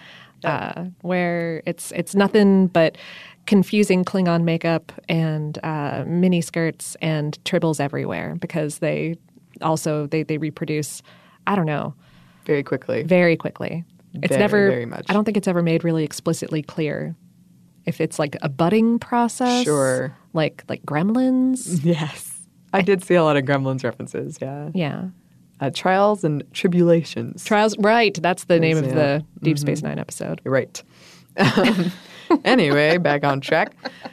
uh, 0.44 0.84
where 1.00 1.62
it's 1.64 1.90
it's 1.92 2.14
nothing 2.14 2.66
but 2.66 2.98
confusing 3.46 4.04
Klingon 4.04 4.44
makeup 4.44 4.92
and 5.08 5.58
uh, 5.64 6.04
mini 6.06 6.42
skirts 6.42 6.96
and 7.00 7.42
tribbles 7.44 7.80
everywhere 7.80 8.36
because 8.38 8.78
they 8.78 9.16
also 9.62 10.06
they 10.06 10.22
they 10.22 10.38
reproduce. 10.38 11.02
I 11.46 11.56
don't 11.56 11.66
know 11.66 11.94
Very 12.46 12.62
quickly. 12.62 13.02
very 13.02 13.36
quickly. 13.36 13.84
It's 14.14 14.28
Very, 14.28 14.40
never. 14.40 14.68
very 14.70 14.86
much. 14.86 15.06
I 15.08 15.12
don't 15.12 15.24
think 15.24 15.36
it's 15.36 15.46
ever 15.48 15.62
made 15.62 15.84
really 15.84 16.02
explicitly 16.04 16.62
clear 16.62 17.14
if 17.86 18.00
it's 18.00 18.18
like 18.18 18.36
a 18.42 18.48
budding 18.48 18.98
process. 18.98 19.64
Sure. 19.64 20.14
Like 20.32 20.64
like 20.68 20.82
gremlins. 20.84 21.84
Yes. 21.84 22.26
I 22.72 22.82
did 22.82 23.02
see 23.02 23.14
a 23.14 23.24
lot 23.24 23.36
of 23.36 23.42
Gremlins 23.44 23.82
references, 23.82 24.38
yeah. 24.40 24.70
Yeah. 24.74 25.06
Uh, 25.60 25.70
trials 25.74 26.22
and 26.22 26.44
tribulations. 26.52 27.42
Trials. 27.44 27.76
Right. 27.78 28.16
That's 28.22 28.44
the 28.44 28.60
name 28.60 28.76
of 28.78 28.90
the 28.94 29.24
Deep 29.42 29.58
Space 29.58 29.82
Nine 29.82 29.98
episode. 29.98 30.40
Right. 30.44 30.82
Um, 31.36 31.92
anyway, 32.44 32.98
back 32.98 33.24
on 33.24 33.40
track. 33.40 33.72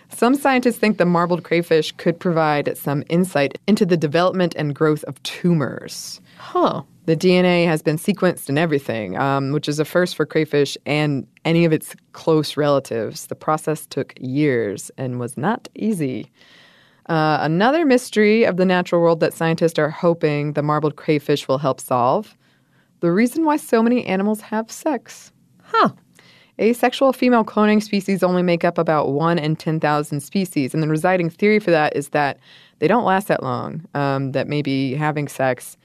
Some 0.09 0.36
scientists 0.36 0.78
think 0.78 0.97
the 0.97 1.05
marbled 1.05 1.43
crayfish 1.43 1.91
could 1.93 2.20
provide 2.20 2.78
some 2.78 3.03
insight 3.09 3.57
into 3.68 3.86
the 3.86 3.97
development 3.97 4.55
and 4.55 4.74
growth 4.74 5.03
of 5.03 5.22
tumors. 5.24 6.22
Huh. 6.38 6.84
The 7.05 7.15
DNA 7.15 7.65
has 7.65 7.82
been 7.82 7.97
sequenced 7.97 8.49
and 8.49 8.59
everything, 8.59 9.18
um, 9.18 9.51
which 9.51 9.70
is 9.70 9.80
a 9.80 9.86
first 9.86 10.15
for 10.15 10.26
crayfish 10.26 10.78
and 10.86 11.26
any 11.45 11.63
of 11.63 11.72
its 11.72 11.95
close 12.11 12.57
relatives. 12.57 13.28
The 13.28 13.36
process 13.36 13.86
took 13.86 14.13
years 14.20 14.91
and 14.97 15.20
was 15.20 15.38
not 15.38 15.70
easy. 15.76 16.32
Uh, 17.07 17.38
another 17.41 17.86
mystery 17.86 18.43
of 18.43 18.57
the 18.57 18.65
natural 18.65 19.01
world 19.01 19.22
that 19.22 19.34
scientists 19.34 19.80
are 19.80 19.89
hoping 19.89 20.53
the 20.53 20.63
marbled 20.63 20.97
crayfish 20.97 21.47
will 21.47 21.59
help 21.59 21.80
solve 21.80 22.36
the 22.99 23.11
reason 23.11 23.45
why 23.45 23.57
so 23.57 23.84
many 23.84 24.05
animals 24.05 24.41
have 24.41 24.72
sex. 24.72 25.32
Huh. 25.63 25.89
Asexual 26.60 27.14
female 27.14 27.43
cloning 27.43 27.82
species 27.84 28.24
only 28.24 28.41
make 28.41 28.64
up 28.64 28.78
about 28.78 29.10
1 29.10 29.38
in 29.38 29.55
10,000 29.55 30.20
species. 30.22 30.74
And 30.74 30.82
the 30.82 30.88
residing 30.88 31.30
theory 31.30 31.60
for 31.60 31.72
that 31.72 31.95
is 31.95 32.10
that 32.10 32.39
they 32.80 32.88
don't 32.88 33.05
last 33.05 33.28
that 33.28 33.43
long, 33.43 33.86
um, 33.93 34.32
that 34.32 34.47
maybe 34.47 34.95
having 34.95 35.28
sex 35.28 35.78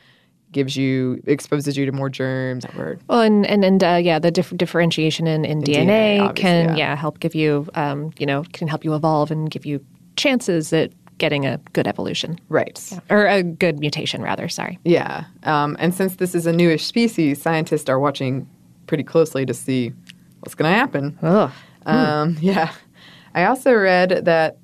gives 0.51 0.77
you, 0.77 1.23
exposes 1.27 1.77
you 1.77 1.87
to 1.87 1.93
more 1.93 2.09
germs. 2.09 2.64
That 2.64 2.77
word. 2.77 3.01
Well, 3.09 3.20
and 3.20 3.47
and, 3.47 3.64
and 3.64 3.83
uh, 3.83 4.01
yeah, 4.03 4.18
the 4.18 4.31
dif- 4.31 4.57
differentiation 4.57 5.27
in, 5.27 5.45
in 5.45 5.62
DNA, 5.62 6.20
DNA, 6.20 6.37
can 6.37 6.68
yeah. 6.70 6.77
yeah. 6.77 6.97
help 6.97 7.20
give 7.20 7.35
you 7.35 7.68
um, 7.75 8.12
you 8.18 8.27
know 8.27 8.45
can 8.53 8.68
help 8.68 8.85
you 8.85 8.95
evolve 8.95 9.31
and 9.31 9.51
give 9.51 9.64
you 9.64 9.85
chances 10.16 10.73
at 10.73 10.91
getting 11.18 11.47
a 11.47 11.59
good 11.73 11.87
evolution 11.87 12.39
Right. 12.49 12.99
or 13.09 13.27
a 13.27 13.43
good 13.43 13.79
mutation 13.79 14.23
rather. 14.23 14.49
Sorry. 14.49 14.79
Yeah. 14.85 15.25
Um, 15.45 15.77
and 15.79 15.95
since 15.95 16.16
this 16.16 16.35
is 16.35 16.47
a 16.47 16.53
newish 16.53 16.85
species, 16.85 17.41
scientists 17.41 17.89
are 17.89 17.99
watching 18.01 18.47
pretty 18.87 19.05
closely 19.05 19.47
to 19.47 19.55
see 19.55 19.93
what's 20.43 20.55
going 20.55 20.70
to 20.70 20.78
happen. 20.78 21.18
Ugh. 21.22 21.51
Um, 21.86 22.36
yeah. 22.40 22.72
I 23.34 23.45
also 23.45 23.72
read 23.72 24.24
that 24.24 24.59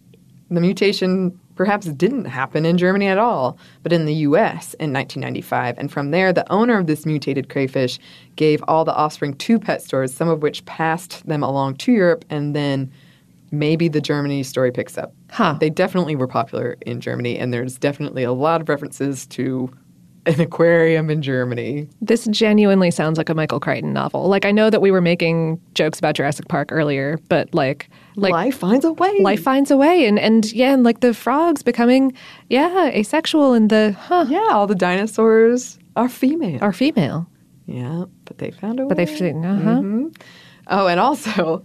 the 0.51 0.61
mutation 0.61 1.39
perhaps 1.55 1.87
didn't 1.87 2.26
happen 2.26 2.64
in 2.64 2.79
Germany 2.79 3.07
at 3.09 3.18
all, 3.18 3.59
but 3.83 3.93
in 3.93 4.07
the 4.07 4.14
US 4.14 4.74
in 4.74 4.93
1995. 4.93 5.76
And 5.79 5.91
from 5.91 6.11
there, 6.11 6.33
the 6.33 6.51
owner 6.53 6.79
of 6.79 6.87
this 6.87 7.05
mutated 7.05 7.49
crayfish 7.49 7.99
gave 8.37 8.62
all 8.68 8.85
the 8.85 8.95
offspring 8.95 9.35
to 9.35 9.59
pet 9.59 9.83
stores, 9.83 10.14
some 10.14 10.29
of 10.29 10.43
which 10.43 10.64
passed 10.66 11.26
them 11.26 11.43
along 11.43 11.76
to 11.76 11.93
Europe, 11.93 12.24
and 12.31 12.55
then 12.55 12.91
maybe 13.51 13.89
the 13.89 14.01
Germany 14.01 14.43
story 14.43 14.70
picks 14.70 14.99
up. 14.99 15.12
Huh. 15.31 15.57
They 15.59 15.70
definitely 15.70 16.16
were 16.16 16.29
popular 16.29 16.76
in 16.83 17.01
Germany, 17.01 17.39
and 17.39 17.53
there's 17.53 17.79
definitely 17.79 18.22
a 18.22 18.33
lot 18.33 18.61
of 18.61 18.68
references 18.68 19.26
to 19.29 19.70
an 20.29 20.41
aquarium 20.41 21.11
in 21.11 21.22
Germany. 21.22 21.89
This 22.01 22.26
genuinely 22.26 22.91
sounds 22.91 23.18
like 23.18 23.29
a 23.29 23.35
Michael 23.35 23.61
Crichton 23.61 23.93
novel. 23.93 24.29
Like 24.29 24.45
I 24.45 24.51
know 24.53 24.70
that 24.70 24.81
we 24.81 24.91
were 24.91 25.01
making 25.01 25.61
jokes 25.74 25.99
about 25.99 26.14
Jurassic 26.14 26.49
Park 26.49 26.70
earlier, 26.70 27.18
but 27.29 27.53
like 27.55 27.89
like 28.16 28.33
life 28.33 28.57
finds 28.59 28.85
a 28.85 28.93
way. 28.93 29.18
life 29.20 29.43
finds 29.43 29.70
a 29.70 29.76
way 29.76 30.07
and 30.07 30.18
and 30.18 30.53
yeah, 30.53 30.72
and 30.74 30.85
like 30.85 31.01
the 31.01 31.14
frogs 31.14 31.62
becoming 31.62 32.12
yeah, 32.49 32.89
asexual 32.89 33.53
and 33.55 33.70
the 33.70 33.93
huh 33.99 34.26
Yeah, 34.29 34.47
all 34.51 34.66
the 34.66 34.74
dinosaurs 34.74 35.79
are 35.97 36.09
female. 36.09 36.59
are 36.62 36.72
female. 36.72 37.26
yeah, 37.66 38.05
but 38.24 38.39
they 38.39 38.51
found 38.51 38.81
a 38.81 38.87
But 38.87 38.99
way. 38.99 39.05
they've 39.05 39.45
uh-huh. 39.45 39.83
Oh, 40.69 40.87
and 40.87 41.01
also, 41.01 41.62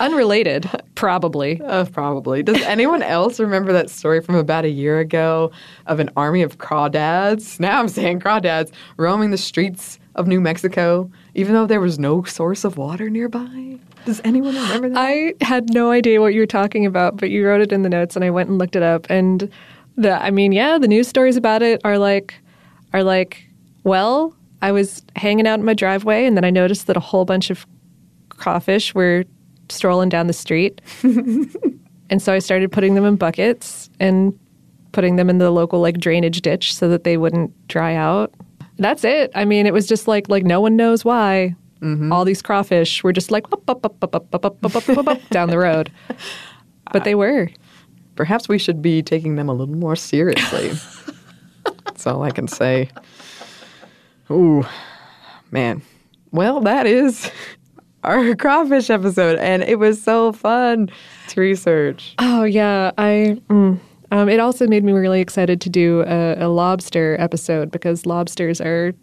unrelated, 0.00 0.68
probably. 0.94 1.60
uh, 1.62 1.84
probably, 1.86 2.42
does 2.42 2.60
anyone 2.62 3.02
else 3.02 3.40
remember 3.40 3.72
that 3.72 3.90
story 3.90 4.20
from 4.20 4.34
about 4.36 4.64
a 4.64 4.70
year 4.70 4.98
ago 5.00 5.50
of 5.86 6.00
an 6.00 6.10
army 6.16 6.42
of 6.42 6.58
crawdads? 6.58 7.58
Now 7.60 7.80
I'm 7.80 7.88
saying 7.88 8.20
crawdads 8.20 8.70
roaming 8.96 9.30
the 9.30 9.38
streets 9.38 9.98
of 10.14 10.26
New 10.26 10.40
Mexico, 10.40 11.10
even 11.34 11.54
though 11.54 11.66
there 11.66 11.80
was 11.80 11.98
no 11.98 12.22
source 12.22 12.64
of 12.64 12.76
water 12.76 13.10
nearby. 13.10 13.78
Does 14.04 14.20
anyone 14.24 14.54
remember 14.54 14.90
that? 14.90 14.98
I 14.98 15.34
had 15.40 15.72
no 15.72 15.90
idea 15.90 16.20
what 16.20 16.34
you 16.34 16.40
were 16.40 16.46
talking 16.46 16.86
about, 16.86 17.16
but 17.16 17.30
you 17.30 17.46
wrote 17.46 17.62
it 17.62 17.72
in 17.72 17.82
the 17.82 17.88
notes 17.88 18.14
and 18.14 18.24
I 18.24 18.30
went 18.30 18.48
and 18.48 18.58
looked 18.58 18.76
it 18.76 18.82
up 18.82 19.06
and 19.08 19.50
the 19.96 20.22
I 20.22 20.30
mean, 20.30 20.52
yeah, 20.52 20.78
the 20.78 20.88
news 20.88 21.08
stories 21.08 21.36
about 21.36 21.62
it 21.62 21.80
are 21.84 21.98
like 21.98 22.34
are 22.92 23.02
like, 23.02 23.48
well, 23.82 24.34
I 24.62 24.72
was 24.72 25.02
hanging 25.16 25.46
out 25.46 25.58
in 25.58 25.64
my 25.64 25.74
driveway 25.74 26.26
and 26.26 26.36
then 26.36 26.44
I 26.44 26.50
noticed 26.50 26.86
that 26.86 26.96
a 26.96 27.00
whole 27.00 27.24
bunch 27.24 27.50
of 27.50 27.66
crawfish 28.36 28.94
were 28.94 29.24
strolling 29.68 30.08
down 30.08 30.26
the 30.26 30.32
street. 30.32 30.80
and 31.02 32.20
so 32.20 32.32
I 32.32 32.38
started 32.38 32.70
putting 32.72 32.94
them 32.94 33.04
in 33.04 33.16
buckets 33.16 33.88
and 34.00 34.38
putting 34.92 35.16
them 35.16 35.28
in 35.28 35.38
the 35.38 35.50
local 35.50 35.80
like 35.80 35.98
drainage 35.98 36.40
ditch 36.42 36.74
so 36.74 36.88
that 36.88 37.04
they 37.04 37.16
wouldn't 37.16 37.52
dry 37.68 37.94
out. 37.94 38.32
That's 38.78 39.04
it. 39.04 39.30
I 39.34 39.44
mean, 39.44 39.66
it 39.66 39.72
was 39.72 39.86
just 39.86 40.08
like 40.08 40.28
like 40.28 40.44
no 40.44 40.60
one 40.60 40.76
knows 40.76 41.04
why. 41.04 41.54
All 42.10 42.24
these 42.24 42.40
crawfish 42.40 43.04
were 43.04 43.12
just 43.12 43.30
like 43.30 43.44
up, 43.52 43.68
up, 43.68 43.84
up, 43.84 44.02
up, 44.02 44.14
up, 44.14 44.34
up, 44.34 44.44
up, 44.44 44.64
up, 44.64 44.76
up, 44.76 44.88
up, 44.88 45.08
up, 45.08 45.28
down 45.28 45.50
the 45.50 45.58
road. 45.58 45.92
But 46.92 47.04
they 47.04 47.14
were. 47.14 47.50
Perhaps 48.16 48.48
we 48.48 48.58
should 48.58 48.80
be 48.80 49.02
taking 49.02 49.36
them 49.36 49.50
a 49.50 49.52
little 49.52 49.74
more 49.74 49.94
seriously. 49.96 50.72
That's 51.84 52.06
all 52.06 52.22
I 52.22 52.30
can 52.30 52.48
say. 52.48 52.88
Ooh, 54.30 54.64
man. 55.50 55.82
Well, 56.30 56.60
that 56.62 56.86
is 56.86 57.30
our 58.04 58.34
crawfish 58.36 58.90
episode, 58.90 59.38
and 59.38 59.62
it 59.62 59.78
was 59.78 60.02
so 60.02 60.32
fun 60.32 60.90
to 61.28 61.40
research. 61.40 62.14
Oh 62.18 62.44
yeah, 62.44 62.90
I. 62.98 63.40
Mm. 63.48 63.80
Um, 64.10 64.28
it 64.28 64.38
also 64.38 64.68
made 64.68 64.84
me 64.84 64.92
really 64.92 65.20
excited 65.20 65.60
to 65.62 65.68
do 65.68 66.02
a, 66.06 66.44
a 66.44 66.48
lobster 66.48 67.16
episode 67.18 67.72
because 67.72 68.06
lobsters 68.06 68.60
are 68.60 68.94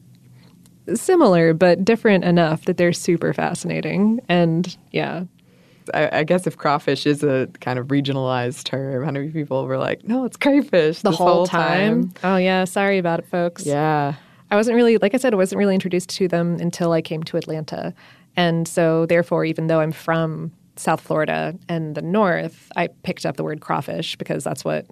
similar 0.96 1.54
but 1.54 1.84
different 1.84 2.24
enough 2.24 2.64
that 2.66 2.78
they're 2.78 2.94
super 2.94 3.34
fascinating. 3.34 4.22
And 4.30 4.78
yeah, 4.92 5.26
I, 5.94 6.20
I 6.20 6.24
guess 6.24 6.48
if 6.48 6.58
crawfish 6.58 7.06
is 7.06 7.24
a 7.24 7.48
kind 7.60 7.78
of 7.80 7.88
regionalized 7.88 8.64
term, 8.64 9.04
how 9.04 9.12
many 9.12 9.30
people 9.30 9.66
were 9.66 9.78
like, 9.78 10.08
"No, 10.08 10.26
it's 10.26 10.38
crayfish." 10.38 11.02
the 11.02 11.10
this 11.10 11.18
whole, 11.18 11.46
time. 11.46 12.14
Oh 12.24 12.38
yeah, 12.38 12.64
sorry 12.66 12.98
about 12.98 13.20
it, 13.20 13.26
folks. 13.26 13.66
Yeah. 13.66 14.16
I 14.50 14.56
wasn't 14.56 14.76
really, 14.76 14.98
like 14.98 15.14
I 15.14 15.18
said, 15.18 15.34
I 15.34 15.38
wasn't 15.38 15.60
really 15.60 15.76
introduced 15.76 16.10
to 16.10 16.28
them 16.28 16.58
until 16.60 16.92
I 16.92 17.02
came 17.02 17.24
to 17.24 17.38
Atlanta. 17.38 17.94
And 18.36 18.68
so, 18.68 19.06
therefore, 19.06 19.46
even 19.46 19.68
though 19.68 19.80
I'm 19.82 19.92
from 19.92 20.52
South 20.78 21.02
Florida 21.02 21.54
and 21.68 21.96
the 21.96 22.02
North, 22.02 22.72
I 22.76 22.88
picked 23.04 23.26
up 23.26 23.38
the 23.38 23.44
word 23.44 23.62
crawfish 23.62 24.16
because 24.16 24.44
that's 24.44 24.64
what 24.64 24.86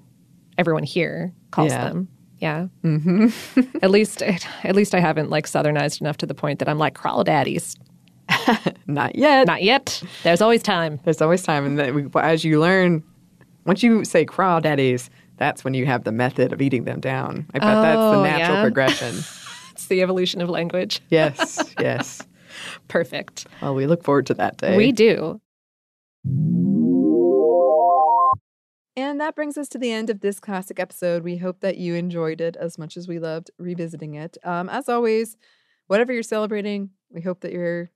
everyone 0.57 0.83
here 0.83 1.33
calls 1.51 1.71
Yeah. 1.71 1.83
them. 1.89 2.07
Yeah. 2.39 2.67
Mm-hmm. 2.83 3.77
at 3.83 3.89
least, 3.91 4.21
at 4.21 4.75
least 4.75 4.93
I 4.95 4.99
haven't 4.99 5.29
like 5.29 5.45
Southernized 5.47 6.01
enough 6.01 6.17
to 6.17 6.25
the 6.25 6.33
point 6.35 6.59
that 6.59 6.69
I'm 6.69 6.77
like 6.77 6.93
crawdaddies. 6.95 7.75
Not 8.87 9.15
yet. 9.15 9.47
Not 9.47 9.63
yet. 9.63 10.01
There's 10.23 10.41
always 10.41 10.61
time. 10.63 10.99
There's 11.03 11.21
always 11.21 11.41
time, 11.43 11.65
and 11.65 11.79
then 11.79 11.95
we, 11.95 12.05
as 12.21 12.43
you 12.43 12.59
learn, 12.59 13.03
once 13.65 13.81
you 13.83 14.05
say 14.05 14.25
crawdaddies, 14.25 15.09
that's 15.37 15.63
when 15.63 15.73
you 15.73 15.85
have 15.85 16.03
the 16.03 16.11
method 16.11 16.53
of 16.53 16.61
eating 16.61 16.83
them 16.83 16.99
down. 16.99 17.45
I 17.53 17.59
bet 17.59 17.81
that's 17.81 17.95
the 17.97 18.17
Oh, 18.19 18.23
natural 18.23 18.57
yeah? 18.57 18.61
progression. 18.63 19.15
It's 19.71 19.87
the 19.87 20.01
evolution 20.01 20.41
of 20.41 20.49
language. 20.49 20.99
yes, 21.09 21.57
yes. 21.79 22.21
Perfect. 22.87 23.47
Well, 23.61 23.75
we 23.75 23.87
look 23.87 24.03
forward 24.03 24.25
to 24.27 24.33
that 24.35 24.57
day. 24.57 24.75
We 24.77 24.91
do. 24.91 25.41
And 28.95 29.21
that 29.21 29.35
brings 29.35 29.57
us 29.57 29.69
to 29.69 29.77
the 29.77 29.91
end 29.91 30.09
of 30.09 30.19
this 30.19 30.39
classic 30.39 30.79
episode. 30.79 31.23
We 31.23 31.37
hope 31.37 31.61
that 31.61 31.77
you 31.77 31.95
enjoyed 31.95 32.41
it 32.41 32.57
as 32.57 32.77
much 32.77 32.97
as 32.97 33.07
we 33.07 33.17
loved 33.17 33.49
revisiting 33.57 34.15
it. 34.15 34.37
Um, 34.43 34.67
as 34.67 34.89
always, 34.89 35.37
whatever 35.87 36.11
you're 36.11 36.23
celebrating, 36.23 36.89
we 37.09 37.21
hope 37.21 37.41
that 37.41 37.53
you're 37.53 37.91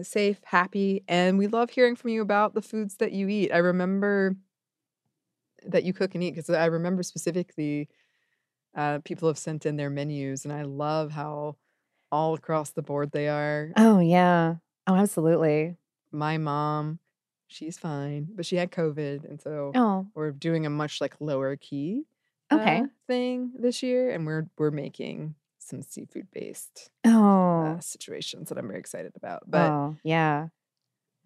safe, 0.00 0.38
happy, 0.44 1.02
and 1.08 1.36
we 1.36 1.46
love 1.46 1.70
hearing 1.70 1.96
from 1.96 2.10
you 2.10 2.22
about 2.22 2.54
the 2.54 2.62
foods 2.62 2.96
that 2.96 3.12
you 3.12 3.28
eat. 3.28 3.50
I 3.52 3.58
remember 3.58 4.36
that 5.66 5.84
you 5.84 5.92
cook 5.92 6.14
and 6.14 6.22
eat 6.24 6.34
because 6.34 6.48
I 6.48 6.66
remember 6.66 7.02
specifically 7.02 7.88
uh, 8.74 9.00
people 9.04 9.28
have 9.28 9.38
sent 9.38 9.66
in 9.66 9.76
their 9.76 9.90
menus, 9.90 10.44
and 10.44 10.54
I 10.54 10.62
love 10.62 11.10
how 11.10 11.56
all 12.12 12.34
across 12.34 12.70
the 12.70 12.82
board 12.82 13.12
they 13.12 13.28
are. 13.28 13.72
Oh, 13.76 13.98
yeah. 13.98 14.56
Oh, 14.86 14.94
absolutely. 14.94 15.76
My 16.12 16.38
mom, 16.38 16.98
she's 17.48 17.78
fine, 17.78 18.28
but 18.34 18.44
she 18.46 18.56
had 18.56 18.70
COVID, 18.72 19.24
and 19.28 19.40
so 19.40 19.72
Oh, 19.74 20.06
we're 20.14 20.32
doing 20.32 20.66
a 20.66 20.70
much 20.70 21.00
like 21.00 21.20
lower 21.20 21.56
key 21.56 22.04
Okay. 22.52 22.82
uh, 22.82 22.86
thing 23.06 23.52
this 23.58 23.82
year, 23.82 24.10
and 24.10 24.26
we're 24.26 24.48
we're 24.58 24.70
making 24.72 25.36
some 25.58 25.82
seafood 25.82 26.28
based 26.32 26.90
oh, 27.06 27.76
uh, 27.76 27.80
situations 27.80 28.48
that 28.48 28.58
I'm 28.58 28.66
very 28.68 28.80
excited 28.80 29.12
about. 29.16 29.44
But 29.46 29.70
oh, 29.72 29.96
yeah. 30.02 30.48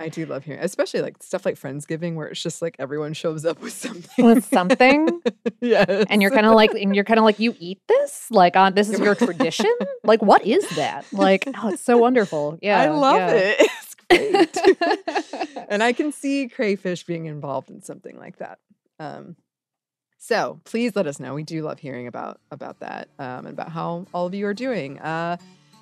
I 0.00 0.08
do 0.08 0.26
love 0.26 0.44
hearing, 0.44 0.60
especially 0.62 1.02
like 1.02 1.22
stuff 1.22 1.46
like 1.46 1.54
Friendsgiving, 1.54 2.16
where 2.16 2.26
it's 2.26 2.42
just 2.42 2.60
like 2.60 2.74
everyone 2.80 3.12
shows 3.12 3.44
up 3.44 3.60
with 3.60 3.72
something. 3.72 4.24
With 4.24 4.44
something? 4.44 5.22
yes. 5.60 6.06
and 6.10 6.20
you're 6.20 6.32
kind 6.32 6.46
of 6.46 6.54
like 6.54 6.72
and 6.72 6.94
you're 6.94 7.04
kind 7.04 7.18
of 7.18 7.24
like 7.24 7.38
you 7.38 7.54
eat 7.60 7.80
this 7.86 8.26
like 8.30 8.56
on 8.56 8.74
this 8.74 8.90
is 8.90 8.98
your 9.04 9.14
tradition 9.14 9.72
like 10.02 10.20
what 10.20 10.44
is 10.44 10.68
that 10.70 11.04
like 11.12 11.44
oh 11.62 11.68
it's 11.68 11.82
so 11.82 11.96
wonderful 11.96 12.58
yeah 12.62 12.80
I 12.80 12.88
love 12.88 13.16
yeah. 13.16 13.30
it. 13.30 13.70
It's 14.10 14.60
great. 14.64 15.66
and 15.68 15.82
I 15.82 15.92
can 15.92 16.12
see 16.12 16.48
crayfish 16.48 17.04
being 17.04 17.26
involved 17.26 17.70
in 17.70 17.80
something 17.82 18.18
like 18.18 18.38
that. 18.38 18.58
Um, 18.98 19.36
so 20.18 20.60
please 20.64 20.96
let 20.96 21.06
us 21.06 21.20
know. 21.20 21.34
We 21.34 21.42
do 21.42 21.62
love 21.62 21.78
hearing 21.78 22.06
about 22.06 22.40
about 22.50 22.80
that 22.80 23.08
um, 23.18 23.46
and 23.46 23.48
about 23.48 23.70
how 23.70 24.06
all 24.12 24.26
of 24.26 24.34
you 24.34 24.46
are 24.46 24.54
doing. 24.54 24.98
Uh, 24.98 25.36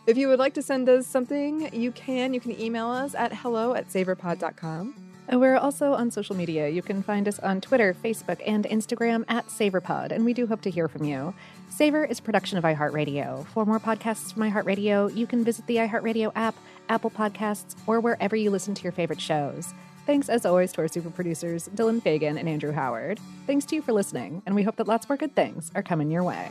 if 0.06 0.16
you 0.16 0.28
would 0.28 0.38
like 0.38 0.54
to 0.54 0.62
send 0.62 0.88
us 0.88 1.06
something, 1.06 1.72
you 1.72 1.92
can. 1.92 2.34
You 2.34 2.40
can 2.40 2.58
email 2.60 2.88
us 2.88 3.14
at 3.14 3.32
hello 3.32 3.74
at 3.74 3.88
savorpod.com. 3.88 4.94
and 5.28 5.40
we're 5.40 5.56
also 5.56 5.92
on 5.92 6.10
social 6.10 6.34
media 6.34 6.68
you 6.68 6.82
can 6.82 7.00
find 7.00 7.28
us 7.28 7.38
on 7.38 7.60
twitter 7.60 7.94
facebook 7.94 8.40
and 8.44 8.64
instagram 8.64 9.24
at 9.28 9.46
saverpod 9.46 10.10
and 10.10 10.24
we 10.24 10.34
do 10.34 10.48
hope 10.48 10.60
to 10.60 10.68
hear 10.68 10.88
from 10.88 11.04
you 11.04 11.32
savor 11.70 12.04
is 12.04 12.18
production 12.18 12.58
of 12.58 12.64
iheartradio 12.64 13.46
for 13.46 13.64
more 13.64 13.78
podcasts 13.78 14.32
from 14.32 14.42
iheartradio 14.42 15.14
you 15.14 15.24
can 15.24 15.44
visit 15.44 15.64
the 15.68 15.76
iheartradio 15.76 16.32
app 16.34 16.56
apple 16.88 17.08
podcasts 17.10 17.76
or 17.86 18.00
wherever 18.00 18.34
you 18.34 18.50
listen 18.50 18.74
to 18.74 18.82
your 18.82 18.92
favorite 18.92 19.20
shows 19.20 19.72
Thanks 20.04 20.28
as 20.28 20.44
always 20.44 20.72
to 20.72 20.80
our 20.80 20.88
super 20.88 21.10
producers, 21.10 21.68
Dylan 21.76 22.02
Fagan 22.02 22.36
and 22.36 22.48
Andrew 22.48 22.72
Howard. 22.72 23.20
Thanks 23.46 23.64
to 23.66 23.76
you 23.76 23.82
for 23.82 23.92
listening, 23.92 24.42
and 24.46 24.54
we 24.56 24.64
hope 24.64 24.74
that 24.76 24.88
lots 24.88 25.08
more 25.08 25.16
good 25.16 25.36
things 25.36 25.70
are 25.76 25.82
coming 25.82 26.10
your 26.10 26.24
way. 26.24 26.50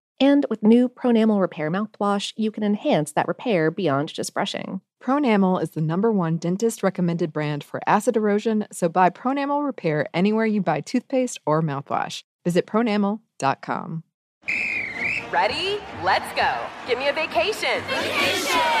And 0.21 0.45
with 0.51 0.61
new 0.61 0.87
Pronamel 0.87 1.41
Repair 1.41 1.71
mouthwash, 1.71 2.33
you 2.37 2.51
can 2.51 2.63
enhance 2.63 3.11
that 3.13 3.27
repair 3.27 3.71
beyond 3.71 4.13
just 4.13 4.35
brushing. 4.35 4.81
Pronamel 5.03 5.61
is 5.61 5.71
the 5.71 5.81
number 5.81 6.11
one 6.11 6.37
dentist 6.37 6.83
recommended 6.83 7.33
brand 7.33 7.63
for 7.63 7.81
acid 7.87 8.15
erosion, 8.15 8.67
so 8.71 8.87
buy 8.87 9.09
Pronamel 9.09 9.65
Repair 9.65 10.05
anywhere 10.13 10.45
you 10.45 10.61
buy 10.61 10.81
toothpaste 10.81 11.39
or 11.47 11.63
mouthwash. 11.63 12.21
Visit 12.45 12.67
pronamel.com. 12.67 14.03
Ready? 15.31 15.79
Let's 16.03 16.35
go. 16.35 16.55
Give 16.87 16.99
me 16.99 17.07
a 17.07 17.13
vacation. 17.13 17.81
Vacation! 17.87 18.80